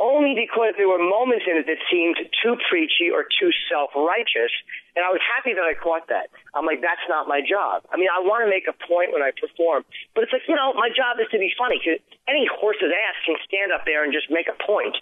only 0.00 0.34
because 0.34 0.74
there 0.80 0.88
were 0.88 0.98
moments 0.98 1.44
in 1.46 1.56
it 1.60 1.66
that 1.68 1.78
seemed 1.92 2.16
too 2.42 2.56
preachy 2.68 3.12
or 3.12 3.28
too 3.28 3.52
self-righteous, 3.68 4.52
and 4.96 5.04
I 5.04 5.12
was 5.12 5.20
happy 5.22 5.52
that 5.52 5.62
I 5.62 5.76
caught 5.76 6.08
that. 6.08 6.32
I'm 6.56 6.64
like, 6.64 6.80
that's 6.80 7.04
not 7.08 7.28
my 7.28 7.40
job. 7.44 7.84
I 7.92 8.00
mean, 8.00 8.08
I 8.08 8.20
want 8.24 8.42
to 8.44 8.50
make 8.50 8.66
a 8.66 8.76
point 8.88 9.12
when 9.12 9.22
I 9.22 9.30
perform, 9.36 9.84
but 10.16 10.24
it's 10.24 10.32
like, 10.32 10.48
you 10.48 10.56
know, 10.56 10.72
my 10.74 10.88
job 10.90 11.20
is 11.20 11.28
to 11.30 11.38
be 11.38 11.52
funny. 11.54 11.78
Cause 11.78 12.00
any 12.26 12.48
horse's 12.48 12.90
ass 12.90 13.16
can 13.24 13.36
stand 13.46 13.70
up 13.70 13.84
there 13.84 14.02
and 14.02 14.12
just 14.12 14.32
make 14.32 14.48
a 14.48 14.56
point, 14.64 14.96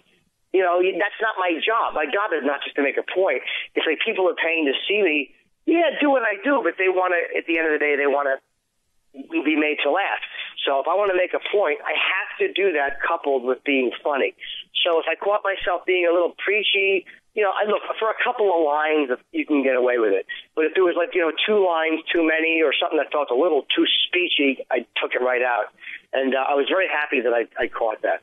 You 0.51 0.61
know, 0.61 0.83
that's 0.83 1.19
not 1.23 1.39
my 1.39 1.55
job. 1.63 1.95
My 1.95 2.03
job 2.03 2.35
is 2.35 2.43
not 2.43 2.59
just 2.63 2.75
to 2.75 2.83
make 2.83 2.99
a 2.99 3.07
point. 3.07 3.39
It's 3.75 3.87
like 3.87 4.03
people 4.03 4.27
are 4.27 4.35
paying 4.35 4.67
to 4.67 4.75
see 4.87 4.99
me. 4.99 5.31
Yeah, 5.63 5.95
do 6.03 6.11
what 6.11 6.23
I 6.27 6.35
do, 6.43 6.59
but 6.59 6.75
they 6.75 6.91
want 6.91 7.15
to. 7.15 7.21
At 7.37 7.47
the 7.47 7.55
end 7.55 7.71
of 7.71 7.73
the 7.73 7.79
day, 7.79 7.95
they 7.95 8.07
want 8.07 8.27
to 8.27 8.35
be 9.15 9.55
made 9.55 9.79
to 9.83 9.91
laugh. 9.91 10.19
So 10.65 10.79
if 10.79 10.87
I 10.87 10.93
want 10.93 11.11
to 11.11 11.17
make 11.17 11.33
a 11.33 11.43
point, 11.51 11.79
I 11.81 11.93
have 11.97 12.29
to 12.39 12.53
do 12.53 12.73
that 12.73 13.01
coupled 13.01 13.43
with 13.43 13.63
being 13.63 13.91
funny. 14.03 14.35
So 14.85 14.99
if 14.99 15.05
I 15.09 15.15
caught 15.15 15.41
myself 15.43 15.85
being 15.85 16.07
a 16.09 16.13
little 16.13 16.33
preachy, 16.37 17.05
you 17.33 17.43
know, 17.43 17.51
I 17.55 17.63
look 17.63 17.81
for 17.97 18.11
a 18.11 18.17
couple 18.19 18.51
of 18.51 18.59
lines, 18.65 19.07
you 19.31 19.45
can 19.45 19.63
get 19.63 19.75
away 19.75 19.97
with 19.97 20.11
it. 20.11 20.25
But 20.55 20.65
if 20.65 20.75
there 20.75 20.83
was 20.83 20.95
like, 20.99 21.15
you 21.15 21.21
know, 21.21 21.31
two 21.31 21.63
lines 21.63 22.03
too 22.11 22.27
many 22.27 22.59
or 22.61 22.75
something 22.75 22.99
that 22.99 23.11
felt 23.11 23.31
a 23.31 23.37
little 23.37 23.63
too 23.71 23.87
speechy, 24.03 24.59
I 24.69 24.83
took 24.99 25.15
it 25.15 25.23
right 25.23 25.41
out. 25.41 25.71
And 26.11 26.35
uh, 26.35 26.43
I 26.43 26.55
was 26.55 26.67
very 26.67 26.87
happy 26.91 27.21
that 27.21 27.31
I, 27.31 27.47
I 27.55 27.67
caught 27.67 28.01
that. 28.03 28.19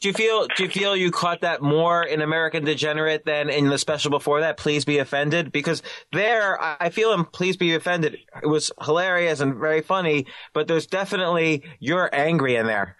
Do 0.00 0.08
you 0.08 0.14
feel 0.14 0.46
do 0.46 0.62
you 0.62 0.70
feel 0.70 0.96
you 0.96 1.10
caught 1.10 1.40
that 1.40 1.60
more 1.60 2.04
in 2.04 2.22
American 2.22 2.64
Degenerate 2.64 3.24
than 3.24 3.50
in 3.50 3.68
the 3.68 3.78
special 3.78 4.10
before 4.10 4.40
that? 4.40 4.56
Please 4.56 4.84
be 4.84 4.98
offended 4.98 5.50
because 5.50 5.82
there 6.12 6.56
I 6.62 6.90
feel 6.90 7.12
in 7.12 7.24
Please 7.24 7.56
Be 7.56 7.74
Offended 7.74 8.18
it 8.40 8.46
was 8.46 8.70
hilarious 8.80 9.40
and 9.40 9.56
very 9.56 9.80
funny, 9.80 10.26
but 10.52 10.68
there's 10.68 10.86
definitely 10.86 11.64
you're 11.80 12.08
angry 12.12 12.54
in 12.54 12.66
there. 12.66 12.96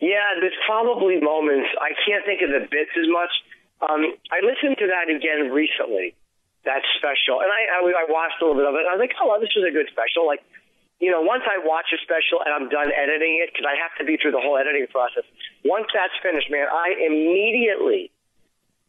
Yeah, 0.00 0.40
there's 0.40 0.56
probably 0.64 1.20
moments 1.20 1.68
I 1.78 1.90
can't 2.06 2.24
think 2.24 2.40
of 2.40 2.48
the 2.48 2.66
bits 2.70 2.96
as 2.96 3.08
much. 3.08 3.30
Um, 3.82 4.16
I 4.32 4.40
listened 4.40 4.78
to 4.78 4.86
that 4.88 5.12
again 5.12 5.52
recently, 5.52 6.16
that 6.64 6.80
special, 6.96 7.42
and 7.44 7.50
I, 7.52 7.76
I 7.76 7.80
I 7.84 8.04
watched 8.08 8.40
a 8.40 8.46
little 8.46 8.56
bit 8.56 8.66
of 8.66 8.74
it. 8.74 8.88
I 8.88 8.96
was 8.96 9.00
like, 9.00 9.12
oh, 9.20 9.28
well, 9.28 9.40
this 9.40 9.52
was 9.54 9.68
a 9.68 9.72
good 9.72 9.86
special. 9.92 10.26
Like 10.26 10.40
you 10.98 11.10
know, 11.10 11.22
once 11.22 11.46
I 11.46 11.62
watch 11.62 11.94
a 11.94 11.98
special 12.02 12.42
and 12.42 12.50
I'm 12.50 12.66
done 12.68 12.90
editing 12.90 13.38
it, 13.38 13.54
because 13.54 13.66
I 13.66 13.78
have 13.78 13.94
to 14.02 14.04
be 14.04 14.18
through 14.18 14.34
the 14.34 14.42
whole 14.42 14.58
editing 14.58 14.86
process, 14.90 15.22
once 15.64 15.86
that's 15.94 16.14
finished, 16.22 16.50
man, 16.50 16.66
I 16.66 16.98
immediately 16.98 18.10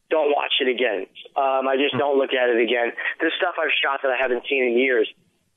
don't 0.10 0.34
watch 0.34 0.58
it 0.58 0.65
again. 0.65 1.06
Um, 1.38 1.69
I 1.69 1.78
just 1.78 1.93
don't 1.93 2.17
look 2.17 2.34
at 2.34 2.50
it 2.50 2.58
again. 2.58 2.98
There's 3.22 3.34
stuff 3.38 3.62
I've 3.62 3.74
shot 3.78 4.02
that 4.02 4.10
I 4.10 4.17
haven't 4.17 4.41
seen 4.50 4.65
in 4.65 4.74
years. 4.74 5.06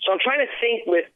So 0.05 0.13
I'm 0.13 0.21
trying 0.21 0.45
to 0.45 0.51
think 0.61 0.85
with 0.85 1.09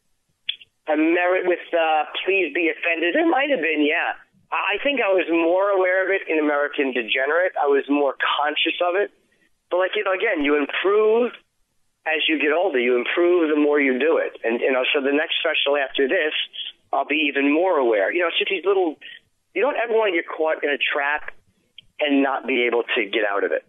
a 0.89 0.97
merit 0.97 1.45
with 1.45 1.61
uh, 1.69 2.09
Please 2.25 2.55
Be 2.57 2.73
Offended. 2.73 3.13
It 3.13 3.29
might 3.29 3.53
have 3.53 3.61
been, 3.61 3.85
yeah. 3.85 4.17
I 4.49 4.79
think 4.81 5.05
I 5.05 5.13
was 5.13 5.27
more 5.29 5.69
aware 5.69 6.07
of 6.07 6.15
it 6.15 6.25
in 6.31 6.39
American 6.39 6.97
Degenerate. 6.97 7.53
I 7.61 7.67
was 7.67 7.85
more 7.91 8.17
conscious 8.17 8.79
of 8.81 8.97
it. 8.97 9.13
But 9.69 9.85
like, 9.85 9.93
you 9.99 10.05
know, 10.07 10.15
again, 10.15 10.47
you 10.47 10.57
improve 10.57 11.33
as 12.07 12.23
you 12.29 12.39
get 12.39 12.53
older, 12.53 12.79
you 12.79 12.97
improve 12.97 13.51
the 13.51 13.61
more 13.61 13.81
you 13.81 13.99
do 13.99 14.19
it. 14.19 14.39
And, 14.45 14.61
you 14.61 14.71
know, 14.71 14.85
so 14.95 15.03
the 15.03 15.13
next 15.13 15.35
special 15.43 15.77
after 15.77 16.07
this, 16.07 16.33
I'll 16.93 17.05
be 17.05 17.27
even 17.29 17.53
more 17.53 17.79
aware. 17.79 18.13
You 18.13 18.23
know, 18.23 18.29
it's 18.29 18.39
just 18.39 18.51
these 18.51 18.65
little, 18.65 18.95
you 19.55 19.61
don't 19.61 19.77
ever 19.77 19.93
want 19.93 20.15
to 20.15 20.17
get 20.17 20.31
caught 20.31 20.63
in 20.63 20.71
a 20.71 20.79
trap 20.79 21.35
and 21.99 22.23
not 22.23 22.47
be 22.47 22.65
able 22.67 22.85
to 22.95 23.05
get 23.07 23.27
out 23.27 23.43
of 23.43 23.51
it. 23.51 23.67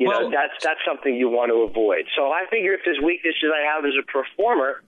You 0.00 0.08
well, 0.08 0.26
know, 0.26 0.30
that's, 0.30 0.58
that's 0.62 0.80
something 0.82 1.14
you 1.14 1.28
want 1.28 1.54
to 1.54 1.62
avoid. 1.62 2.10
So 2.16 2.32
I 2.32 2.50
figure 2.50 2.74
if 2.74 2.80
there's 2.84 2.98
weaknesses 2.98 3.46
I 3.54 3.62
have 3.70 3.84
as 3.86 3.94
a 3.94 4.02
performer, 4.10 4.82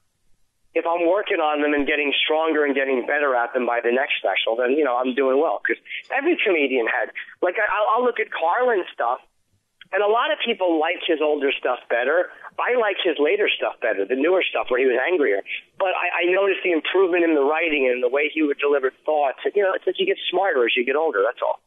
if 0.75 0.83
I'm 0.83 1.07
working 1.07 1.39
on 1.39 1.63
them 1.63 1.73
and 1.73 1.87
getting 1.87 2.13
stronger 2.27 2.67
and 2.67 2.75
getting 2.75 3.07
better 3.07 3.37
at 3.37 3.55
them 3.55 3.65
by 3.65 3.79
the 3.79 3.95
next 3.95 4.19
special, 4.19 4.59
then, 4.59 4.75
you 4.75 4.83
know, 4.83 4.99
I'm 4.99 5.15
doing 5.15 5.39
well. 5.39 5.63
Because 5.63 5.81
every 6.11 6.37
comedian 6.43 6.91
had, 6.91 7.15
like, 7.41 7.55
I, 7.55 7.71
I'll 7.95 8.03
look 8.03 8.19
at 8.19 8.27
Carlin 8.35 8.83
stuff 8.93 9.23
and 9.95 10.03
a 10.03 10.11
lot 10.11 10.35
of 10.35 10.39
people 10.45 10.81
like 10.81 10.99
his 11.07 11.23
older 11.23 11.51
stuff 11.55 11.79
better. 11.89 12.35
I 12.59 12.75
like 12.79 12.97
his 13.03 13.15
later 13.19 13.49
stuff 13.49 13.79
better, 13.81 14.05
the 14.05 14.19
newer 14.19 14.43
stuff 14.43 14.67
where 14.69 14.81
he 14.83 14.87
was 14.87 14.99
angrier. 14.99 15.43
But 15.79 15.95
I, 15.95 16.27
I 16.27 16.33
noticed 16.35 16.61
the 16.67 16.73
improvement 16.73 17.23
in 17.23 17.35
the 17.35 17.47
writing 17.47 17.87
and 17.87 18.03
the 18.03 18.09
way 18.09 18.31
he 18.33 18.43
would 18.43 18.59
deliver 18.59 18.91
thoughts. 19.07 19.39
You 19.55 19.63
know, 19.63 19.73
it's 19.75 19.87
as 19.87 19.95
you 19.99 20.07
get 20.07 20.19
smarter 20.31 20.67
as 20.67 20.75
you 20.77 20.85
get 20.85 20.97
older. 20.97 21.23
That's 21.25 21.41
all. 21.43 21.63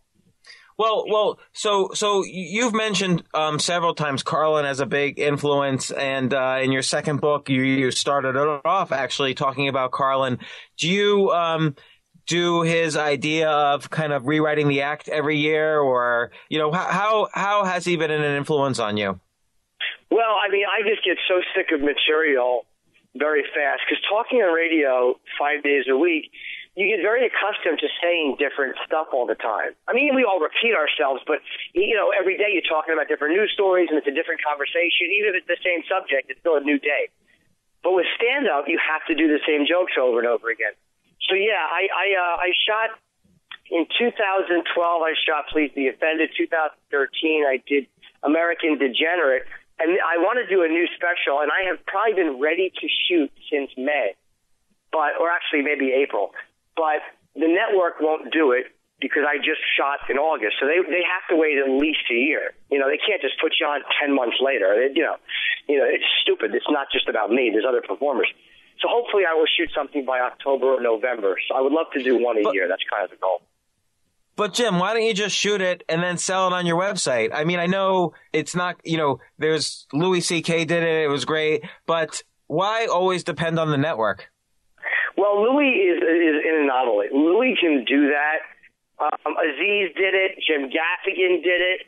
Well, 0.77 1.05
well, 1.07 1.39
so 1.53 1.89
so 1.93 2.23
you've 2.23 2.73
mentioned 2.73 3.23
um, 3.33 3.57
several 3.57 3.95
times 3.95 4.21
Carlin 4.21 4.65
as 4.65 4.79
a 4.79 4.85
big 4.85 5.17
influence, 5.17 5.89
and 5.89 6.31
uh, 6.31 6.59
in 6.61 6.71
your 6.71 6.83
second 6.83 7.19
book, 7.19 7.49
you, 7.49 7.63
you 7.63 7.89
started 7.89 8.37
off 8.37 8.91
actually 8.91 9.33
talking 9.33 9.69
about 9.69 9.91
Carlin. 9.91 10.37
Do 10.77 10.87
you 10.87 11.31
um, 11.31 11.75
do 12.27 12.61
his 12.61 12.95
idea 12.95 13.49
of 13.49 13.89
kind 13.89 14.13
of 14.13 14.27
rewriting 14.27 14.67
the 14.67 14.81
act 14.81 15.09
every 15.09 15.37
year, 15.37 15.79
or 15.79 16.31
you 16.49 16.59
know 16.59 16.71
how 16.71 17.29
how 17.33 17.63
has 17.65 17.85
he 17.85 17.97
been 17.97 18.11
an 18.11 18.23
influence 18.23 18.79
on 18.79 18.97
you? 18.97 19.19
Well, 20.11 20.35
I 20.39 20.51
mean, 20.51 20.65
I 20.67 20.87
just 20.87 21.03
get 21.03 21.17
so 21.27 21.41
sick 21.55 21.71
of 21.73 21.81
material 21.81 22.65
very 23.15 23.43
fast 23.43 23.81
because 23.87 24.03
talking 24.07 24.39
on 24.39 24.53
radio 24.53 25.19
five 25.39 25.63
days 25.63 25.85
a 25.89 25.97
week, 25.97 26.31
you 26.75 26.87
get 26.87 27.01
very 27.01 27.25
accustomed 27.25 27.79
to 27.79 27.89
saying 27.99 28.37
different 28.37 28.77
stuff 28.85 29.07
all 29.11 29.25
the 29.25 29.35
time. 29.35 29.73
I 29.87 29.93
mean, 29.93 30.13
we 30.13 30.23
all 30.23 30.39
repeat 30.39 30.77
ourselves, 30.77 31.23
but 31.25 31.39
you 31.73 31.95
know, 31.95 32.13
every 32.13 32.37
day 32.37 32.53
you're 32.53 32.69
talking 32.69 32.93
about 32.93 33.07
different 33.07 33.35
news 33.35 33.51
stories 33.53 33.89
and 33.89 33.97
it's 33.97 34.07
a 34.07 34.15
different 34.15 34.43
conversation. 34.45 35.09
Even 35.17 35.33
if 35.33 35.43
it's 35.43 35.49
the 35.49 35.59
same 35.65 35.81
subject, 35.89 36.29
it's 36.29 36.39
still 36.39 36.55
a 36.55 36.63
new 36.63 36.77
day. 36.77 37.09
But 37.83 37.97
with 37.97 38.05
stand 38.15 38.47
up, 38.47 38.67
you 38.67 38.79
have 38.79 39.01
to 39.07 39.15
do 39.15 39.27
the 39.27 39.41
same 39.47 39.65
jokes 39.65 39.97
over 39.99 40.19
and 40.19 40.27
over 40.27 40.51
again. 40.51 40.75
So 41.25 41.35
yeah, 41.35 41.59
I 41.59 41.89
I, 41.89 42.07
uh, 42.13 42.35
I 42.45 42.49
shot 42.65 42.89
in 43.69 43.85
2012. 43.97 44.63
I 45.01 45.13
shot 45.25 45.49
Please 45.51 45.71
Be 45.75 45.87
Offended. 45.89 46.29
2013, 46.37 47.43
I 47.43 47.61
did 47.67 47.87
American 48.23 48.77
Degenerate, 48.77 49.43
and 49.79 49.97
I 49.99 50.17
want 50.21 50.39
to 50.39 50.47
do 50.47 50.63
a 50.63 50.69
new 50.69 50.87
special. 50.95 51.41
And 51.41 51.51
I 51.51 51.67
have 51.69 51.83
probably 51.85 52.13
been 52.13 52.39
ready 52.39 52.71
to 52.71 52.85
shoot 53.07 53.31
since 53.51 53.71
May, 53.77 54.15
but 54.91 55.19
or 55.19 55.29
actually 55.29 55.63
maybe 55.63 55.91
April, 55.91 56.31
but 56.75 57.01
the 57.35 57.47
network 57.47 57.99
won't 57.99 58.31
do 58.33 58.51
it 58.51 58.73
because 58.99 59.23
I 59.29 59.37
just 59.37 59.61
shot 59.77 60.09
in 60.09 60.17
August. 60.17 60.57
So 60.59 60.65
they 60.65 60.81
they 60.81 61.05
have 61.05 61.25
to 61.29 61.35
wait 61.37 61.57
at 61.57 61.69
least 61.69 62.09
a 62.09 62.17
year. 62.17 62.53
You 62.71 62.79
know, 62.79 62.89
they 62.89 62.97
can't 62.97 63.21
just 63.21 63.39
put 63.39 63.53
you 63.59 63.67
on 63.67 63.81
ten 64.01 64.15
months 64.15 64.37
later. 64.41 64.73
It, 64.73 64.97
you 64.97 65.03
know, 65.03 65.17
you 65.69 65.77
know, 65.77 65.85
it's 65.85 66.07
stupid. 66.21 66.53
It's 66.55 66.69
not 66.69 66.87
just 66.91 67.07
about 67.07 67.29
me. 67.29 67.49
There's 67.53 67.67
other 67.67 67.81
performers. 67.81 68.27
So 68.81 68.87
hopefully 68.89 69.23
I 69.29 69.33
will 69.33 69.47
shoot 69.57 69.69
something 69.75 70.05
by 70.05 70.19
October 70.19 70.75
or 70.75 70.81
November. 70.81 71.37
So 71.47 71.55
I 71.55 71.61
would 71.61 71.73
love 71.73 71.87
to 71.93 72.03
do 72.03 72.21
one 72.21 72.37
a 72.37 72.43
but, 72.43 72.53
year. 72.53 72.67
That's 72.67 72.83
kind 72.91 73.03
of 73.03 73.11
the 73.11 73.17
goal. 73.17 73.41
But 74.35 74.53
Jim, 74.53 74.77
why 74.77 74.93
don't 74.93 75.01
you 75.03 75.15
just 75.15 75.35
shoot 75.35 75.61
it 75.61 75.83
and 75.89 76.03
then 76.03 76.17
sell 76.17 76.45
it 76.47 76.53
on 76.53 76.67
your 76.67 76.79
website? 76.79 77.31
I 77.33 77.43
mean, 77.43 77.57
I 77.57 77.65
know 77.65 78.13
it's 78.31 78.55
not, 78.55 78.75
you 78.83 78.97
know, 78.97 79.19
there's 79.39 79.87
Louis 79.93 80.21
C.K. 80.21 80.65
did 80.65 80.83
it. 80.83 81.03
It 81.05 81.09
was 81.09 81.25
great. 81.25 81.63
But 81.87 82.21
why 82.45 82.85
always 82.85 83.23
depend 83.23 83.57
on 83.57 83.71
the 83.71 83.77
network? 83.77 84.29
Well, 85.17 85.41
Louis 85.41 85.73
is, 85.73 85.97
is 85.97 86.35
an 86.45 86.69
anomaly. 86.69 87.07
Louis 87.11 87.57
can 87.59 87.83
do 87.85 88.13
that. 88.13 88.45
Um, 89.01 89.33
Aziz 89.41 89.89
did 89.97 90.13
it. 90.13 90.37
Jim 90.45 90.69
Gaffigan 90.69 91.41
did 91.41 91.61
it. 91.61 91.81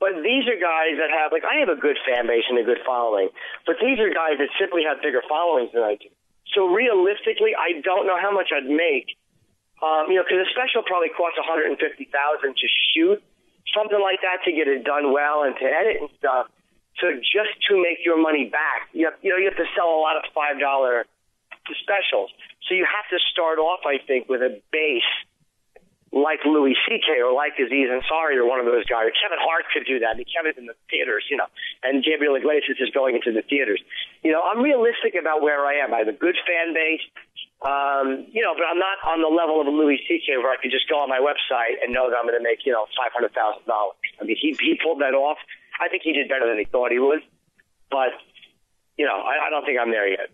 But 0.00 0.18
these 0.24 0.48
are 0.48 0.56
guys 0.56 0.96
that 0.96 1.12
have, 1.12 1.30
like, 1.30 1.44
I 1.44 1.60
have 1.60 1.68
a 1.68 1.78
good 1.78 1.96
fan 2.08 2.26
base 2.26 2.42
and 2.48 2.58
a 2.58 2.64
good 2.64 2.80
following. 2.84 3.28
But 3.66 3.76
these 3.80 4.00
are 4.00 4.08
guys 4.08 4.40
that 4.40 4.48
simply 4.58 4.82
have 4.88 5.02
bigger 5.02 5.22
followings 5.28 5.70
than 5.72 5.82
I 5.82 5.94
do. 6.00 6.08
So 6.54 6.68
realistically, 6.68 7.56
I 7.56 7.80
don't 7.80 8.06
know 8.06 8.18
how 8.20 8.30
much 8.32 8.52
I'd 8.52 8.68
make. 8.68 9.16
Um, 9.82 10.06
you 10.08 10.16
know, 10.16 10.22
because 10.22 10.46
a 10.46 10.50
special 10.54 10.86
probably 10.86 11.10
costs 11.10 11.38
150,000 11.42 11.74
to 11.82 12.66
shoot, 12.94 13.18
something 13.74 13.98
like 13.98 14.22
that 14.22 14.44
to 14.46 14.54
get 14.54 14.70
it 14.70 14.84
done 14.84 15.10
well 15.10 15.42
and 15.42 15.58
to 15.58 15.66
edit 15.66 15.98
and 15.98 16.10
stuff. 16.18 16.46
So 17.00 17.10
just 17.18 17.56
to 17.66 17.80
make 17.80 18.04
your 18.04 18.20
money 18.20 18.46
back, 18.46 18.92
you 18.92 19.10
have, 19.10 19.18
you 19.22 19.34
know, 19.34 19.38
you 19.40 19.50
have 19.50 19.58
to 19.58 19.66
sell 19.74 19.90
a 19.90 20.00
lot 20.00 20.14
of 20.14 20.22
five 20.30 20.60
dollar 20.60 21.04
specials. 21.82 22.30
So 22.68 22.74
you 22.74 22.86
have 22.86 23.08
to 23.10 23.18
start 23.32 23.58
off, 23.58 23.82
I 23.82 23.98
think, 23.98 24.28
with 24.28 24.42
a 24.42 24.60
base 24.70 25.12
like 26.12 26.44
Louis 26.44 26.76
C.K. 26.84 27.24
or 27.24 27.32
like 27.32 27.56
Aziz 27.56 27.88
Ansari 27.88 28.36
or 28.36 28.44
one 28.44 28.60
of 28.60 28.68
those 28.68 28.84
guys. 28.84 29.08
Kevin 29.16 29.40
Hart 29.40 29.64
could 29.72 29.88
do 29.88 30.04
that. 30.04 30.20
Kevin's 30.28 30.60
in 30.60 30.68
the 30.68 30.76
theaters, 30.92 31.24
you 31.32 31.40
know, 31.40 31.48
and 31.82 32.04
Gabriel 32.04 32.36
Iglesias 32.36 32.76
is 32.78 32.92
going 32.92 33.16
into 33.16 33.32
the 33.32 33.40
theaters. 33.40 33.80
You 34.20 34.30
know, 34.30 34.44
I'm 34.44 34.60
realistic 34.60 35.16
about 35.16 35.40
where 35.40 35.64
I 35.64 35.80
am. 35.80 35.96
I 35.96 36.04
have 36.04 36.12
a 36.12 36.16
good 36.16 36.36
fan 36.44 36.76
base, 36.76 37.00
um, 37.64 38.28
you 38.28 38.44
know, 38.44 38.52
but 38.52 38.68
I'm 38.68 38.78
not 38.78 39.00
on 39.08 39.24
the 39.24 39.32
level 39.32 39.64
of 39.64 39.66
a 39.66 39.72
Louis 39.72 40.04
C.K. 40.04 40.36
where 40.36 40.52
I 40.52 40.60
could 40.60 40.70
just 40.70 40.84
go 40.84 41.00
on 41.00 41.08
my 41.08 41.18
website 41.18 41.80
and 41.80 41.96
know 41.96 42.12
that 42.12 42.20
I'm 42.20 42.28
going 42.28 42.36
to 42.36 42.44
make, 42.44 42.68
you 42.68 42.76
know, 42.76 42.84
$500,000. 42.92 43.32
I 43.32 44.24
mean, 44.24 44.36
he, 44.36 44.52
he 44.60 44.76
pulled 44.84 45.00
that 45.00 45.16
off. 45.16 45.40
I 45.80 45.88
think 45.88 46.04
he 46.04 46.12
did 46.12 46.28
better 46.28 46.44
than 46.44 46.60
he 46.60 46.68
thought 46.68 46.92
he 46.92 47.00
would, 47.00 47.24
but, 47.90 48.12
you 49.00 49.08
know, 49.08 49.16
I, 49.16 49.48
I 49.48 49.50
don't 49.50 49.64
think 49.64 49.80
I'm 49.80 49.90
there 49.90 50.06
yet. 50.06 50.28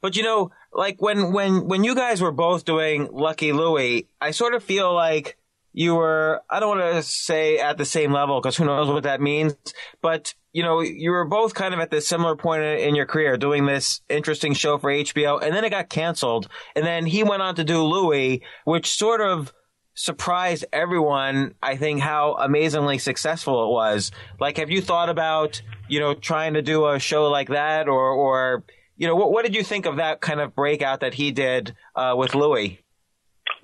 But 0.00 0.16
you 0.16 0.22
know, 0.22 0.50
like 0.72 1.00
when 1.00 1.32
when 1.32 1.66
when 1.66 1.84
you 1.84 1.94
guys 1.94 2.20
were 2.20 2.32
both 2.32 2.64
doing 2.64 3.08
Lucky 3.12 3.52
Louie, 3.52 4.08
I 4.20 4.30
sort 4.30 4.54
of 4.54 4.62
feel 4.62 4.94
like 4.94 5.36
you 5.72 5.94
were 5.94 6.42
I 6.50 6.60
don't 6.60 6.78
want 6.78 6.94
to 6.94 7.02
say 7.02 7.58
at 7.58 7.78
the 7.78 7.84
same 7.84 8.12
level 8.12 8.40
because 8.40 8.56
who 8.56 8.64
knows 8.64 8.88
what 8.88 9.04
that 9.04 9.20
means, 9.20 9.54
but 10.00 10.34
you 10.52 10.64
know, 10.64 10.80
you 10.80 11.12
were 11.12 11.24
both 11.24 11.54
kind 11.54 11.72
of 11.74 11.80
at 11.80 11.92
this 11.92 12.08
similar 12.08 12.34
point 12.34 12.62
in 12.62 12.96
your 12.96 13.06
career 13.06 13.36
doing 13.36 13.66
this 13.66 14.00
interesting 14.08 14.52
show 14.52 14.78
for 14.78 14.90
HBO 14.90 15.40
and 15.40 15.54
then 15.54 15.64
it 15.64 15.70
got 15.70 15.88
canceled 15.88 16.48
and 16.74 16.84
then 16.84 17.06
he 17.06 17.22
went 17.22 17.42
on 17.42 17.54
to 17.54 17.64
do 17.64 17.82
Louie, 17.82 18.42
which 18.64 18.96
sort 18.96 19.20
of 19.20 19.52
surprised 19.94 20.64
everyone, 20.72 21.54
I 21.62 21.76
think, 21.76 22.00
how 22.00 22.34
amazingly 22.34 22.98
successful 22.98 23.64
it 23.64 23.70
was. 23.70 24.10
Like, 24.38 24.56
have 24.56 24.70
you 24.70 24.80
thought 24.80 25.10
about, 25.10 25.60
you 25.88 26.00
know, 26.00 26.14
trying 26.14 26.54
to 26.54 26.62
do 26.62 26.86
a 26.88 26.98
show 26.98 27.28
like 27.28 27.48
that 27.48 27.86
or, 27.86 28.10
or, 28.10 28.64
you 29.00 29.06
know, 29.06 29.16
what, 29.16 29.32
what 29.32 29.46
did 29.46 29.54
you 29.54 29.64
think 29.64 29.86
of 29.86 29.96
that 29.96 30.20
kind 30.20 30.40
of 30.40 30.54
breakout 30.54 31.00
that 31.00 31.14
he 31.14 31.32
did 31.32 31.74
uh, 31.96 32.12
with 32.14 32.34
Louis? 32.34 32.78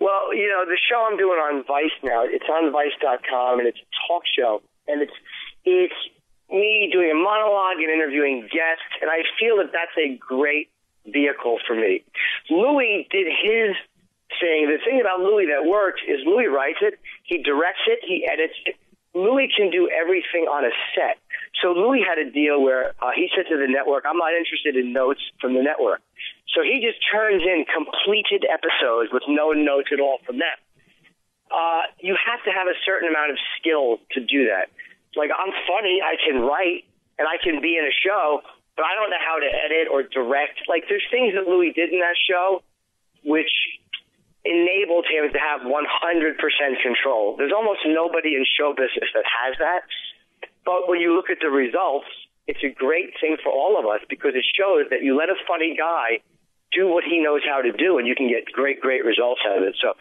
Well, 0.01 0.33
you 0.33 0.49
know, 0.49 0.65
the 0.65 0.79
show 0.89 1.07
I'm 1.07 1.19
doing 1.19 1.37
on 1.37 1.63
Vice 1.69 1.93
now, 2.03 2.25
it's 2.25 2.49
on 2.49 2.73
Vice.com, 2.73 3.59
and 3.59 3.69
it's 3.69 3.77
a 3.77 3.89
talk 4.09 4.23
show, 4.25 4.63
and 4.89 5.03
it's 5.03 5.13
it's 5.67 6.01
me 6.49 6.89
doing 6.91 7.11
a 7.11 7.15
monologue 7.15 7.77
and 7.77 7.93
interviewing 7.93 8.49
guests, 8.49 8.89
and 9.03 9.11
I 9.11 9.29
feel 9.39 9.59
that 9.59 9.73
that's 9.77 9.93
a 10.01 10.17
great 10.17 10.71
vehicle 11.05 11.59
for 11.67 11.77
me. 11.77 12.03
Louis 12.49 13.07
did 13.11 13.27
his 13.29 13.77
thing. 14.41 14.73
The 14.73 14.81
thing 14.89 15.03
about 15.03 15.21
Louis 15.21 15.53
that 15.53 15.69
works 15.69 16.01
is 16.09 16.21
Louis 16.25 16.47
writes 16.47 16.79
it, 16.81 16.99
he 17.25 17.43
directs 17.43 17.85
it, 17.87 18.01
he 18.09 18.27
edits 18.27 18.57
it. 18.65 18.77
Louis 19.13 19.53
can 19.55 19.71
do 19.71 19.89
everything 19.93 20.49
on 20.49 20.65
a 20.65 20.73
set. 20.95 21.21
So 21.63 21.73
Louis 21.73 22.05
had 22.05 22.19
a 22.19 22.31
deal 22.31 22.61
where 22.61 22.93
uh, 23.01 23.17
he 23.17 23.29
said 23.35 23.49
to 23.49 23.57
the 23.57 23.69
network, 23.69 24.05
"I'm 24.05 24.19
not 24.19 24.35
interested 24.35 24.77
in 24.77 24.93
notes 24.93 25.21
from 25.41 25.55
the 25.55 25.63
network." 25.63 26.03
So 26.55 26.63
he 26.63 26.81
just 26.81 27.01
turns 27.11 27.43
in 27.43 27.65
completed 27.65 28.45
episodes 28.49 29.13
with 29.13 29.25
no 29.29 29.53
notes 29.53 29.89
at 29.93 30.01
all 30.01 30.19
from 30.25 30.39
them. 30.39 30.57
Uh, 31.51 31.89
you 32.01 32.17
have 32.17 32.43
to 32.45 32.51
have 32.51 32.67
a 32.67 32.77
certain 32.85 33.09
amount 33.09 33.31
of 33.31 33.39
skill 33.59 33.99
to 34.13 34.21
do 34.21 34.49
that. 34.53 34.69
Like 35.17 35.31
I'm 35.33 35.53
funny, 35.67 36.01
I 36.05 36.17
can 36.21 36.43
write, 36.43 36.85
and 37.19 37.27
I 37.27 37.41
can 37.43 37.63
be 37.63 37.77
in 37.77 37.85
a 37.85 37.95
show, 38.05 38.43
but 38.77 38.85
I 38.85 38.93
don't 38.95 39.09
know 39.09 39.23
how 39.25 39.41
to 39.41 39.49
edit 39.49 39.89
or 39.89 40.03
direct. 40.03 40.69
Like 40.69 40.85
there's 40.89 41.05
things 41.11 41.33
that 41.35 41.49
Louis 41.49 41.73
did 41.73 41.93
in 41.93 42.01
that 42.01 42.17
show, 42.21 42.63
which 43.25 43.53
enabled 44.45 45.07
him 45.11 45.33
to 45.33 45.39
have 45.39 45.67
100% 45.67 45.73
control. 46.83 47.35
There's 47.37 47.53
almost 47.53 47.81
nobody 47.87 48.37
in 48.37 48.45
show 48.47 48.73
business 48.73 49.11
that 49.15 49.27
has 49.27 49.59
that. 49.59 49.83
But 50.67 50.91
when 50.91 50.99
you 50.99 51.15
look 51.15 51.31
at 51.31 51.39
the 51.39 51.49
results, 51.49 52.11
it's 52.51 52.63
a 52.67 52.75
great 52.75 53.15
thing 53.23 53.39
for 53.39 53.55
all 53.55 53.79
of 53.79 53.87
us 53.87 54.03
because 54.11 54.35
it 54.35 54.43
shows 54.43 54.91
that 54.91 55.07
you 55.07 55.15
let 55.15 55.31
a 55.31 55.39
funny 55.47 55.79
guy 55.79 56.19
do 56.75 56.91
what 56.91 57.07
he 57.07 57.23
knows 57.23 57.47
how 57.47 57.63
to 57.63 57.71
do, 57.71 57.99
and 58.03 58.07
you 58.07 58.19
can 58.19 58.27
get 58.27 58.51
great, 58.51 58.83
great 58.83 59.07
results 59.07 59.41
out 59.47 59.59
of 59.59 59.65
it. 59.65 59.79
So 59.79 59.95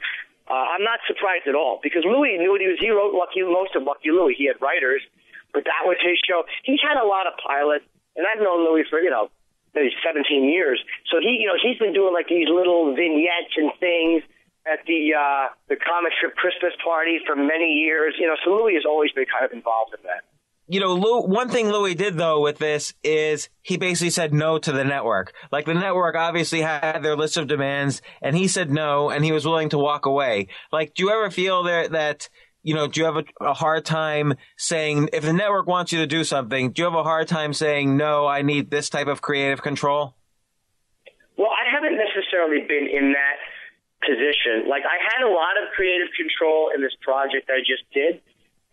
uh, 0.49 0.65
I'm 0.73 0.81
not 0.81 1.05
surprised 1.05 1.45
at 1.45 1.53
all 1.53 1.79
because 1.85 2.01
Louis 2.01 2.37
knew 2.41 2.49
what 2.49 2.61
he 2.61 2.67
was. 2.67 2.81
He 2.81 2.89
wrote 2.89 3.13
Lucky 3.13 3.45
most 3.45 3.77
of 3.77 3.85
Lucky 3.85 4.09
Louie. 4.09 4.33
He 4.33 4.49
had 4.49 4.57
writers, 4.57 5.05
but 5.53 5.69
that 5.69 5.85
was 5.85 6.01
his 6.01 6.17
show. 6.25 6.43
He's 6.65 6.81
had 6.81 6.97
a 6.97 7.05
lot 7.05 7.29
of 7.29 7.37
pilots, 7.37 7.85
and 8.17 8.25
I've 8.25 8.41
known 8.41 8.65
Louis 8.65 8.89
for 8.89 8.97
you 8.97 9.13
know 9.13 9.29
maybe 9.77 9.93
17 10.01 10.25
years. 10.49 10.81
So 11.11 11.21
he, 11.21 11.37
you 11.41 11.47
know, 11.49 11.57
he's 11.61 11.77
been 11.77 11.93
doing 11.93 12.13
like 12.13 12.29
these 12.29 12.49
little 12.49 12.95
vignettes 12.95 13.53
and 13.57 13.69
things 13.77 14.25
at 14.65 14.81
the 14.89 15.13
uh, 15.13 15.53
the 15.69 15.77
comic 15.77 16.13
strip 16.17 16.33
Christmas 16.37 16.73
party 16.81 17.21
for 17.25 17.37
many 17.37 17.81
years. 17.85 18.17
You 18.17 18.25
know, 18.25 18.37
so 18.41 18.53
Louis 18.53 18.73
has 18.73 18.85
always 18.85 19.13
been 19.13 19.29
kind 19.29 19.45
of 19.45 19.53
involved 19.53 19.93
in 19.93 20.01
that 20.09 20.25
you 20.67 20.79
know, 20.79 20.93
Lou, 20.95 21.21
one 21.21 21.49
thing 21.49 21.69
Louis 21.69 21.93
did 21.93 22.17
though 22.17 22.41
with 22.41 22.57
this 22.57 22.93
is 23.03 23.49
he 23.61 23.77
basically 23.77 24.09
said 24.09 24.33
no 24.33 24.57
to 24.57 24.71
the 24.71 24.83
network. 24.83 25.33
Like 25.51 25.65
the 25.65 25.73
network 25.73 26.15
obviously 26.15 26.61
had 26.61 27.03
their 27.03 27.15
list 27.15 27.37
of 27.37 27.47
demands 27.47 28.01
and 28.21 28.35
he 28.35 28.47
said 28.47 28.71
no 28.71 29.09
and 29.09 29.23
he 29.23 29.31
was 29.31 29.45
willing 29.45 29.69
to 29.69 29.77
walk 29.77 30.05
away. 30.05 30.47
Like, 30.71 30.95
do 30.95 31.03
you 31.03 31.11
ever 31.11 31.29
feel 31.29 31.63
that, 31.63 31.91
that, 31.91 32.29
you 32.63 32.73
know, 32.73 32.87
do 32.87 32.99
you 32.99 33.05
have 33.05 33.17
a, 33.17 33.25
a 33.41 33.53
hard 33.53 33.85
time 33.85 34.33
saying, 34.57 35.09
if 35.13 35.23
the 35.23 35.33
network 35.33 35.67
wants 35.67 35.91
you 35.91 35.99
to 35.99 36.07
do 36.07 36.23
something, 36.23 36.71
do 36.71 36.81
you 36.81 36.85
have 36.85 36.97
a 36.97 37.03
hard 37.03 37.27
time 37.27 37.53
saying, 37.53 37.95
no, 37.95 38.25
I 38.25 38.41
need 38.41 38.71
this 38.71 38.89
type 38.89 39.07
of 39.07 39.21
creative 39.21 39.61
control? 39.61 40.15
Well, 41.37 41.51
I 41.51 41.69
haven't 41.71 41.97
necessarily 41.97 42.65
been 42.67 42.87
in 42.91 43.13
that 43.13 43.37
position. 44.01 44.67
Like, 44.67 44.81
I 44.81 44.97
had 45.13 45.27
a 45.27 45.29
lot 45.29 45.61
of 45.61 45.69
creative 45.75 46.07
control 46.17 46.71
in 46.73 46.81
this 46.81 46.95
project 47.03 47.51
I 47.51 47.59
just 47.59 47.83
did 47.93 48.21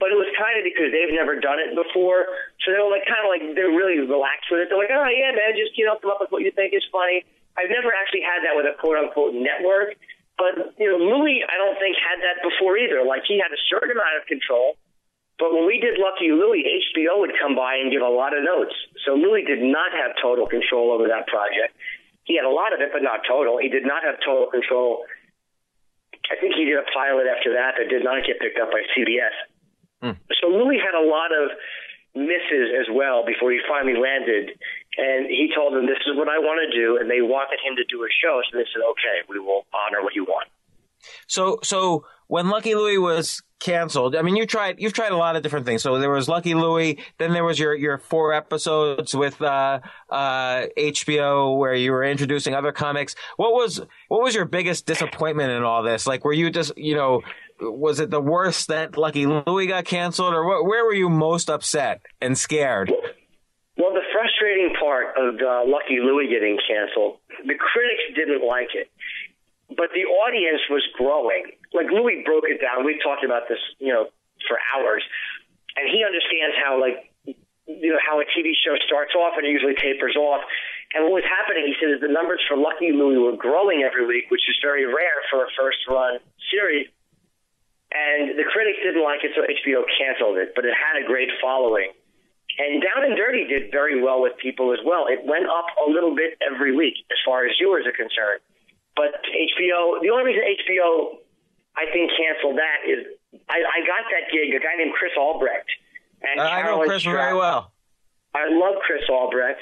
but 0.03 0.11
it 0.11 0.19
was 0.19 0.27
kind 0.35 0.59
of 0.59 0.67
because 0.67 0.91
they've 0.91 1.15
never 1.15 1.39
done 1.39 1.63
it 1.63 1.79
before. 1.79 2.27
So 2.67 2.75
they 2.75 2.83
were 2.83 2.91
like 2.91 3.07
kind 3.07 3.23
of 3.23 3.31
like 3.31 3.55
they're 3.55 3.71
really 3.71 4.03
relaxed 4.03 4.51
with 4.51 4.67
it. 4.67 4.67
They're 4.67 4.83
like, 4.83 4.91
oh 4.91 5.07
yeah, 5.07 5.31
man, 5.31 5.55
just 5.55 5.79
you 5.79 5.87
know 5.87 5.95
come 6.03 6.11
up 6.11 6.19
with 6.19 6.35
what 6.35 6.43
you 6.43 6.51
think 6.51 6.75
is 6.75 6.83
funny. 6.91 7.23
I've 7.55 7.71
never 7.71 7.95
actually 7.95 8.27
had 8.27 8.43
that 8.43 8.59
with 8.59 8.67
a 8.67 8.75
quote 8.83 8.99
unquote 8.99 9.39
network, 9.39 9.95
but 10.35 10.75
you 10.75 10.91
know 10.91 10.99
Louis, 10.99 11.47
I 11.47 11.55
don't 11.55 11.79
think 11.79 11.95
had 11.95 12.19
that 12.19 12.43
before 12.43 12.75
either. 12.83 13.07
Like 13.07 13.23
he 13.31 13.39
had 13.39 13.55
a 13.55 13.61
certain 13.71 13.95
amount 13.95 14.19
of 14.19 14.27
control. 14.27 14.75
But 15.39 15.55
when 15.55 15.71
we 15.71 15.79
did 15.79 16.03
Lucky 16.03 16.35
Louie, 16.35 16.67
HBO 16.67 17.23
would 17.23 17.39
come 17.39 17.55
by 17.55 17.79
and 17.79 17.95
give 17.95 18.03
a 18.03 18.11
lot 18.11 18.35
of 18.35 18.43
notes. 18.43 18.75
So 19.07 19.15
Louis 19.15 19.47
did 19.47 19.63
not 19.63 19.95
have 19.95 20.19
total 20.19 20.51
control 20.51 20.91
over 20.91 21.07
that 21.15 21.31
project. 21.31 21.79
He 22.27 22.35
had 22.35 22.47
a 22.47 22.51
lot 22.51 22.75
of 22.75 22.83
it, 22.83 22.91
but 22.91 23.03
not 23.03 23.23
total. 23.27 23.59
He 23.59 23.71
did 23.71 23.87
not 23.87 24.03
have 24.03 24.19
total 24.23 24.51
control. 24.51 25.07
I 26.31 26.39
think 26.39 26.55
he 26.55 26.67
did 26.67 26.79
a 26.79 26.87
pilot 26.95 27.27
after 27.27 27.55
that 27.59 27.75
that 27.79 27.91
did 27.91 28.05
not 28.05 28.23
get 28.23 28.39
picked 28.39 28.59
up 28.59 28.71
by 28.71 28.87
CBS. 28.95 29.35
Mm. 30.03 30.19
So 30.41 30.49
Louis 30.49 30.79
had 30.79 30.99
a 30.99 31.07
lot 31.07 31.31
of 31.31 31.51
misses 32.15 32.69
as 32.79 32.87
well 32.93 33.25
before 33.25 33.53
he 33.53 33.61
finally 33.69 33.99
landed. 33.99 34.59
And 34.99 35.27
he 35.27 35.49
told 35.55 35.73
them, 35.73 35.87
"This 35.87 36.03
is 36.07 36.17
what 36.17 36.29
I 36.29 36.39
want 36.39 36.61
to 36.61 36.77
do," 36.77 36.99
and 36.99 37.09
they 37.11 37.23
wanted 37.23 37.59
him 37.65 37.77
to 37.77 37.85
do 37.85 38.05
a 38.05 38.11
show. 38.11 38.43
So 38.51 38.59
they 38.59 38.67
said, 38.73 38.83
"Okay, 38.83 39.25
we 39.29 39.39
will 39.39 39.65
honor 39.73 40.03
what 40.03 40.15
you 40.15 40.25
want." 40.25 40.49
So, 41.27 41.59
so 41.63 42.05
when 42.29 42.49
Lucky 42.49 42.75
Louie 42.75 42.99
was 42.99 43.43
canceled, 43.59 44.17
I 44.17 44.23
mean, 44.23 44.37
you 44.37 44.47
tried, 44.47 44.81
you've 44.81 44.93
tried 44.93 45.13
a 45.13 45.17
lot 45.17 45.37
of 45.37 45.43
different 45.43 45.67
things. 45.67 45.83
So 45.83 45.99
there 45.99 46.11
was 46.11 46.29
Lucky 46.29 46.55
Louie, 46.55 46.99
then 47.19 47.33
there 47.33 47.45
was 47.45 47.59
your 47.59 47.75
your 47.75 47.99
four 47.99 48.33
episodes 48.33 49.15
with 49.15 49.41
uh, 49.41 49.81
uh, 50.11 50.67
HBO 50.77 51.59
where 51.59 51.75
you 51.75 51.93
were 51.93 52.05
introducing 52.05 52.55
other 52.55 52.73
comics. 52.73 53.15
What 53.37 53.53
was 53.53 53.81
what 54.09 54.23
was 54.23 54.35
your 54.35 54.45
biggest 54.45 54.87
disappointment 54.87 55.53
in 55.53 55.63
all 55.63 55.83
this? 55.83 56.07
Like, 56.07 56.25
were 56.25 56.33
you 56.33 56.51
just, 56.51 56.77
you 56.77 56.95
know, 56.95 57.23
was 57.63 58.01
it 58.01 58.11
the 58.11 58.21
worst 58.21 58.69
that 58.69 58.97
Lucky 58.97 59.27
Louie 59.27 59.67
got 59.67 59.85
canceled, 59.85 60.35
or 60.35 60.45
what, 60.45 60.67
where 60.67 60.85
were 60.85 60.95
you 60.95 61.09
most 61.09 61.49
upset 61.49 62.03
and 62.21 62.37
scared? 62.37 62.91
Well, 63.79 63.95
the 63.95 64.05
frustrating 64.13 64.75
part 64.79 65.17
of 65.17 65.41
uh, 65.41 65.65
Lucky 65.65 65.99
Louie 66.03 66.29
getting 66.29 66.59
canceled, 66.61 67.19
the 67.47 67.55
critics 67.55 68.05
didn't 68.15 68.47
like 68.47 68.75
it, 68.75 68.91
but 69.69 69.89
the 69.95 70.05
audience 70.05 70.61
was 70.69 70.83
growing. 70.99 71.57
Like 71.73 71.87
Louis 71.89 72.23
broke 72.25 72.45
it 72.47 72.61
down. 72.61 72.85
We've 72.85 73.03
talked 73.03 73.25
about 73.25 73.49
this, 73.49 73.61
you 73.79 73.93
know, 73.93 74.11
for 74.49 74.59
hours, 74.75 75.03
and 75.77 75.89
he 75.89 76.05
understands 76.05 76.57
how 76.61 76.81
like 76.81 77.09
you 77.67 77.93
know 77.93 78.03
how 78.03 78.21
a 78.21 78.27
TV 78.37 78.53
show 78.59 78.77
starts 78.85 79.15
off 79.15 79.35
and 79.39 79.47
it 79.47 79.51
usually 79.51 79.75
tapers 79.75 80.17
off. 80.17 80.43
And 80.93 81.09
what 81.09 81.25
was 81.25 81.29
happening, 81.29 81.65
he 81.65 81.75
said, 81.81 81.89
is 81.89 82.05
the 82.05 82.13
numbers 82.13 82.45
for 82.45 82.57
Lucky 82.57 82.93
Louie 82.93 83.17
were 83.17 83.37
growing 83.37 83.81
every 83.81 84.05
week, 84.05 84.29
which 84.29 84.45
is 84.45 84.57
very 84.61 84.85
rare 84.85 85.25
for 85.33 85.45
a 85.45 85.51
first 85.57 85.81
run 85.89 86.21
series 86.53 86.93
and 87.93 88.39
the 88.41 88.45
critics 88.49 88.81
didn't 88.83 89.05
like 89.05 89.21
it, 89.23 89.37
so 89.37 89.45
HBO 89.45 89.85
canceled 90.01 90.39
it. 90.41 90.57
But 90.57 90.65
it 90.65 90.73
had 90.73 90.97
a 90.97 91.05
great 91.07 91.29
following, 91.41 91.93
and 92.59 92.83
Down 92.83 93.05
and 93.05 93.17
Dirty 93.17 93.45
did 93.45 93.71
very 93.71 94.01
well 94.03 94.21
with 94.21 94.37
people 94.41 94.73
as 94.73 94.81
well. 94.85 95.07
It 95.09 95.25
went 95.25 95.47
up 95.47 95.69
a 95.87 95.91
little 95.91 96.17
bit 96.17 96.37
every 96.41 96.75
week 96.77 96.95
as 97.13 97.19
far 97.25 97.45
as 97.47 97.53
viewers 97.61 97.87
are 97.87 97.97
concerned. 97.97 98.41
But 98.97 99.25
HBO, 99.25 100.01
the 100.01 100.11
only 100.13 100.33
reason 100.33 100.45
HBO, 100.45 101.21
I 101.77 101.89
think, 101.93 102.13
canceled 102.13 102.61
that 102.61 102.85
is 102.85 103.07
I, 103.49 103.57
I 103.61 103.79
got 103.89 104.05
that 104.13 104.29
gig. 104.33 104.53
A 104.53 104.61
guy 104.61 104.77
named 104.77 104.93
Chris 104.93 105.13
Albrecht. 105.17 105.69
And 106.21 106.41
I 106.41 106.63
know 106.63 106.85
Chris 106.85 107.03
Stroud. 107.03 107.17
very 107.17 107.35
well. 107.35 107.73
I 108.35 108.49
love 108.49 108.81
Chris 108.87 109.03
Albrecht, 109.09 109.61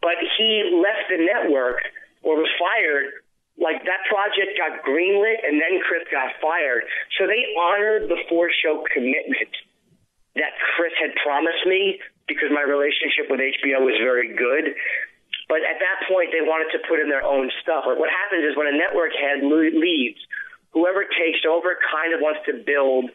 but 0.00 0.16
he 0.36 0.80
left 0.84 1.08
the 1.08 1.24
network 1.24 1.80
or 2.22 2.36
was 2.36 2.48
fired 2.58 3.23
like 3.58 3.86
that 3.86 4.02
project 4.10 4.58
got 4.58 4.82
greenlit 4.82 5.40
and 5.46 5.62
then 5.62 5.78
Chris 5.86 6.02
got 6.10 6.34
fired. 6.42 6.84
So 7.18 7.26
they 7.26 7.54
honored 7.54 8.10
the 8.10 8.18
four 8.28 8.50
show 8.50 8.82
commitment 8.90 9.52
that 10.34 10.58
Chris 10.74 10.92
had 10.98 11.14
promised 11.22 11.62
me 11.66 12.02
because 12.26 12.50
my 12.50 12.66
relationship 12.66 13.30
with 13.30 13.38
HBO 13.38 13.86
was 13.86 13.94
very 14.02 14.34
good. 14.34 14.74
But 15.46 15.60
at 15.62 15.78
that 15.78 16.08
point, 16.08 16.32
they 16.32 16.40
wanted 16.40 16.72
to 16.74 16.80
put 16.88 16.98
in 16.98 17.08
their 17.08 17.22
own 17.22 17.52
stuff. 17.62 17.84
What 17.86 18.10
happens 18.10 18.42
is 18.48 18.56
when 18.56 18.66
a 18.66 18.76
network 18.76 19.12
head 19.12 19.44
leaves, 19.44 20.18
whoever 20.72 21.04
takes 21.04 21.44
over 21.44 21.76
kind 21.78 22.16
of 22.16 22.20
wants 22.24 22.40
to 22.48 22.64
build 22.64 23.12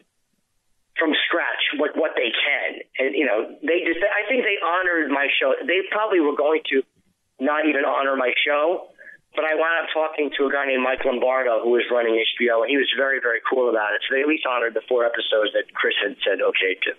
from 0.98 1.14
scratch 1.26 1.62
what 1.78 1.96
what 1.96 2.12
they 2.14 2.28
can, 2.28 2.82
and 2.98 3.14
you 3.16 3.24
know 3.24 3.56
they 3.62 3.82
just. 3.86 3.98
I 4.04 4.28
think 4.28 4.44
they 4.44 4.58
honored 4.62 5.10
my 5.10 5.28
show. 5.40 5.54
They 5.64 5.80
probably 5.90 6.20
were 6.20 6.36
going 6.36 6.62
to 6.70 6.82
not 7.40 7.66
even 7.66 7.84
honor 7.84 8.16
my 8.16 8.32
show, 8.44 8.89
but 9.34 9.44
I 9.44 9.54
wound 9.54 9.86
up 9.86 9.88
talking 9.94 10.30
to 10.38 10.46
a 10.46 10.50
guy 10.50 10.66
named 10.66 10.82
Mike 10.82 11.04
Lombardo 11.04 11.62
who 11.62 11.70
was 11.70 11.84
running 11.90 12.18
HBO, 12.18 12.62
and 12.62 12.70
he 12.70 12.76
was 12.76 12.90
very, 12.96 13.20
very 13.22 13.40
cool 13.48 13.70
about 13.70 13.94
it. 13.94 14.00
So 14.08 14.16
they 14.16 14.22
at 14.22 14.28
least 14.28 14.44
honored 14.46 14.74
the 14.74 14.82
four 14.88 15.04
episodes 15.04 15.52
that 15.54 15.72
Chris 15.74 15.94
had 16.02 16.16
said 16.26 16.42
okay 16.42 16.74
to. 16.86 16.92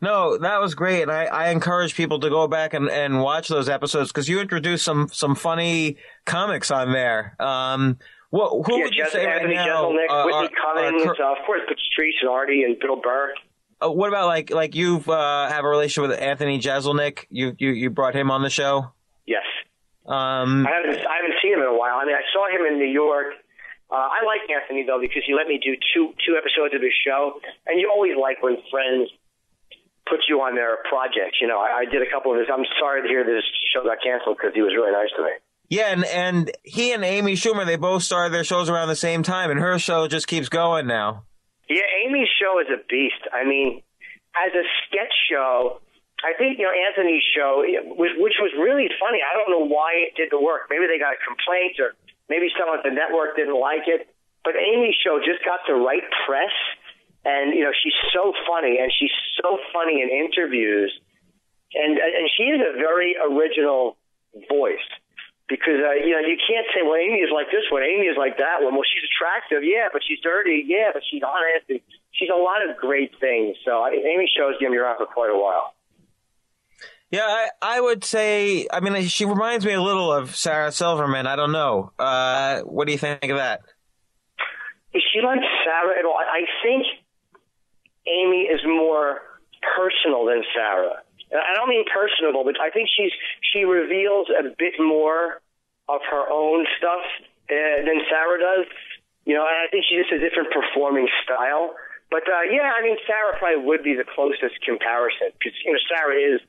No, 0.00 0.36
that 0.36 0.60
was 0.60 0.74
great, 0.74 1.02
and 1.02 1.10
I, 1.10 1.24
I 1.24 1.48
encourage 1.48 1.94
people 1.94 2.20
to 2.20 2.28
go 2.28 2.46
back 2.46 2.74
and, 2.74 2.90
and 2.90 3.22
watch 3.22 3.48
those 3.48 3.68
episodes 3.68 4.12
because 4.12 4.28
you 4.28 4.40
introduced 4.40 4.84
some 4.84 5.08
some 5.10 5.34
funny 5.34 5.96
comics 6.26 6.70
on 6.70 6.92
there. 6.92 7.34
Um, 7.40 7.98
what, 8.30 8.66
who 8.66 8.76
yeah, 8.76 8.84
would 8.84 8.94
you 8.94 9.08
say 9.08 9.24
Anthony 9.24 9.56
right 9.56 9.66
now? 9.66 9.84
Jeselnik, 9.84 10.10
uh, 10.10 10.24
Whitney 10.26 10.56
Cummings, 10.60 11.06
uh, 11.18 11.32
of 11.32 11.38
course, 11.46 11.62
Patrice 11.66 12.16
and 12.20 12.30
Artie 12.30 12.64
and 12.64 12.78
Bill 12.78 13.00
Burr. 13.00 13.32
Uh, 13.80 13.90
what 13.90 14.08
about 14.08 14.26
like 14.26 14.50
like 14.50 14.74
you've 14.74 15.08
uh, 15.08 15.48
have 15.48 15.64
a 15.64 15.68
relationship 15.68 16.10
with 16.10 16.20
Anthony 16.20 16.58
Jeselnik? 16.58 17.26
You 17.30 17.54
you 17.58 17.70
you 17.70 17.90
brought 17.90 18.14
him 18.14 18.30
on 18.30 18.42
the 18.42 18.50
show. 18.50 18.92
Yes. 19.26 19.44
Um, 20.04 20.66
I 20.66 20.72
haven't 20.76 21.00
I 21.00 21.16
haven't 21.24 21.40
seen 21.40 21.54
him 21.54 21.60
in 21.60 21.70
a 21.70 21.78
while. 21.78 21.96
I 21.96 22.04
mean, 22.04 22.14
I 22.14 22.24
saw 22.32 22.44
him 22.48 22.66
in 22.68 22.78
New 22.78 22.90
York. 22.90 23.40
Uh, 23.90 23.96
I 23.96 24.24
like 24.24 24.44
Anthony 24.48 24.84
though 24.84 25.00
because 25.00 25.22
he 25.26 25.34
let 25.34 25.46
me 25.46 25.60
do 25.62 25.76
two 25.94 26.12
two 26.24 26.36
episodes 26.36 26.74
of 26.74 26.82
his 26.82 26.92
show, 26.92 27.40
and 27.66 27.80
you 27.80 27.88
always 27.88 28.12
like 28.20 28.42
when 28.42 28.56
friends 28.70 29.08
put 30.08 30.20
you 30.28 30.40
on 30.40 30.54
their 30.54 30.78
projects. 30.88 31.40
You 31.40 31.48
know, 31.48 31.58
I, 31.58 31.82
I 31.82 31.84
did 31.84 32.02
a 32.02 32.10
couple 32.10 32.32
of 32.32 32.38
his. 32.38 32.48
I'm 32.52 32.68
sorry 32.78 33.02
to 33.02 33.08
hear 33.08 33.24
that 33.24 33.32
this 33.32 33.48
show 33.72 33.84
got 33.84 33.98
canceled 34.04 34.36
because 34.36 34.54
he 34.54 34.60
was 34.60 34.72
really 34.76 34.92
nice 34.92 35.10
to 35.16 35.22
me. 35.24 35.32
Yeah, 35.68 35.88
and 35.88 36.04
and 36.04 36.50
he 36.62 36.92
and 36.92 37.04
Amy 37.04 37.34
Schumer, 37.34 37.64
they 37.64 37.76
both 37.76 38.02
started 38.02 38.32
their 38.32 38.44
shows 38.44 38.68
around 38.68 38.88
the 38.88 38.96
same 38.96 39.22
time, 39.22 39.50
and 39.50 39.58
her 39.60 39.78
show 39.78 40.08
just 40.08 40.28
keeps 40.28 40.48
going 40.48 40.86
now. 40.86 41.24
Yeah, 41.68 41.88
Amy's 42.04 42.28
show 42.40 42.60
is 42.60 42.66
a 42.68 42.82
beast. 42.88 43.24
I 43.32 43.44
mean, 43.44 43.82
as 44.36 44.52
a 44.52 44.64
sketch 44.84 45.14
show, 45.30 45.80
I 46.24 46.32
think 46.40 46.56
you 46.56 46.64
know 46.64 46.72
Anthony's 46.72 47.22
show, 47.36 47.60
which, 48.00 48.16
was 48.40 48.52
really 48.56 48.88
funny. 48.96 49.20
I 49.20 49.36
don't 49.36 49.52
know 49.52 49.68
why 49.68 50.08
it 50.08 50.16
did 50.16 50.32
the 50.32 50.40
work. 50.40 50.72
Maybe 50.72 50.88
they 50.88 50.96
got 50.96 51.12
a 51.12 51.20
complaint, 51.20 51.76
or 51.76 51.92
maybe 52.32 52.48
someone 52.56 52.80
at 52.80 52.84
the 52.88 52.96
network 52.96 53.36
didn't 53.36 53.60
like 53.60 53.84
it. 53.84 54.08
But 54.40 54.56
Amy's 54.56 54.96
show 55.04 55.20
just 55.20 55.44
got 55.44 55.60
the 55.68 55.76
right 55.76 56.04
press, 56.24 56.52
and 57.28 57.52
you 57.52 57.64
know 57.64 57.76
she's 57.76 57.96
so 58.16 58.32
funny, 58.48 58.80
and 58.80 58.88
she's 58.88 59.12
so 59.36 59.60
funny 59.76 60.00
in 60.00 60.08
interviews, 60.08 60.92
and 61.76 62.00
and 62.00 62.26
she 62.32 62.48
is 62.48 62.60
a 62.64 62.72
very 62.80 63.20
original 63.20 64.00
voice 64.48 64.88
because 65.48 65.76
uh, 65.76 66.00
you 66.00 66.16
know 66.16 66.24
you 66.24 66.40
can't 66.40 66.64
say 66.72 66.80
well 66.80 66.96
Amy 66.96 67.20
is 67.20 67.28
like 67.28 67.52
this 67.52 67.68
one, 67.68 67.84
Amy 67.84 68.08
is 68.08 68.16
like 68.16 68.40
that 68.40 68.64
one. 68.64 68.72
Well, 68.72 68.88
she's 68.88 69.04
attractive, 69.04 69.60
yeah, 69.60 69.92
but 69.92 70.00
she's 70.00 70.20
dirty, 70.24 70.64
yeah, 70.64 70.88
but 70.92 71.04
she's 71.04 71.20
honest. 71.20 71.68
She's 72.16 72.32
a 72.32 72.40
lot 72.40 72.64
of 72.64 72.76
great 72.80 73.12
things. 73.20 73.56
So 73.64 73.84
I, 73.84 73.92
Amy 73.92 74.24
shows 74.32 74.56
be 74.56 74.64
around 74.64 74.96
for 74.96 75.06
quite 75.06 75.28
a 75.28 75.36
while. 75.36 75.76
Yeah, 77.14 77.30
I, 77.30 77.78
I 77.78 77.80
would 77.80 78.02
say. 78.02 78.66
I 78.72 78.80
mean, 78.80 79.06
she 79.06 79.24
reminds 79.24 79.64
me 79.64 79.72
a 79.72 79.80
little 79.80 80.12
of 80.12 80.34
Sarah 80.34 80.72
Silverman. 80.72 81.28
I 81.28 81.36
don't 81.36 81.52
know. 81.52 81.92
Uh, 81.96 82.62
what 82.62 82.88
do 82.88 82.92
you 82.92 82.98
think 82.98 83.22
of 83.30 83.38
that? 83.38 83.62
Is 84.92 85.02
she 85.14 85.22
like 85.22 85.38
Sarah 85.62 85.94
at 85.94 86.04
all? 86.04 86.18
I 86.18 86.42
think 86.58 86.82
Amy 88.10 88.50
is 88.50 88.58
more 88.66 89.22
personal 89.62 90.26
than 90.26 90.42
Sarah. 90.58 91.06
I 91.30 91.54
don't 91.54 91.68
mean 91.68 91.84
personable, 91.86 92.42
but 92.42 92.58
I 92.58 92.70
think 92.70 92.90
she's 92.90 93.14
she 93.46 93.62
reveals 93.62 94.26
a 94.34 94.50
bit 94.58 94.74
more 94.80 95.38
of 95.86 96.00
her 96.10 96.26
own 96.26 96.66
stuff 96.78 97.06
uh, 97.46 97.78
than 97.78 98.02
Sarah 98.10 98.42
does. 98.42 98.66
You 99.22 99.38
know, 99.38 99.46
and 99.46 99.54
I 99.54 99.70
think 99.70 99.86
she's 99.86 100.02
just 100.02 100.18
a 100.18 100.18
different 100.18 100.50
performing 100.50 101.06
style. 101.22 101.78
But 102.10 102.26
uh, 102.26 102.42
yeah, 102.50 102.74
I 102.74 102.82
mean, 102.82 102.98
Sarah 103.06 103.38
probably 103.38 103.62
would 103.62 103.84
be 103.84 103.94
the 103.94 104.04
closest 104.04 104.58
comparison 104.66 105.30
because 105.38 105.54
you 105.62 105.70
know 105.70 105.78
Sarah 105.86 106.18
is 106.18 106.42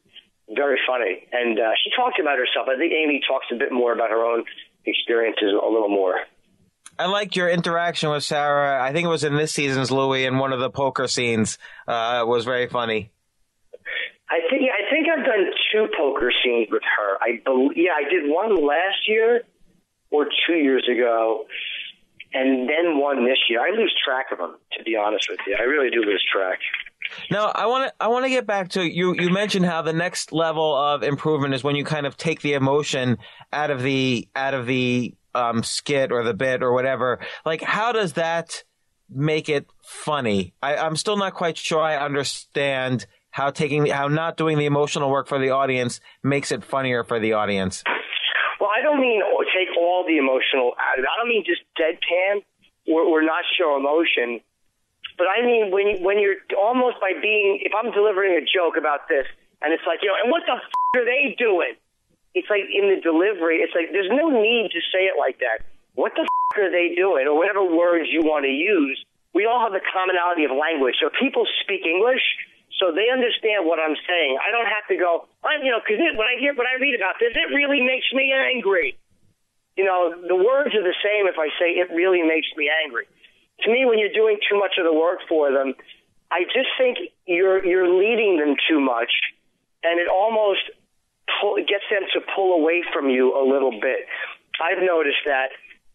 very 0.49 0.79
funny. 0.87 1.27
And 1.31 1.59
uh, 1.59 1.71
she 1.83 1.89
talked 1.95 2.19
about 2.19 2.37
herself. 2.37 2.67
I 2.69 2.77
think 2.77 2.93
Amy 2.93 3.21
talks 3.27 3.47
a 3.51 3.55
bit 3.55 3.71
more 3.71 3.93
about 3.93 4.09
her 4.09 4.23
own 4.23 4.43
experiences 4.85 5.53
a 5.53 5.69
little 5.69 5.89
more. 5.89 6.19
I 6.97 7.07
like 7.07 7.35
your 7.35 7.49
interaction 7.49 8.09
with 8.09 8.23
Sarah. 8.23 8.81
I 8.81 8.93
think 8.93 9.05
it 9.05 9.09
was 9.09 9.23
in 9.23 9.35
this 9.35 9.51
season's 9.51 9.91
Louie 9.91 10.25
in 10.25 10.37
one 10.37 10.53
of 10.53 10.59
the 10.59 10.69
poker 10.69 11.07
scenes. 11.07 11.57
Uh, 11.87 12.19
it 12.21 12.27
was 12.27 12.45
very 12.45 12.67
funny. 12.67 13.11
I 14.29 14.39
think 14.49 14.63
I 14.63 14.89
think 14.89 15.07
I've 15.07 15.25
done 15.25 15.51
two 15.71 15.87
poker 15.95 16.31
scenes 16.43 16.69
with 16.71 16.81
her. 16.81 17.17
I 17.21 17.41
believe, 17.43 17.77
yeah, 17.77 17.91
I 17.95 18.09
did 18.09 18.23
one 18.25 18.55
last 18.55 19.07
year 19.07 19.41
or 20.09 20.25
two 20.47 20.55
years 20.55 20.87
ago, 20.89 21.45
and 22.33 22.67
then 22.67 22.97
one 22.97 23.25
this 23.25 23.37
year. 23.49 23.59
I 23.59 23.69
lose 23.75 23.93
track 24.03 24.27
of 24.31 24.39
them, 24.39 24.55
to 24.77 24.83
be 24.83 24.95
honest 24.95 25.29
with 25.29 25.39
you. 25.45 25.55
I 25.59 25.63
really 25.63 25.91
do 25.91 26.01
lose 26.01 26.23
track. 26.31 26.59
Now, 27.31 27.51
I 27.53 27.65
want 27.67 27.87
to 27.87 27.93
I 27.99 28.07
want 28.07 28.25
to 28.25 28.29
get 28.29 28.45
back 28.45 28.69
to 28.69 28.83
you. 28.83 29.15
You 29.17 29.29
mentioned 29.29 29.65
how 29.65 29.81
the 29.81 29.93
next 29.93 30.31
level 30.31 30.75
of 30.75 31.03
improvement 31.03 31.53
is 31.53 31.63
when 31.63 31.75
you 31.75 31.83
kind 31.83 32.05
of 32.05 32.17
take 32.17 32.41
the 32.41 32.53
emotion 32.53 33.17
out 33.51 33.71
of 33.71 33.81
the 33.81 34.27
out 34.35 34.53
of 34.53 34.65
the 34.65 35.13
um, 35.33 35.63
skit 35.63 36.11
or 36.11 36.23
the 36.23 36.33
bit 36.33 36.63
or 36.63 36.73
whatever. 36.73 37.19
Like, 37.45 37.61
how 37.61 37.91
does 37.91 38.13
that 38.13 38.63
make 39.09 39.49
it 39.49 39.67
funny? 39.83 40.53
I, 40.61 40.77
I'm 40.77 40.95
still 40.95 41.17
not 41.17 41.33
quite 41.33 41.57
sure 41.57 41.81
I 41.81 41.97
understand 41.97 43.05
how 43.31 43.51
taking 43.51 43.87
how 43.87 44.07
not 44.07 44.37
doing 44.37 44.57
the 44.57 44.65
emotional 44.65 45.09
work 45.09 45.27
for 45.27 45.39
the 45.39 45.49
audience 45.49 45.99
makes 46.23 46.51
it 46.51 46.63
funnier 46.63 47.03
for 47.03 47.19
the 47.19 47.33
audience. 47.33 47.83
Well, 48.59 48.69
I 48.75 48.81
don't 48.81 49.01
mean 49.01 49.21
take 49.55 49.71
all 49.79 50.03
the 50.05 50.17
emotional 50.17 50.75
out. 50.75 50.99
I 50.99 51.15
don't 51.17 51.29
mean 51.29 51.43
just 51.47 51.63
deadpan 51.79 52.43
or, 52.91 53.01
or 53.01 53.21
not 53.23 53.43
show 53.57 53.77
emotion. 53.79 54.41
But 55.17 55.27
I 55.31 55.45
mean, 55.45 55.71
when 55.71 56.03
when 56.03 56.19
you're 56.19 56.43
almost 56.59 56.99
by 56.99 57.15
being, 57.15 57.63
if 57.63 57.71
I'm 57.71 57.91
delivering 57.91 58.35
a 58.35 58.43
joke 58.43 58.75
about 58.75 59.07
this, 59.07 59.25
and 59.63 59.71
it's 59.71 59.83
like, 59.87 60.03
you 60.03 60.11
know, 60.11 60.19
and 60.19 60.27
what 60.31 60.43
the 60.43 60.59
f- 60.59 60.99
are 60.99 61.07
they 61.07 61.35
doing? 61.39 61.79
It's 62.35 62.49
like 62.51 62.67
in 62.67 62.91
the 62.91 62.99
delivery, 62.99 63.63
it's 63.63 63.71
like 63.71 63.95
there's 63.95 64.11
no 64.11 64.27
need 64.27 64.75
to 64.75 64.81
say 64.91 65.07
it 65.07 65.15
like 65.15 65.39
that. 65.39 65.63
What 65.95 66.11
the 66.19 66.27
f- 66.27 66.59
are 66.59 66.71
they 66.71 66.95
doing, 66.95 67.27
or 67.27 67.35
whatever 67.35 67.63
words 67.63 68.11
you 68.11 68.23
want 68.27 68.43
to 68.43 68.51
use. 68.51 68.99
We 69.31 69.43
all 69.43 69.59
have 69.59 69.75
the 69.75 69.83
commonality 69.83 70.47
of 70.47 70.55
language, 70.55 70.95
so 70.99 71.11
people 71.11 71.43
speak 71.59 71.83
English, 71.83 72.23
so 72.79 72.95
they 72.95 73.11
understand 73.11 73.67
what 73.67 73.83
I'm 73.83 73.95
saying. 74.07 74.39
I 74.39 74.47
don't 74.47 74.67
have 74.67 74.87
to 74.87 74.95
go, 74.95 75.27
I'm, 75.43 75.59
you 75.59 75.75
know, 75.75 75.83
because 75.83 75.99
when 75.99 76.23
I 76.23 76.39
hear 76.39 76.55
when 76.55 76.67
I 76.67 76.79
read 76.79 76.95
about 76.95 77.19
this, 77.19 77.35
it 77.35 77.51
really 77.51 77.83
makes 77.83 78.07
me 78.11 78.31
angry. 78.31 78.95
You 79.75 79.83
know, 79.83 80.15
the 80.15 80.39
words 80.39 80.71
are 80.75 80.83
the 80.83 80.95
same 81.03 81.27
if 81.27 81.35
I 81.35 81.51
say 81.59 81.75
it 81.79 81.91
really 81.91 82.23
makes 82.23 82.47
me 82.55 82.71
angry 82.83 83.07
to 83.61 83.71
me, 83.71 83.85
when 83.85 83.99
you're 83.99 84.13
doing 84.13 84.37
too 84.49 84.57
much 84.59 84.73
of 84.77 84.85
the 84.85 84.93
work 84.93 85.19
for 85.29 85.51
them, 85.51 85.73
I 86.31 86.43
just 86.43 86.69
think 86.77 86.97
you're 87.25 87.63
you're 87.65 87.87
leading 87.87 88.37
them 88.39 88.55
too 88.69 88.79
much, 88.79 89.11
and 89.83 89.99
it 89.99 90.07
almost 90.07 90.61
pull, 91.41 91.55
gets 91.57 91.85
them 91.89 92.03
to 92.13 92.19
pull 92.35 92.61
away 92.61 92.83
from 92.93 93.09
you 93.09 93.33
a 93.33 93.43
little 93.45 93.71
bit. 93.71 94.05
I've 94.59 94.83
noticed 94.83 95.23
that 95.25 95.49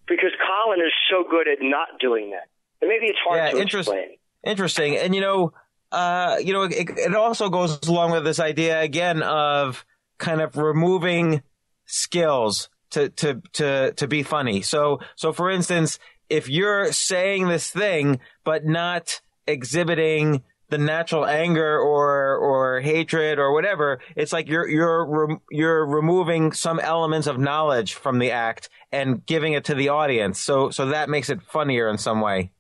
because 0.06 0.30
Carlin 0.44 0.80
is 0.80 0.92
so 1.10 1.24
good 1.28 1.48
at 1.48 1.58
not 1.60 2.00
doing 2.00 2.30
that. 2.30 2.48
And 2.80 2.88
maybe 2.88 3.06
it's 3.06 3.18
hard 3.24 3.38
yeah, 3.38 3.50
to 3.50 3.60
interest, 3.60 3.88
explain. 3.88 4.16
Interesting, 4.44 4.96
and 4.96 5.14
you 5.14 5.20
know, 5.20 5.52
uh, 5.92 6.36
you 6.42 6.52
know, 6.52 6.62
it, 6.62 6.90
it 6.96 7.14
also 7.14 7.50
goes 7.50 7.78
along 7.86 8.12
with 8.12 8.24
this 8.24 8.40
idea 8.40 8.80
again 8.80 9.22
of 9.22 9.84
kind 10.18 10.40
of 10.40 10.56
removing 10.56 11.42
skills 11.86 12.70
to 12.90 13.08
to 13.10 13.42
to 13.52 13.92
to 13.92 14.08
be 14.08 14.22
funny. 14.22 14.62
So 14.62 15.00
so 15.16 15.32
for 15.32 15.50
instance, 15.50 15.98
if 16.30 16.48
you're 16.48 16.92
saying 16.92 17.48
this 17.48 17.70
thing 17.70 18.20
but 18.44 18.64
not 18.64 19.20
exhibiting 19.46 20.42
the 20.70 20.78
natural 20.78 21.26
anger 21.26 21.78
or 21.78 22.36
or 22.36 22.80
hatred 22.80 23.38
or 23.38 23.52
whatever, 23.52 24.00
it's 24.16 24.32
like 24.32 24.48
you're 24.48 24.68
you're 24.68 25.40
you're 25.50 25.84
removing 25.84 26.52
some 26.52 26.78
elements 26.78 27.26
of 27.26 27.38
knowledge 27.38 27.94
from 27.94 28.18
the 28.20 28.30
act 28.30 28.70
and 28.92 29.26
giving 29.26 29.52
it 29.52 29.64
to 29.64 29.74
the 29.74 29.88
audience. 29.88 30.40
So 30.40 30.70
so 30.70 30.86
that 30.86 31.10
makes 31.10 31.28
it 31.28 31.42
funnier 31.42 31.88
in 31.88 31.98
some 31.98 32.20
way. 32.20 32.52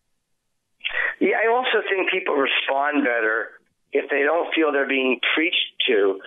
Yeah, 1.20 1.36
I 1.44 1.54
also 1.54 1.86
think 1.88 2.10
people 2.10 2.34
respond 2.34 3.04
better 3.04 3.48
if 3.92 4.10
they 4.10 4.22
don't 4.22 4.52
feel 4.54 4.72
they're 4.72 4.88
being 4.88 5.20
preached 5.34 5.56
to 5.88 6.20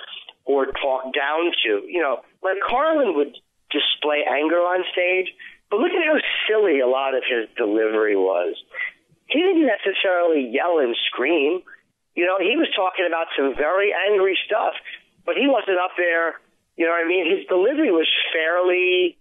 or 0.45 0.65
talked 0.67 1.15
down 1.15 1.51
to. 1.65 1.81
You 1.87 2.01
know, 2.01 2.21
like 2.41 2.57
Carlin 2.67 3.15
would 3.15 3.35
display 3.71 4.23
anger 4.29 4.57
on 4.57 4.83
stage, 4.93 5.33
but 5.73 5.81
look 5.81 5.89
at 5.89 6.05
how 6.05 6.21
silly 6.45 6.85
a 6.85 6.87
lot 6.87 7.17
of 7.17 7.25
his 7.25 7.49
delivery 7.57 8.13
was. 8.13 8.53
He 9.25 9.41
didn't 9.41 9.65
necessarily 9.65 10.45
yell 10.53 10.77
and 10.77 10.93
scream. 11.09 11.65
You 12.13 12.29
know, 12.29 12.37
he 12.37 12.53
was 12.61 12.69
talking 12.77 13.09
about 13.09 13.33
some 13.33 13.57
very 13.57 13.89
angry 13.89 14.37
stuff, 14.45 14.77
but 15.25 15.33
he 15.33 15.49
wasn't 15.49 15.81
up 15.81 15.97
there. 15.97 16.37
You 16.77 16.85
know 16.85 16.93
what 16.93 17.01
I 17.01 17.09
mean? 17.09 17.25
His 17.25 17.49
delivery 17.49 17.89
was 17.89 18.05
fairly, 18.29 19.17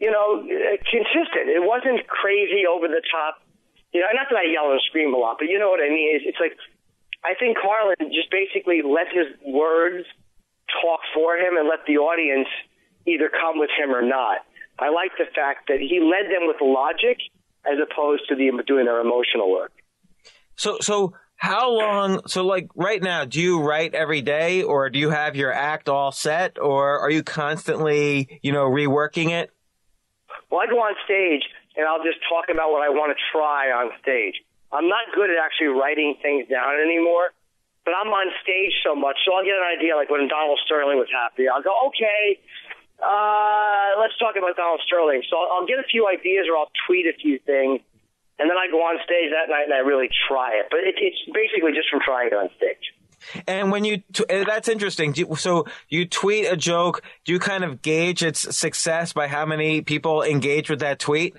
you 0.00 0.08
know, 0.08 0.40
uh, 0.40 0.80
consistent. 0.88 1.52
It 1.52 1.60
wasn't 1.60 2.08
crazy 2.08 2.64
over 2.64 2.88
the 2.88 3.04
top. 3.04 3.44
You 3.92 4.00
know, 4.00 4.08
not 4.16 4.32
that 4.32 4.40
I 4.40 4.48
yell 4.48 4.72
and 4.72 4.80
scream 4.88 5.12
a 5.12 5.20
lot, 5.20 5.36
but 5.36 5.52
you 5.52 5.60
know 5.60 5.68
what 5.68 5.84
I 5.84 5.92
mean? 5.92 6.16
It's, 6.16 6.32
it's 6.32 6.40
like, 6.40 6.56
I 7.20 7.36
think 7.36 7.60
Carlin 7.60 8.08
just 8.08 8.32
basically 8.32 8.80
let 8.80 9.12
his 9.12 9.28
words 9.44 10.08
talk 10.80 11.04
for 11.12 11.36
him 11.36 11.60
and 11.60 11.68
let 11.68 11.84
the 11.84 12.00
audience 12.00 12.48
either 13.04 13.28
come 13.28 13.60
with 13.60 13.68
him 13.76 13.92
or 13.92 14.00
not. 14.00 14.48
I 14.78 14.90
like 14.90 15.12
the 15.18 15.26
fact 15.34 15.68
that 15.68 15.80
he 15.80 16.00
led 16.00 16.30
them 16.30 16.46
with 16.46 16.56
logic 16.60 17.18
as 17.66 17.78
opposed 17.82 18.28
to 18.28 18.36
the 18.36 18.50
doing 18.66 18.86
their 18.86 19.00
emotional 19.00 19.50
work. 19.50 19.72
So, 20.56 20.78
so 20.80 21.14
how 21.36 21.70
long? 21.70 22.22
So, 22.26 22.44
like 22.44 22.68
right 22.74 23.02
now, 23.02 23.24
do 23.24 23.40
you 23.40 23.62
write 23.62 23.94
every 23.94 24.22
day, 24.22 24.62
or 24.62 24.90
do 24.90 24.98
you 24.98 25.10
have 25.10 25.36
your 25.36 25.52
act 25.52 25.88
all 25.88 26.10
set, 26.10 26.58
or 26.58 26.98
are 26.98 27.10
you 27.10 27.22
constantly, 27.22 28.40
you 28.42 28.52
know, 28.52 28.66
reworking 28.66 29.30
it? 29.30 29.50
Well, 30.50 30.60
I 30.60 30.66
go 30.66 30.78
on 30.80 30.94
stage 31.04 31.42
and 31.76 31.86
I'll 31.86 32.02
just 32.02 32.18
talk 32.28 32.50
about 32.50 32.72
what 32.72 32.82
I 32.82 32.90
want 32.90 33.14
to 33.14 33.18
try 33.30 33.70
on 33.70 33.92
stage. 34.02 34.34
I'm 34.72 34.88
not 34.88 35.14
good 35.14 35.30
at 35.30 35.38
actually 35.38 35.78
writing 35.78 36.16
things 36.20 36.48
down 36.50 36.74
anymore, 36.80 37.30
but 37.84 37.94
I'm 37.94 38.10
on 38.10 38.28
stage 38.42 38.74
so 38.82 38.98
much, 38.98 39.16
so 39.24 39.32
I'll 39.32 39.44
get 39.44 39.54
an 39.54 39.68
idea. 39.78 39.94
Like 39.94 40.10
when 40.10 40.26
Donald 40.26 40.58
Sterling 40.66 40.98
was 40.98 41.08
happy, 41.12 41.46
I'll 41.48 41.62
go, 41.62 41.72
okay, 41.94 42.40
uh, 42.98 43.94
let's 44.00 44.16
talk 44.18 44.34
about 44.34 44.56
Donald 44.56 44.80
Sterling. 44.86 45.22
So 45.30 45.36
I'll, 45.38 45.60
I'll 45.60 45.66
get 45.66 45.78
a 45.78 45.86
few 45.86 46.08
ideas 46.08 46.46
or 46.50 46.56
I'll 46.56 46.70
tweet 46.86 47.06
a 47.06 47.14
few 47.14 47.38
things, 47.38 47.80
and 48.38 48.50
then 48.50 48.56
I 48.56 48.70
go 48.70 48.82
on 48.82 48.98
stage 49.04 49.30
that 49.30 49.50
night 49.50 49.64
and 49.64 49.74
I 49.74 49.78
really 49.78 50.08
try 50.28 50.58
it. 50.58 50.66
But 50.70 50.80
it, 50.82 50.96
it's 50.98 51.18
basically 51.32 51.72
just 51.72 51.88
from 51.90 52.00
trying 52.00 52.28
it 52.28 52.34
on 52.34 52.50
stage. 52.56 52.94
And 53.46 53.70
when 53.70 53.84
you, 53.84 53.98
t- 54.12 54.24
eh, 54.28 54.44
that's 54.46 54.68
interesting. 54.68 55.14
You, 55.14 55.34
so 55.36 55.66
you 55.88 56.06
tweet 56.06 56.46
a 56.50 56.56
joke. 56.56 57.02
Do 57.24 57.32
you 57.32 57.38
kind 57.38 57.64
of 57.64 57.82
gauge 57.82 58.22
its 58.22 58.56
success 58.56 59.12
by 59.12 59.26
how 59.26 59.44
many 59.44 59.82
people 59.82 60.22
engage 60.22 60.70
with 60.70 60.80
that 60.80 60.98
tweet? 60.98 61.34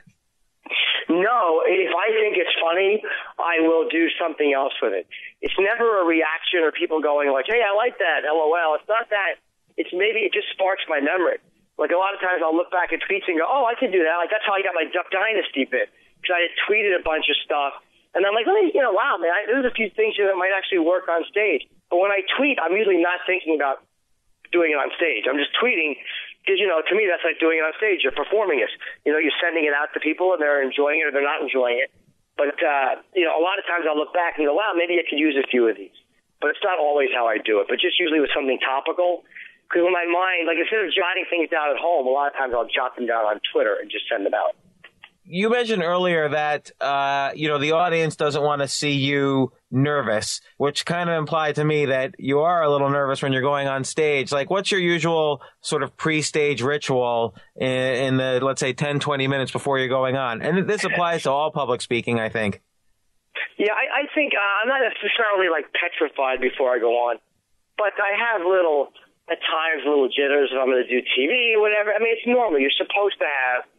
No, 1.09 1.63
if 1.65 1.89
I 1.89 2.13
think 2.13 2.37
it's 2.37 2.53
funny, 2.61 3.01
I 3.39 3.65
will 3.65 3.89
do 3.89 4.07
something 4.21 4.53
else 4.53 4.73
with 4.81 4.93
it. 4.93 5.07
It's 5.41 5.55
never 5.57 6.03
a 6.03 6.05
reaction 6.05 6.61
or 6.61 6.71
people 6.71 7.01
going 7.01 7.31
like, 7.31 7.45
"Hey, 7.47 7.63
I 7.65 7.75
like 7.75 7.97
that," 7.97 8.29
LOL. 8.29 8.75
It's 8.75 8.87
not 8.87 9.09
that. 9.09 9.41
It's 9.75 9.89
maybe 9.91 10.19
it 10.19 10.33
just 10.33 10.51
sparks 10.53 10.83
my 10.87 10.99
memory 10.99 11.39
Like 11.79 11.95
a 11.95 11.97
lot 11.97 12.11
of 12.11 12.19
times 12.19 12.43
I'll 12.43 12.55
look 12.55 12.69
back 12.75 12.91
at 12.91 12.99
tweets 13.07 13.23
and 13.31 13.39
go, 13.39 13.47
oh, 13.47 13.63
I 13.63 13.73
can 13.79 13.87
do 13.89 14.03
that. 14.03 14.19
Like 14.19 14.27
that's 14.27 14.43
how 14.43 14.51
I 14.51 14.61
got 14.61 14.75
my 14.75 14.83
Duck 14.91 15.07
Dynasty 15.07 15.63
bit 15.63 15.87
because 16.19 16.35
I 16.35 16.51
had 16.51 16.53
tweeted 16.67 16.91
a 16.91 16.99
bunch 16.99 17.31
of 17.31 17.39
stuff. 17.39 17.79
And 18.11 18.27
I'm 18.27 18.35
like, 18.35 18.43
let 18.43 18.59
me, 18.59 18.75
you 18.75 18.83
know, 18.83 18.91
wow, 18.91 19.15
man, 19.15 19.31
I, 19.31 19.47
there's 19.47 19.63
a 19.63 19.71
few 19.71 19.87
things 19.95 20.19
here 20.19 20.27
that 20.27 20.35
might 20.35 20.51
actually 20.51 20.83
work 20.83 21.07
on 21.07 21.23
stage. 21.31 21.63
But 21.87 22.03
when 22.03 22.11
I 22.11 22.27
tweet, 22.35 22.59
I'm 22.59 22.75
usually 22.75 22.99
not 22.99 23.23
thinking 23.23 23.55
about 23.55 23.79
doing 24.51 24.75
it 24.75 24.79
on 24.81 24.91
stage. 24.99 25.23
I'm 25.29 25.39
just 25.39 25.55
tweeting 25.55 25.95
because, 26.43 26.59
you 26.59 26.67
know, 26.67 26.83
to 26.83 26.93
me, 26.97 27.07
that's 27.07 27.23
like 27.23 27.39
doing 27.39 27.61
it 27.61 27.65
on 27.65 27.71
stage. 27.79 28.03
You're 28.03 28.17
performing 28.17 28.59
it. 28.59 28.71
You 29.05 29.13
know, 29.15 29.21
you're 29.21 29.35
sending 29.39 29.63
it 29.63 29.71
out 29.71 29.93
to 29.95 30.03
people 30.03 30.33
and 30.35 30.41
they're 30.41 30.59
enjoying 30.65 30.99
it 30.99 31.07
or 31.07 31.11
they're 31.15 31.25
not 31.25 31.39
enjoying 31.39 31.79
it. 31.79 31.93
But, 32.35 32.59
uh, 32.59 32.99
you 33.15 33.23
know, 33.23 33.35
a 33.37 33.43
lot 33.43 33.61
of 33.61 33.63
times 33.69 33.85
I'll 33.87 33.99
look 33.99 34.11
back 34.11 34.35
and 34.35 34.47
go, 34.47 34.57
wow, 34.57 34.73
maybe 34.73 34.97
I 34.97 35.05
could 35.05 35.19
use 35.19 35.37
a 35.37 35.45
few 35.45 35.69
of 35.69 35.77
these. 35.77 35.95
But 36.41 36.55
it's 36.55 36.63
not 36.63 36.79
always 36.79 37.11
how 37.13 37.27
I 37.27 37.37
do 37.37 37.59
it, 37.59 37.67
but 37.67 37.83
just 37.83 37.99
usually 37.99 38.23
with 38.23 38.31
something 38.33 38.57
topical. 38.63 39.27
Because 39.69 39.85
in 39.85 39.93
my 39.93 40.09
mind, 40.09 40.49
like 40.49 40.57
instead 40.57 40.81
of 40.81 40.89
jotting 40.89 41.29
things 41.29 41.53
down 41.53 41.69
at 41.69 41.77
home, 41.77 42.09
a 42.09 42.09
lot 42.09 42.33
of 42.33 42.33
times 42.33 42.57
I'll 42.57 42.65
jot 42.65 42.97
them 42.97 43.05
down 43.05 43.29
on 43.29 43.37
Twitter 43.53 43.77
and 43.77 43.85
just 43.85 44.09
send 44.09 44.25
them 44.25 44.33
out 44.33 44.57
you 45.31 45.47
mentioned 45.51 45.83
earlier 45.83 46.27
that 46.27 46.71
uh, 46.81 47.31
you 47.35 47.47
know 47.47 47.59
the 47.59 47.73
audience 47.73 48.15
doesn't 48.15 48.41
want 48.41 48.61
to 48.61 48.67
see 48.67 48.93
you 48.93 49.51
nervous, 49.69 50.41
which 50.57 50.85
kind 50.85 51.07
of 51.07 51.17
implied 51.17 51.55
to 51.55 51.63
me 51.63 51.85
that 51.85 52.15
you 52.17 52.39
are 52.39 52.63
a 52.63 52.69
little 52.69 52.89
nervous 52.89 53.21
when 53.21 53.31
you're 53.31 53.43
going 53.43 53.67
on 53.67 53.83
stage. 53.83 54.31
Like, 54.31 54.49
what's 54.49 54.71
your 54.71 54.81
usual 54.81 55.41
sort 55.61 55.83
of 55.83 55.95
pre-stage 55.95 56.63
ritual 56.63 57.35
in, 57.55 57.69
in 57.69 58.17
the 58.17 58.39
let's 58.41 58.59
say 58.59 58.73
10, 58.73 58.99
20 58.99 59.27
minutes 59.27 59.51
before 59.51 59.77
you're 59.77 59.87
going 59.87 60.15
on? 60.15 60.41
And 60.41 60.67
this 60.67 60.83
applies 60.83 61.23
to 61.23 61.31
all 61.31 61.51
public 61.51 61.81
speaking, 61.81 62.19
I 62.19 62.29
think. 62.29 62.61
Yeah, 63.57 63.73
I, 63.73 64.01
I 64.01 64.15
think 64.15 64.33
uh, 64.33 64.63
I'm 64.63 64.67
not 64.67 64.81
necessarily 64.81 65.49
like 65.51 65.65
petrified 65.73 66.41
before 66.41 66.73
I 66.73 66.79
go 66.79 66.91
on, 67.09 67.17
but 67.77 67.93
I 68.01 68.17
have 68.17 68.41
little 68.41 68.89
at 69.29 69.37
times 69.45 69.85
little 69.85 70.09
jitters 70.09 70.49
if 70.49 70.57
I'm 70.57 70.67
going 70.67 70.81
to 70.81 70.89
do 70.89 71.05
TV 71.13 71.53
whatever. 71.61 71.93
I 71.93 72.01
mean, 72.01 72.17
it's 72.17 72.25
normal. 72.25 72.59
You're 72.59 72.73
supposed 72.73 73.21
to 73.21 73.29
have 73.29 73.69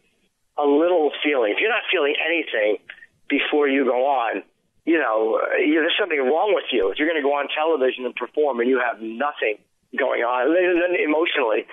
a 0.57 0.67
little 0.67 1.11
feeling. 1.23 1.51
If 1.51 1.59
you're 1.59 1.71
not 1.71 1.83
feeling 1.91 2.15
anything 2.15 2.79
before 3.27 3.67
you 3.67 3.83
go 3.83 4.07
on, 4.07 4.43
you 4.85 4.97
know, 4.97 5.39
there's 5.55 5.95
something 5.99 6.19
wrong 6.19 6.55
with 6.55 6.71
you. 6.71 6.89
If 6.89 6.97
you're 6.97 7.07
going 7.07 7.21
to 7.21 7.25
go 7.25 7.35
on 7.35 7.47
television 7.51 8.07
and 8.07 8.15
perform 8.15 8.59
and 8.59 8.69
you 8.69 8.79
have 8.79 9.03
nothing 9.03 9.59
going 9.93 10.23
on 10.23 10.49
emotionally, 10.95 11.67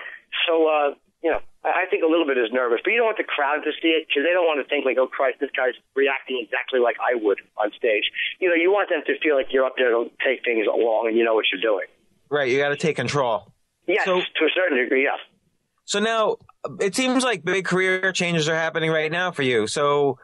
so 0.46 0.66
uh, 0.68 0.94
you 1.22 1.30
know, 1.30 1.40
I 1.64 1.86
think 1.90 2.02
a 2.04 2.10
little 2.10 2.26
bit 2.26 2.38
is 2.38 2.52
nervous, 2.52 2.80
but 2.84 2.90
you 2.90 2.98
don't 2.98 3.10
want 3.10 3.18
the 3.18 3.26
crowd 3.26 3.66
to 3.66 3.72
see 3.82 3.90
it 3.90 4.06
because 4.06 4.22
they 4.22 4.34
don't 4.34 4.46
want 4.46 4.62
to 4.62 4.68
think 4.68 4.84
like, 4.84 4.98
oh 4.98 5.08
Christ, 5.08 5.38
this 5.40 5.50
guy's 5.56 5.74
reacting 5.96 6.38
exactly 6.42 6.78
like 6.78 6.96
I 7.02 7.18
would 7.18 7.40
on 7.56 7.72
stage. 7.74 8.06
You 8.38 8.48
know, 8.50 8.54
you 8.54 8.70
want 8.70 8.90
them 8.90 9.02
to 9.06 9.14
feel 9.18 9.34
like 9.34 9.50
you're 9.50 9.66
up 9.66 9.74
there 9.76 9.90
to 9.90 10.10
take 10.22 10.44
things 10.44 10.66
along 10.66 11.08
and 11.08 11.16
you 11.16 11.24
know 11.24 11.34
what 11.34 11.46
you're 11.50 11.62
doing. 11.62 11.86
Right, 12.30 12.50
you 12.50 12.58
got 12.58 12.70
to 12.70 12.76
take 12.76 12.96
control. 12.96 13.50
Yes, 13.88 14.04
so, 14.04 14.20
to 14.20 14.44
a 14.44 14.50
certain 14.54 14.78
degree, 14.78 15.02
yes. 15.02 15.18
So 15.84 15.98
now 15.98 16.36
it 16.80 16.94
seems 16.94 17.24
like 17.24 17.44
big 17.44 17.64
career 17.64 18.12
changes 18.12 18.48
are 18.48 18.54
happening 18.54 18.90
right 18.90 19.10
now 19.10 19.32
for 19.32 19.42
you. 19.42 19.66
So 19.66 20.18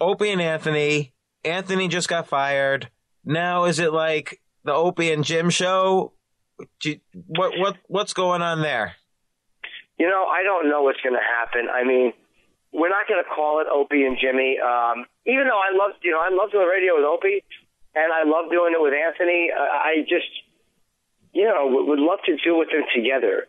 Opie 0.00 0.30
and 0.30 0.40
Anthony, 0.40 1.12
Anthony 1.44 1.88
just 1.88 2.08
got 2.08 2.28
fired. 2.28 2.88
Now 3.24 3.64
is 3.64 3.80
it 3.80 3.92
like 3.92 4.40
the 4.64 4.72
Opie 4.72 5.12
and 5.12 5.24
Jim 5.24 5.50
show? 5.50 6.12
You, 6.84 7.00
what 7.26 7.58
what 7.58 7.76
what's 7.88 8.14
going 8.14 8.42
on 8.42 8.62
there? 8.62 8.94
You 9.98 10.08
know, 10.08 10.26
I 10.30 10.44
don't 10.44 10.70
know 10.70 10.82
what's 10.82 11.00
going 11.02 11.18
to 11.18 11.20
happen. 11.20 11.66
I 11.66 11.82
mean, 11.82 12.12
we're 12.72 12.88
not 12.88 13.08
going 13.08 13.22
to 13.22 13.28
call 13.28 13.60
it 13.60 13.66
Opie 13.66 14.06
and 14.06 14.16
Jimmy. 14.20 14.58
Um, 14.62 15.06
even 15.26 15.50
though 15.50 15.58
I 15.58 15.74
love, 15.74 15.98
you 16.02 16.12
know, 16.12 16.22
I 16.22 16.30
love 16.30 16.52
doing 16.52 16.66
radio 16.66 16.94
with 16.94 17.04
Opie, 17.04 17.42
and 17.94 18.12
I 18.12 18.22
love 18.22 18.50
doing 18.50 18.74
it 18.74 18.80
with 18.80 18.94
Anthony. 18.94 19.50
Uh, 19.50 19.58
I 19.58 20.06
just, 20.06 20.30
you 21.38 21.46
know, 21.46 21.70
would 21.70 22.02
love 22.02 22.18
to 22.26 22.34
do 22.42 22.58
with 22.58 22.68
them 22.74 22.82
together 22.90 23.46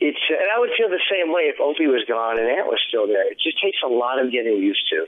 it's 0.00 0.18
and 0.28 0.48
I 0.48 0.58
would 0.58 0.70
feel 0.76 0.88
the 0.88 1.04
same 1.12 1.32
way 1.32 1.52
if 1.52 1.60
Opie 1.60 1.86
was 1.86 2.04
gone 2.08 2.40
and 2.40 2.48
Ant 2.48 2.66
was 2.66 2.80
still 2.88 3.06
there. 3.06 3.30
It 3.30 3.38
just 3.38 3.60
takes 3.62 3.78
a 3.84 3.88
lot 3.88 4.18
of 4.18 4.32
getting 4.32 4.56
used 4.56 4.82
to. 4.90 5.06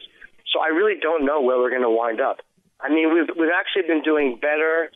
So 0.52 0.60
I 0.60 0.68
really 0.68 1.00
don't 1.00 1.24
know 1.24 1.40
where 1.40 1.56
we're 1.56 1.70
going 1.72 1.82
to 1.82 1.90
wind 1.90 2.20
up. 2.20 2.40
I 2.78 2.90
mean, 2.90 3.12
we've 3.12 3.28
we've 3.36 3.56
actually 3.56 3.88
been 3.88 4.02
doing 4.02 4.38
better 4.40 4.92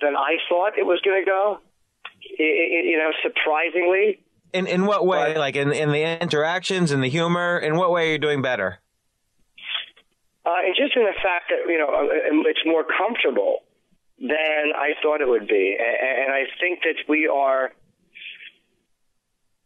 than 0.00 0.16
I 0.16 0.42
thought 0.48 0.76
it 0.76 0.84
was 0.84 1.00
going 1.04 1.22
to 1.22 1.26
go. 1.26 1.60
It, 2.22 2.42
it, 2.42 2.84
you 2.90 2.98
know, 2.98 3.10
surprisingly. 3.22 4.20
In 4.52 4.66
in 4.66 4.86
what 4.86 5.06
way? 5.06 5.34
But, 5.34 5.38
like 5.38 5.54
in 5.54 5.72
in 5.72 5.92
the 5.92 6.20
interactions 6.20 6.90
and 6.90 7.02
the 7.02 7.08
humor. 7.08 7.58
In 7.58 7.76
what 7.76 7.92
way 7.92 8.10
are 8.10 8.12
you 8.12 8.18
doing 8.18 8.42
better? 8.42 8.80
Uh, 10.44 10.66
and 10.66 10.74
just 10.74 10.96
in 10.96 11.04
the 11.04 11.14
fact 11.22 11.50
that 11.50 11.70
you 11.70 11.78
know 11.78 11.86
uh, 11.86 12.50
it's 12.50 12.66
more 12.66 12.82
comfortable 12.84 13.62
than 14.22 14.70
I 14.78 14.94
thought 15.02 15.20
it 15.20 15.28
would 15.28 15.48
be, 15.48 15.76
and, 15.78 16.32
I 16.32 16.46
think 16.60 16.80
that 16.86 16.94
we 17.08 17.26
are 17.26 17.72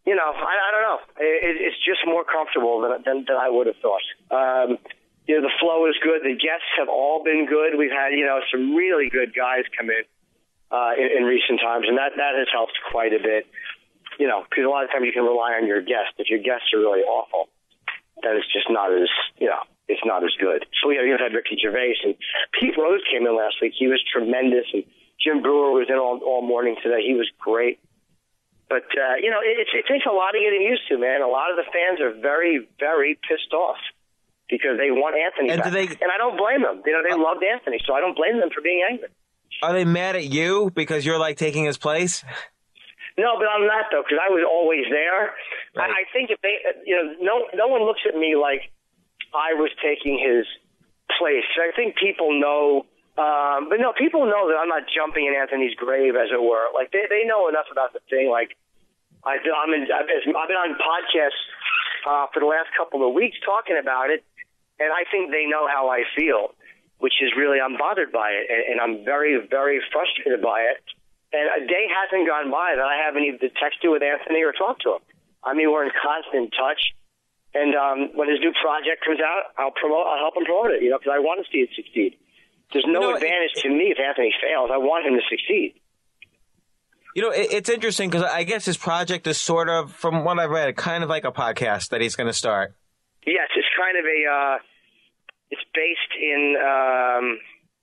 you 0.06 0.14
know, 0.14 0.30
I, 0.30 0.70
don't 0.70 0.86
know. 0.86 1.00
It, 1.18 1.58
it's 1.58 1.82
just 1.82 2.06
more 2.06 2.22
comfortable 2.22 2.80
than, 2.80 3.02
than, 3.02 3.26
than 3.26 3.36
I 3.36 3.50
would 3.50 3.66
have 3.66 3.76
thought. 3.82 4.06
Um, 4.30 4.78
you 5.26 5.34
know, 5.34 5.42
the 5.42 5.54
flow 5.58 5.90
is 5.90 5.98
good. 5.98 6.22
The 6.22 6.38
guests 6.38 6.70
have 6.78 6.88
all 6.88 7.24
been 7.26 7.44
good. 7.50 7.74
We've 7.74 7.90
had, 7.90 8.14
you 8.14 8.24
know, 8.24 8.38
some 8.46 8.76
really 8.78 9.10
good 9.10 9.34
guys 9.34 9.66
come 9.76 9.90
in, 9.90 10.06
uh, 10.70 10.94
in, 10.94 11.18
in 11.18 11.22
recent 11.26 11.58
times, 11.58 11.90
and 11.90 11.98
that, 11.98 12.14
that 12.16 12.38
has 12.38 12.46
helped 12.54 12.78
quite 12.90 13.12
a 13.12 13.18
bit. 13.18 13.50
You 14.22 14.30
know, 14.30 14.46
because 14.48 14.64
a 14.64 14.70
lot 14.70 14.84
of 14.86 14.94
times 14.94 15.04
you 15.04 15.12
can 15.12 15.26
rely 15.26 15.58
on 15.60 15.66
your 15.66 15.82
guests. 15.82 16.14
If 16.16 16.30
your 16.30 16.38
guests 16.38 16.70
are 16.72 16.78
really 16.78 17.02
awful, 17.02 17.50
then 18.22 18.38
it's 18.38 18.48
just 18.48 18.70
not 18.70 18.94
as, 18.94 19.10
you 19.36 19.50
know, 19.50 19.60
it's 19.88 20.02
not 20.04 20.24
as 20.24 20.34
good. 20.40 20.66
So, 20.82 20.90
you 20.90 20.98
know, 20.98 21.04
you 21.04 21.16
had 21.18 21.32
Ricky 21.32 21.56
Gervais 21.60 21.96
and 22.04 22.14
Pete 22.58 22.76
Rose 22.76 23.02
came 23.10 23.26
in 23.26 23.36
last 23.36 23.56
week. 23.62 23.72
He 23.78 23.86
was 23.86 24.02
tremendous. 24.12 24.66
And 24.74 24.84
Jim 25.22 25.42
Breuer 25.42 25.72
was 25.72 25.86
in 25.88 25.96
all, 25.96 26.20
all 26.26 26.42
morning 26.42 26.76
today. 26.82 27.06
He 27.06 27.14
was 27.14 27.30
great. 27.38 27.78
But 28.68 28.90
uh, 28.98 29.22
you 29.22 29.30
know, 29.30 29.38
it, 29.38 29.62
it 29.62 29.86
takes 29.86 30.06
a 30.10 30.12
lot 30.12 30.34
of 30.34 30.42
getting 30.42 30.62
used 30.62 30.82
to, 30.90 30.98
man. 30.98 31.22
A 31.22 31.30
lot 31.30 31.54
of 31.54 31.56
the 31.56 31.70
fans 31.70 32.02
are 32.02 32.18
very, 32.18 32.66
very 32.80 33.14
pissed 33.14 33.54
off 33.54 33.78
because 34.50 34.74
they 34.78 34.90
want 34.90 35.14
Anthony 35.14 35.54
and 35.54 35.62
back, 35.62 35.72
they, 35.72 35.86
and 35.86 36.10
I 36.10 36.18
don't 36.18 36.36
blame 36.36 36.62
them. 36.62 36.82
You 36.84 36.92
know, 36.92 37.02
they 37.06 37.14
uh, 37.14 37.18
loved 37.18 37.46
Anthony, 37.46 37.78
so 37.86 37.94
I 37.94 38.00
don't 38.00 38.16
blame 38.16 38.40
them 38.40 38.50
for 38.50 38.62
being 38.62 38.82
angry. 38.82 39.08
Are 39.62 39.72
they 39.72 39.84
mad 39.84 40.16
at 40.16 40.26
you 40.26 40.70
because 40.74 41.06
you're 41.06 41.18
like 41.18 41.36
taking 41.38 41.64
his 41.64 41.78
place? 41.78 42.24
No, 43.16 43.38
but 43.38 43.46
I'm 43.46 43.66
not 43.66 43.86
though, 43.90 44.02
because 44.02 44.18
I 44.18 44.34
was 44.34 44.42
always 44.42 44.84
there. 44.90 45.32
Right. 45.78 45.90
I, 45.90 46.02
I 46.02 46.04
think 46.12 46.30
if 46.30 46.42
they, 46.42 46.58
you 46.84 46.94
know, 46.98 47.14
no, 47.22 47.34
no 47.54 47.66
one 47.68 47.86
looks 47.86 48.02
at 48.06 48.18
me 48.18 48.34
like 48.34 48.66
I 49.34 49.54
was 49.54 49.70
taking 49.82 50.18
his 50.18 50.46
place. 51.18 51.46
I 51.56 51.74
think 51.74 51.96
people 51.96 52.38
know 52.38 52.86
um, 53.16 53.72
but 53.72 53.80
no, 53.80 53.96
people 53.96 54.28
know 54.28 54.52
that 54.52 54.60
I'm 54.60 54.68
not 54.68 54.84
jumping 54.92 55.24
in 55.24 55.32
Anthony's 55.32 55.72
grave, 55.74 56.12
as 56.20 56.28
it 56.28 56.40
were. 56.40 56.68
Like 56.76 56.92
they 56.92 57.08
they 57.08 57.24
know 57.24 57.48
enough 57.48 57.72
about 57.72 57.96
the 57.96 58.04
thing. 58.12 58.28
Like 58.28 58.52
I've 59.24 59.40
I'm 59.40 59.72
in, 59.72 59.88
I've 59.88 60.48
been 60.48 60.60
on 60.60 60.76
podcasts 60.76 61.40
uh, 62.04 62.28
for 62.32 62.40
the 62.40 62.46
last 62.46 62.68
couple 62.76 63.00
of 63.08 63.16
weeks 63.16 63.40
talking 63.40 63.80
about 63.80 64.12
it, 64.12 64.20
and 64.76 64.92
I 64.92 65.08
think 65.08 65.32
they 65.32 65.48
know 65.48 65.64
how 65.64 65.88
I 65.88 66.04
feel, 66.12 66.52
which 67.00 67.16
is 67.24 67.32
really 67.32 67.56
I'm 67.56 67.80
bothered 67.80 68.12
by 68.12 68.36
it, 68.36 68.52
and, 68.52 68.76
and 68.76 68.78
I'm 68.84 69.04
very 69.04 69.40
very 69.48 69.80
frustrated 69.88 70.44
by 70.44 70.68
it. 70.76 70.84
And 71.32 71.64
a 71.64 71.66
day 71.66 71.88
hasn't 71.88 72.28
gone 72.28 72.52
by 72.52 72.76
that 72.76 72.84
I 72.84 73.00
haven't 73.00 73.24
either 73.24 73.48
texted 73.56 73.88
with 73.88 74.04
Anthony 74.04 74.44
or 74.44 74.52
talked 74.52 74.84
to 74.84 75.00
him. 75.00 75.02
I 75.40 75.56
mean, 75.56 75.72
we're 75.72 75.88
in 75.88 75.92
constant 75.96 76.52
touch. 76.52 76.92
And 77.56 77.72
um, 77.72 77.98
when 78.12 78.28
his 78.28 78.38
new 78.40 78.52
project 78.60 79.00
comes 79.00 79.20
out, 79.24 79.56
I'll 79.56 79.72
promote. 79.72 80.04
I'll 80.04 80.28
help 80.28 80.36
him 80.36 80.44
promote 80.44 80.76
it. 80.76 80.82
You 80.82 80.90
know, 80.90 80.98
because 80.98 81.16
I 81.16 81.20
want 81.24 81.40
to 81.40 81.46
see 81.48 81.64
it 81.64 81.70
succeed. 81.72 82.20
There's 82.72 82.84
no 82.84 83.00
you 83.00 83.00
know, 83.00 83.14
advantage 83.16 83.56
it, 83.56 83.62
to 83.62 83.68
me 83.70 83.94
if 83.94 83.98
Anthony 83.98 84.34
fails. 84.36 84.68
I 84.68 84.76
want 84.76 85.06
him 85.06 85.14
to 85.14 85.24
succeed. 85.24 85.80
You 87.14 87.22
know, 87.22 87.30
it, 87.30 87.48
it's 87.48 87.70
interesting 87.70 88.10
because 88.10 88.28
I 88.28 88.44
guess 88.44 88.66
his 88.66 88.76
project 88.76 89.26
is 89.26 89.38
sort 89.38 89.70
of, 89.70 89.90
from 89.92 90.24
what 90.24 90.38
I've 90.38 90.50
read, 90.50 90.76
kind 90.76 91.02
of 91.02 91.08
like 91.08 91.24
a 91.24 91.32
podcast 91.32 91.88
that 91.90 92.02
he's 92.02 92.14
going 92.14 92.26
to 92.26 92.36
start. 92.36 92.74
Yes, 93.24 93.48
it's 93.56 93.68
kind 93.72 93.96
of 93.96 94.04
a. 94.04 94.18
Uh, 94.28 94.58
it's 95.50 95.64
based 95.72 96.12
in 96.20 96.56
um, 96.60 97.38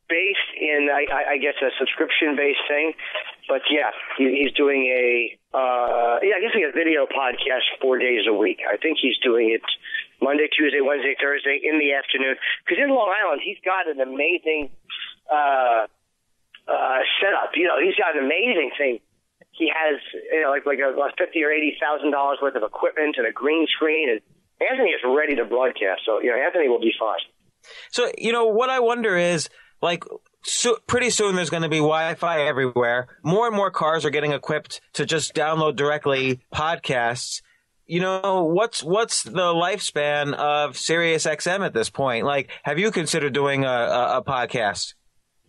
based 0.09 0.51
in 0.59 0.89
I, 0.91 1.34
I 1.34 1.38
guess 1.38 1.55
a 1.63 1.71
subscription 1.80 2.36
based 2.36 2.61
thing, 2.67 2.93
but 3.48 3.62
yeah, 3.70 3.91
he, 4.18 4.44
he's 4.44 4.54
doing 4.54 4.88
a 4.88 5.38
uh, 5.54 6.20
yeah 6.24 6.38
I 6.38 6.41
guess 6.41 6.56
like 6.56 6.70
a 6.70 6.76
video 6.76 7.06
podcast 7.06 7.68
four 7.82 8.00
days 8.00 8.26
a 8.28 8.34
week. 8.34 8.60
I 8.64 8.78
think 8.78 8.98
he's 9.02 9.18
doing 9.24 9.52
it 9.52 9.62
Monday, 10.22 10.48
Tuesday, 10.48 10.82
Wednesday, 10.82 11.16
Thursday 11.20 11.60
in 11.62 11.80
the 11.80 11.94
afternoon. 11.94 12.36
Because 12.64 12.80
in 12.82 12.89
Long 12.89 13.12
Island, 13.12 13.41
he's 13.44 13.60
got 13.64 13.91
an 13.91 14.00
amazing 14.00 14.72
uh, 15.28 15.88
uh, 16.68 17.00
setup. 17.20 17.52
You 17.56 17.68
know, 17.68 17.78
he's 17.84 17.96
got 17.96 18.16
an 18.16 18.24
amazing 18.24 18.72
thing. 18.78 19.00
He 19.52 19.70
has 19.70 20.00
you 20.32 20.41
know 20.41 20.50
like 20.50 20.66
like 20.66 20.80
a, 20.80 20.89
a 20.96 21.12
fifty 21.18 21.44
or 21.44 21.52
eighty 21.52 21.78
thousand 21.80 22.12
dollars 22.12 22.39
worth 22.41 22.56
of 22.56 22.64
equipment 22.64 23.16
and 23.18 23.28
a 23.28 23.32
green 23.32 23.68
screen, 23.68 24.10
and 24.10 24.22
Anthony 24.58 24.91
is 24.91 25.02
ready 25.06 25.36
to 25.36 25.46
broadcast. 25.46 26.02
So 26.06 26.22
you 26.22 26.32
know, 26.32 26.39
Anthony 26.39 26.70
will 26.70 26.82
be 26.82 26.94
fine. 26.98 27.22
So 27.91 28.12
you 28.18 28.32
know 28.32 28.48
what 28.48 28.70
I 28.70 28.80
wonder 28.80 29.16
is 29.16 29.50
like 29.82 30.04
so 30.44 30.78
pretty 30.88 31.10
soon 31.10 31.36
there's 31.36 31.50
going 31.50 31.64
to 31.64 31.70
be 31.70 31.78
Wi-Fi 31.78 32.41
everywhere. 32.41 33.08
More 33.24 33.48
and 33.48 33.56
more 33.56 33.72
cars 33.72 34.06
are 34.06 34.10
getting 34.10 34.32
equipped 34.32 34.82
to 34.94 35.06
just 35.06 35.34
download 35.34 35.76
directly 35.76 36.41
podcasts 36.54 37.41
you 37.86 38.00
know 38.00 38.44
what's 38.44 38.82
what's 38.82 39.24
the 39.24 39.52
lifespan 39.54 40.34
of 40.34 40.78
Sirius 40.78 41.26
XM 41.26 41.66
at 41.66 41.74
this 41.74 41.89
point? 41.89 42.26
Like, 42.26 42.50
have 42.64 42.80
you 42.80 42.91
considered 42.91 43.34
doing 43.34 43.66
a, 43.66 43.68
a, 43.68 44.18
a 44.18 44.24
podcast? 44.24 44.94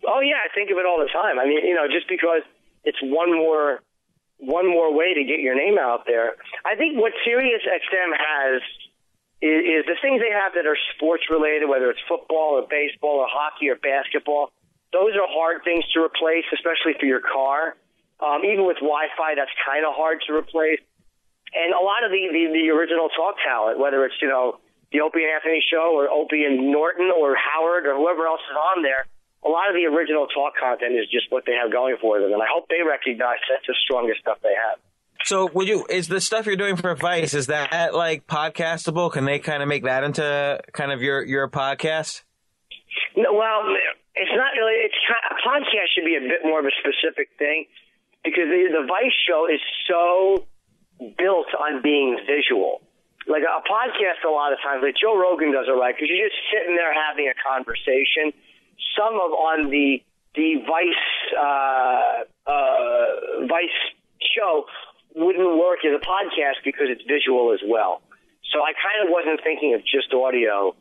Oh 0.07 0.20
yeah, 0.20 0.42
I 0.42 0.53
think 0.55 0.70
of 0.70 0.78
it 0.78 0.86
all 0.86 0.99
the 0.99 1.11
time. 1.12 1.38
I 1.38 1.47
mean, 1.47 1.64
you 1.64 1.74
know, 1.74 1.86
just 1.86 2.09
because 2.09 2.42
it's 2.84 2.99
one 3.03 3.32
more 3.32 3.80
one 4.38 4.66
more 4.66 4.92
way 4.92 5.14
to 5.14 5.24
get 5.24 5.40
your 5.40 5.55
name 5.55 5.78
out 5.78 6.05
there. 6.07 6.34
I 6.66 6.74
think 6.76 6.99
what 6.99 7.12
Sirius 7.24 7.62
XM 7.62 8.11
has 8.12 8.62
is, 9.40 9.61
is 9.64 9.82
the 9.86 9.97
things 10.03 10.20
they 10.20 10.34
have 10.34 10.53
that 10.55 10.66
are 10.66 10.76
sports 10.97 11.24
related, 11.30 11.68
whether 11.68 11.88
it's 11.88 12.03
football 12.09 12.61
or 12.61 12.66
baseball 12.68 13.22
or 13.22 13.26
hockey 13.30 13.70
or 13.70 13.76
basketball. 13.76 14.51
Those 14.95 15.18
are 15.18 15.26
hard 15.26 15.66
things 15.66 15.82
to 15.99 16.07
replace, 16.07 16.47
especially 16.55 16.95
for 16.95 17.07
your 17.07 17.20
car. 17.20 17.74
Um, 18.22 18.47
even 18.47 18.62
with 18.62 18.78
Wi-Fi, 18.78 19.34
that's 19.34 19.51
kind 19.66 19.82
of 19.82 19.90
hard 19.99 20.22
to 20.30 20.32
replace. 20.32 20.78
And 21.51 21.74
a 21.74 21.82
lot 21.82 22.07
of 22.07 22.14
the, 22.14 22.30
the, 22.30 22.42
the 22.55 22.70
original 22.70 23.11
talk 23.11 23.34
talent, 23.42 23.82
whether 23.82 24.07
it's, 24.07 24.14
you 24.22 24.30
know, 24.30 24.62
the 24.95 25.03
Opie 25.03 25.26
and 25.26 25.34
Anthony 25.34 25.59
show 25.66 25.99
or 25.99 26.07
Opie 26.07 26.47
and 26.47 26.70
Norton 26.70 27.11
or 27.11 27.34
Howard 27.34 27.90
or 27.90 27.99
whoever 27.99 28.26
else 28.30 28.42
is 28.47 28.55
on 28.55 28.86
there, 28.86 29.07
a 29.45 29.51
lot 29.51 29.68
of 29.68 29.74
the 29.74 29.84
original 29.90 30.26
talk 30.30 30.55
content 30.55 30.95
is 30.95 31.11
just 31.11 31.26
what 31.30 31.45
they 31.47 31.59
have 31.59 31.70
going 31.70 31.99
for 32.01 32.20
them. 32.20 32.32
And 32.32 32.42
I 32.42 32.47
hope 32.47 32.70
they 32.70 32.86
recognize 32.86 33.42
that's 33.51 33.66
the 33.66 33.74
strongest 33.82 34.20
stuff 34.20 34.38
they 34.42 34.55
have. 34.55 34.78
So, 35.24 35.49
would 35.55 35.68
you? 35.68 35.86
Is 35.88 36.09
the 36.09 36.20
stuff 36.20 36.45
you're 36.45 36.57
doing 36.57 36.76
for 36.76 36.95
Vice 36.95 37.34
is 37.34 37.47
that 37.47 37.95
like 37.95 38.26
podcastable? 38.26 39.11
Can 39.11 39.24
they 39.24 39.38
kind 39.38 39.62
of 39.62 39.68
make 39.68 39.84
that 39.84 40.05
into 40.05 40.61
kind 40.72 40.92
of 40.92 41.03
your 41.03 41.24
your 41.24 41.49
podcast? 41.49 42.22
No, 43.16 43.32
well, 43.32 43.62
it's 44.14 44.30
not 44.34 44.54
really. 44.54 44.86
It's 44.86 44.94
a 45.10 45.34
podcast 45.42 45.90
should 45.94 46.06
be 46.06 46.16
a 46.16 46.22
bit 46.22 46.46
more 46.46 46.60
of 46.60 46.66
a 46.66 46.74
specific 46.78 47.30
thing 47.38 47.66
because 48.22 48.46
the, 48.46 48.70
the 48.70 48.86
Vice 48.86 49.14
show 49.26 49.46
is 49.50 49.60
so 49.90 50.46
built 51.18 51.50
on 51.58 51.82
being 51.82 52.18
visual. 52.26 52.80
Like 53.26 53.42
a 53.42 53.60
podcast, 53.66 54.22
a 54.22 54.30
lot 54.30 54.52
of 54.52 54.60
times, 54.62 54.82
like 54.82 54.94
Joe 55.00 55.18
Rogan 55.18 55.50
does 55.50 55.66
it 55.66 55.74
right 55.74 55.94
because 55.94 56.08
you're 56.12 56.28
just 56.28 56.38
sitting 56.52 56.76
there 56.76 56.92
having 56.92 57.26
a 57.26 57.34
conversation. 57.34 58.30
Some 58.94 59.14
of 59.18 59.32
on 59.32 59.70
the 59.70 60.02
the 60.34 60.62
Vice 60.62 61.08
uh, 61.34 62.26
uh, 62.46 63.46
Vice 63.48 63.78
show 64.20 64.66
wouldn't 65.14 65.58
work 65.58 65.82
as 65.86 65.94
a 65.94 66.02
podcast 66.02 66.62
because 66.64 66.86
it's 66.90 67.02
visual 67.06 67.54
as 67.54 67.60
well. 67.66 68.02
So 68.52 68.60
I 68.60 68.74
kind 68.78 69.02
of 69.02 69.10
wasn't 69.10 69.42
thinking 69.42 69.74
of 69.74 69.80
just 69.82 70.12
audio 70.12 70.76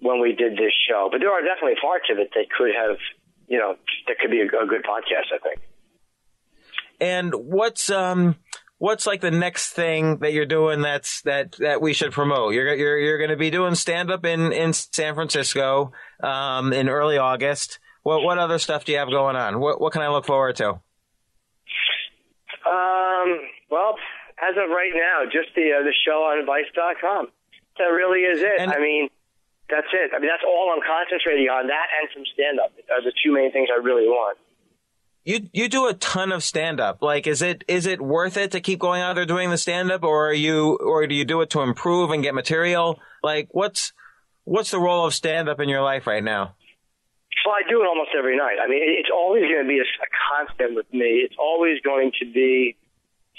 when 0.00 0.20
we 0.20 0.32
did 0.32 0.52
this 0.52 0.72
show, 0.88 1.08
but 1.10 1.18
there 1.20 1.32
are 1.32 1.42
definitely 1.42 1.80
parts 1.80 2.06
of 2.10 2.18
it 2.18 2.30
that 2.34 2.46
could 2.56 2.70
have, 2.74 2.96
you 3.48 3.58
know, 3.58 3.74
that 4.06 4.18
could 4.18 4.30
be 4.30 4.40
a, 4.40 4.44
a 4.44 4.66
good 4.66 4.84
podcast. 4.84 5.32
I 5.34 5.38
think. 5.38 5.60
And 7.00 7.32
what's 7.34 7.90
um 7.90 8.36
what's 8.78 9.06
like 9.06 9.20
the 9.20 9.30
next 9.30 9.70
thing 9.72 10.18
that 10.18 10.32
you're 10.32 10.46
doing 10.46 10.82
that's 10.82 11.22
that 11.22 11.52
that 11.58 11.80
we 11.80 11.92
should 11.92 12.12
promote? 12.12 12.54
You're 12.54 12.74
you're 12.74 12.98
you're 12.98 13.18
going 13.18 13.30
to 13.30 13.36
be 13.36 13.50
doing 13.50 13.74
stand 13.74 14.10
up 14.10 14.24
in 14.24 14.52
in 14.52 14.72
San 14.72 15.14
Francisco 15.14 15.92
um, 16.22 16.72
in 16.72 16.88
early 16.88 17.18
August. 17.18 17.78
What 18.02 18.22
what 18.22 18.38
other 18.38 18.58
stuff 18.58 18.84
do 18.84 18.92
you 18.92 18.98
have 18.98 19.10
going 19.10 19.36
on? 19.36 19.60
What 19.60 19.80
what 19.80 19.92
can 19.92 20.02
I 20.02 20.08
look 20.08 20.26
forward 20.26 20.56
to? 20.56 20.80
Um. 22.66 23.38
Well, 23.70 23.96
as 24.40 24.56
of 24.56 24.70
right 24.70 24.92
now, 24.94 25.24
just 25.30 25.54
the 25.54 25.72
uh, 25.78 25.82
the 25.82 25.92
show 26.06 26.22
on 26.24 26.46
Vice.com. 26.46 27.28
That 27.78 27.84
really 27.84 28.20
is 28.20 28.40
it. 28.40 28.60
And- 28.60 28.72
I 28.72 28.78
mean, 28.80 29.08
that's 29.70 29.88
it. 29.92 30.10
I 30.14 30.18
mean, 30.18 30.28
that's 30.28 30.44
all 30.46 30.72
I'm 30.74 30.82
concentrating 30.84 31.48
on. 31.48 31.68
That 31.68 31.86
and 32.00 32.08
some 32.14 32.24
stand 32.32 32.58
up 32.58 32.72
are 32.90 33.02
the 33.02 33.12
two 33.24 33.32
main 33.32 33.52
things 33.52 33.68
I 33.72 33.80
really 33.82 34.08
want. 34.08 34.38
You 35.24 35.48
you 35.52 35.68
do 35.68 35.88
a 35.88 35.94
ton 35.94 36.32
of 36.32 36.42
stand 36.42 36.80
up. 36.80 37.02
Like 37.02 37.26
is 37.26 37.42
it 37.42 37.64
is 37.68 37.84
it 37.86 38.00
worth 38.00 38.36
it 38.36 38.52
to 38.52 38.60
keep 38.60 38.78
going 38.78 39.02
out 39.02 39.14
there 39.14 39.26
doing 39.26 39.50
the 39.50 39.58
stand 39.58 39.92
up 39.92 40.02
or 40.02 40.30
are 40.30 40.32
you 40.32 40.78
or 40.80 41.06
do 41.06 41.14
you 41.14 41.24
do 41.24 41.42
it 41.42 41.50
to 41.50 41.60
improve 41.60 42.10
and 42.10 42.22
get 42.22 42.34
material? 42.34 42.98
Like 43.22 43.48
what's 43.52 43.92
what's 44.44 44.70
the 44.70 44.80
role 44.80 45.06
of 45.06 45.12
stand 45.12 45.48
up 45.48 45.60
in 45.60 45.68
your 45.68 45.82
life 45.82 46.06
right 46.06 46.24
now? 46.24 46.54
Well, 47.44 47.54
I 47.54 47.68
do 47.68 47.80
it 47.82 47.86
almost 47.86 48.10
every 48.18 48.36
night. 48.36 48.56
I 48.62 48.68
mean, 48.68 48.80
it's 48.82 49.08
always 49.14 49.42
going 49.42 49.64
to 49.64 49.68
be 49.68 49.78
a, 49.78 49.82
a 49.82 50.10
constant 50.28 50.74
with 50.74 50.92
me. 50.92 51.24
It's 51.24 51.36
always 51.38 51.80
going 51.80 52.12
to 52.20 52.26
be 52.30 52.76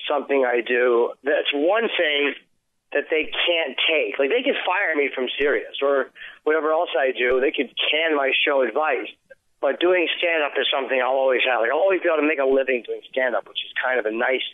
something 0.09 0.45
I 0.45 0.61
do. 0.61 1.13
That's 1.23 1.51
one 1.53 1.89
thing 1.97 2.33
that 2.93 3.05
they 3.09 3.29
can't 3.29 3.77
take. 3.85 4.17
Like 4.17 4.29
they 4.29 4.41
could 4.41 4.57
fire 4.65 4.95
me 4.95 5.09
from 5.13 5.27
Sirius 5.37 5.77
or 5.81 6.09
whatever 6.43 6.71
else 6.71 6.89
I 6.97 7.11
do. 7.11 7.39
They 7.39 7.51
could 7.51 7.69
can 7.91 8.15
my 8.15 8.31
show 8.45 8.61
advice. 8.61 9.09
But 9.61 9.79
doing 9.79 10.07
stand 10.17 10.41
up 10.41 10.53
is 10.57 10.65
something 10.71 10.99
I'll 11.01 11.19
always 11.19 11.41
have. 11.45 11.61
Like 11.61 11.71
I'll 11.71 11.83
always 11.83 12.01
be 12.01 12.07
able 12.07 12.23
to 12.23 12.27
make 12.27 12.39
a 12.39 12.47
living 12.47 12.83
doing 12.85 13.01
stand 13.11 13.35
up, 13.35 13.47
which 13.47 13.59
is 13.59 13.71
kind 13.83 13.99
of 13.99 14.05
a 14.05 14.15
nice 14.15 14.45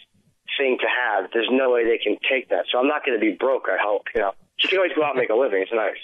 thing 0.57 0.77
to 0.81 0.87
have. 0.87 1.31
There's 1.31 1.49
no 1.51 1.71
way 1.71 1.85
they 1.85 2.01
can 2.01 2.17
take 2.29 2.49
that. 2.49 2.65
So 2.71 2.79
I'm 2.79 2.87
not 2.87 3.05
going 3.05 3.17
to 3.17 3.21
be 3.21 3.31
broke, 3.31 3.67
I 3.69 3.77
hope, 3.79 4.03
you 4.13 4.21
know. 4.21 4.33
You 4.61 4.69
can 4.69 4.77
always 4.79 4.93
go 4.95 5.03
out 5.03 5.11
and 5.11 5.19
make 5.19 5.29
a 5.29 5.35
living. 5.35 5.61
It's 5.61 5.71
nice. 5.73 5.97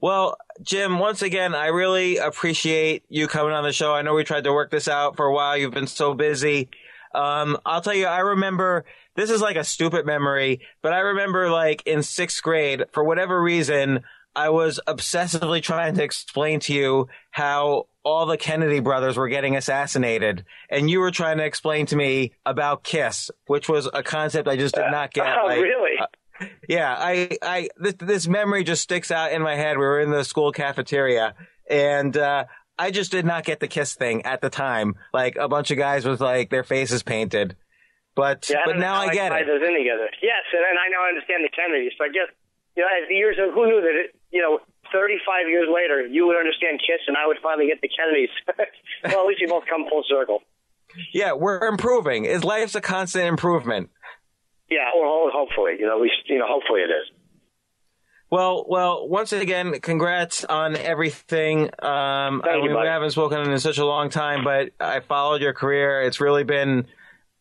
Well, 0.00 0.36
Jim, 0.62 0.98
once 0.98 1.22
again, 1.22 1.54
I 1.54 1.66
really 1.68 2.16
appreciate 2.16 3.04
you 3.08 3.28
coming 3.28 3.52
on 3.52 3.62
the 3.62 3.72
show. 3.72 3.94
I 3.94 4.02
know 4.02 4.14
we 4.14 4.24
tried 4.24 4.44
to 4.44 4.52
work 4.52 4.70
this 4.70 4.88
out 4.88 5.16
for 5.16 5.26
a 5.26 5.32
while. 5.32 5.56
You've 5.56 5.74
been 5.74 5.86
so 5.86 6.14
busy. 6.14 6.70
Um, 7.14 7.58
I'll 7.64 7.82
tell 7.82 7.94
you, 7.94 8.06
I 8.06 8.20
remember 8.20 8.84
this 9.16 9.30
is 9.30 9.40
like 9.40 9.56
a 9.56 9.64
stupid 9.64 10.06
memory, 10.06 10.60
but 10.82 10.92
I 10.92 10.98
remember 11.00 11.50
like 11.50 11.82
in 11.86 12.02
sixth 12.02 12.42
grade, 12.42 12.84
for 12.92 13.04
whatever 13.04 13.40
reason, 13.42 14.04
I 14.34 14.48
was 14.48 14.80
obsessively 14.88 15.62
trying 15.62 15.94
to 15.96 16.02
explain 16.02 16.60
to 16.60 16.72
you 16.72 17.08
how 17.30 17.86
all 18.04 18.26
the 18.26 18.38
Kennedy 18.38 18.80
brothers 18.80 19.16
were 19.16 19.28
getting 19.28 19.56
assassinated. 19.56 20.44
And 20.70 20.88
you 20.90 21.00
were 21.00 21.10
trying 21.10 21.36
to 21.38 21.44
explain 21.44 21.86
to 21.86 21.96
me 21.96 22.32
about 22.46 22.82
Kiss, 22.82 23.30
which 23.46 23.68
was 23.68 23.88
a 23.92 24.02
concept 24.02 24.48
I 24.48 24.56
just 24.56 24.74
did 24.74 24.90
not 24.90 25.12
get. 25.12 25.26
Oh, 25.42 25.46
Like, 25.46 25.60
really? 25.60 25.98
uh, 26.00 26.46
yeah, 26.68 26.96
I, 26.98 27.36
I, 27.42 27.68
this, 27.76 27.94
this 27.98 28.26
memory 28.26 28.64
just 28.64 28.82
sticks 28.82 29.10
out 29.10 29.32
in 29.32 29.42
my 29.42 29.54
head. 29.54 29.76
We 29.78 29.84
were 29.84 30.00
in 30.00 30.10
the 30.10 30.24
school 30.24 30.50
cafeteria 30.50 31.34
and, 31.68 32.16
uh, 32.16 32.46
I 32.78 32.90
just 32.90 33.12
did 33.12 33.26
not 33.26 33.44
get 33.44 33.60
the 33.60 33.68
kiss 33.68 33.94
thing 33.94 34.22
at 34.22 34.40
the 34.40 34.48
time. 34.50 34.94
Like 35.12 35.36
a 35.36 35.46
bunch 35.46 35.70
of 35.70 35.76
guys 35.78 36.04
with 36.06 36.20
like 36.22 36.48
their 36.50 36.64
faces 36.64 37.02
painted. 37.02 37.54
But, 38.14 38.48
Yeah, 38.50 38.62
but 38.66 38.76
now 38.78 39.00
how 39.00 39.08
I 39.08 39.14
get 39.14 39.32
it. 39.32 39.46
those 39.46 39.62
in 39.64 39.72
together. 39.72 40.08
Yes, 40.20 40.44
and, 40.52 40.60
and 40.60 40.76
I 40.76 40.88
now 40.92 41.08
understand 41.08 41.40
the 41.44 41.52
Kennedys. 41.52 41.92
So 41.96 42.04
I 42.04 42.12
guess, 42.12 42.28
you 42.76 42.82
know, 42.84 42.88
as 42.92 43.08
the 43.08 43.16
years, 43.16 43.36
of, 43.40 43.54
who 43.54 43.64
knew 43.66 43.80
that, 43.80 43.96
it, 43.96 44.14
you 44.30 44.42
know, 44.42 44.60
35 44.92 45.48
years 45.48 45.68
later, 45.72 46.04
you 46.06 46.26
would 46.28 46.36
understand 46.36 46.80
Kiss 46.84 47.00
and 47.08 47.16
I 47.16 47.26
would 47.26 47.38
finally 47.42 47.68
get 47.72 47.80
the 47.80 47.88
Kennedys. 47.88 48.28
well, 49.08 49.24
at 49.24 49.26
least 49.26 49.40
we 49.40 49.48
both 49.48 49.64
come 49.64 49.88
full 49.88 50.04
circle. 50.06 50.42
Yeah, 51.12 51.32
we're 51.32 51.64
improving. 51.66 52.26
Is 52.26 52.44
life's 52.44 52.74
a 52.74 52.80
constant 52.82 53.24
improvement. 53.24 53.88
Yeah, 54.68 54.92
or 54.94 55.30
hopefully, 55.32 55.76
you 55.80 55.86
know, 55.86 55.98
we, 55.98 56.12
you 56.26 56.38
know, 56.38 56.46
hopefully 56.48 56.80
it 56.80 56.92
is. 56.92 57.08
Well, 58.30 58.64
well, 58.66 59.08
once 59.08 59.32
again, 59.32 59.78
congrats 59.80 60.44
on 60.44 60.74
everything. 60.76 61.64
Um, 61.64 61.70
I 61.82 62.40
Thank 62.44 62.56
you, 62.56 62.60
mean, 62.62 62.70
we 62.70 62.74
buddy. 62.76 62.88
haven't 62.88 63.10
spoken 63.10 63.40
in 63.50 63.58
such 63.58 63.76
a 63.76 63.84
long 63.84 64.08
time, 64.08 64.42
but 64.42 64.70
I 64.80 65.00
followed 65.00 65.42
your 65.42 65.52
career. 65.52 66.00
It's 66.02 66.18
really 66.20 66.42
been 66.44 66.86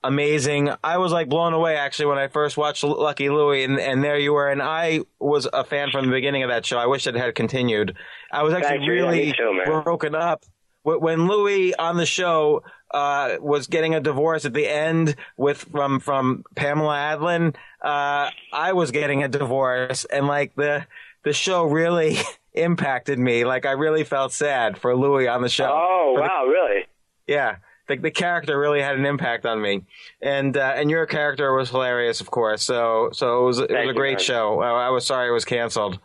amazing. 0.04 0.70
I 0.84 0.98
was 0.98 1.12
like 1.12 1.30
blown 1.30 1.54
away 1.54 1.76
actually 1.76 2.08
when 2.08 2.18
I 2.18 2.28
first 2.28 2.58
watched 2.58 2.84
Lucky 2.84 3.30
Louie, 3.30 3.64
and, 3.64 3.80
and 3.80 4.04
there 4.04 4.18
you 4.18 4.34
were. 4.34 4.50
And 4.50 4.62
I 4.62 5.02
was 5.20 5.48
a 5.52 5.64
fan 5.64 5.92
from 5.92 6.06
the 6.08 6.12
beginning 6.12 6.44
of 6.44 6.50
that 6.50 6.66
show. 6.66 6.78
I 6.78 6.86
wish 6.88 7.08
it 7.08 7.16
had 7.16 7.36
continued. 7.36 7.96
I 8.32 8.44
was 8.44 8.54
actually. 8.54 8.88
Really 8.90 9.32
too, 9.34 9.62
broken 9.66 10.16
up 10.16 10.44
when 10.84 11.28
Louie 11.28 11.76
on 11.76 11.98
the 11.98 12.06
show 12.06 12.64
uh, 12.92 13.38
was 13.40 13.68
getting 13.68 13.94
a 13.96 14.00
divorce 14.00 14.46
at 14.46 14.54
the 14.54 14.68
end 14.68 15.16
with 15.38 15.60
from 15.72 16.00
from 16.00 16.44
Pamela 16.56 16.96
Adlon. 16.96 17.56
Uh, 17.82 18.30
I 18.54 18.74
was 18.74 18.92
getting 18.92 19.24
a 19.24 19.28
divorce, 19.28 20.06
and 20.06 20.28
like 20.28 20.56
the 20.56 20.86
the 21.24 21.34
show 21.34 21.66
really 21.66 22.18
impacted 22.54 23.20
me. 23.20 23.46
Like 23.46 23.66
I 23.66 23.72
really 23.72 24.04
felt 24.04 24.34
sad 24.34 24.78
for 24.78 24.96
Louie 24.96 25.28
on 25.28 25.42
the 25.42 25.50
show. 25.50 25.70
Oh, 25.72 26.14
For 26.16 26.22
the- 26.24 26.28
wow, 26.28 26.46
really? 26.46 26.86
yeah. 27.28 27.58
The, 27.96 28.02
the 28.02 28.12
character 28.12 28.58
really 28.60 28.82
had 28.82 28.96
an 28.98 29.06
impact 29.06 29.46
on 29.46 29.62
me, 29.62 29.84
and 30.22 30.56
uh, 30.56 30.74
and 30.76 30.90
your 30.90 31.06
character 31.06 31.54
was 31.54 31.70
hilarious, 31.70 32.22
of 32.22 32.30
course. 32.32 32.64
So 32.64 33.10
so 33.14 33.42
it 33.44 33.46
was 33.46 33.60
it 33.60 33.70
Thank 33.70 33.88
was 33.88 33.94
a 33.96 33.98
great 33.98 34.18
man. 34.18 34.24
show. 34.24 34.62
I, 34.62 34.88
I 34.88 34.90
was 34.90 35.06
sorry 35.06 35.30
it 35.30 35.34
was 35.34 35.46
canceled, 35.46 36.00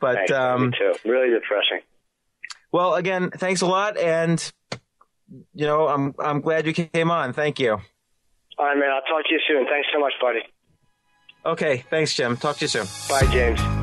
but 0.00 0.14
Thanks, 0.16 0.32
um, 0.32 0.70
me 0.70 0.76
too. 0.78 0.94
Really 1.08 1.30
depressing. 1.30 1.80
well, 2.72 2.94
again, 2.94 3.30
thanks 3.30 3.60
a 3.62 3.66
lot, 3.66 3.96
and 3.96 4.52
you 5.54 5.66
know, 5.66 5.88
I'm 5.88 6.14
I'm 6.18 6.40
glad 6.40 6.66
you 6.66 6.72
came 6.72 7.10
on. 7.10 7.32
Thank 7.32 7.58
you. 7.58 7.72
All 7.72 8.66
right, 8.66 8.76
man. 8.76 8.90
I'll 8.90 9.02
talk 9.02 9.24
to 9.26 9.32
you 9.32 9.40
soon. 9.48 9.66
Thanks 9.66 9.88
so 9.92 9.98
much, 10.00 10.12
buddy. 10.20 10.40
Okay, 11.46 11.84
thanks, 11.88 12.14
Jim. 12.14 12.36
Talk 12.36 12.56
to 12.56 12.64
you 12.64 12.68
soon. 12.68 12.86
Bye, 13.08 13.26
James. 13.32 13.79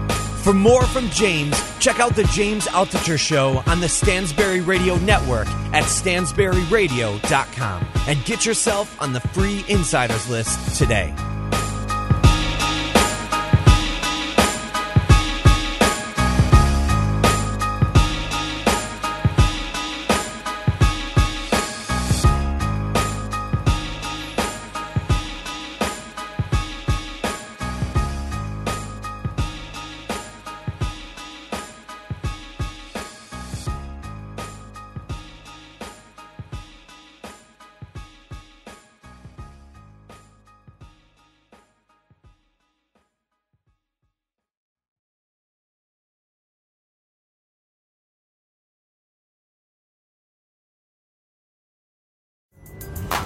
For 0.47 0.53
more 0.53 0.83
from 0.83 1.09
James, 1.09 1.61
check 1.77 1.99
out 1.99 2.15
the 2.15 2.23
James 2.31 2.67
Altucher 2.67 3.19
Show 3.19 3.61
on 3.67 3.81
the 3.81 3.87
Stansberry 3.87 4.65
Radio 4.65 4.95
Network 4.99 5.49
at 5.73 5.83
stansberryradio.com 5.83 7.87
and 8.07 8.23
get 8.23 8.45
yourself 8.45 9.01
on 9.01 9.11
the 9.11 9.19
free 9.19 9.65
insiders 9.67 10.29
list 10.29 10.77
today. 10.77 11.13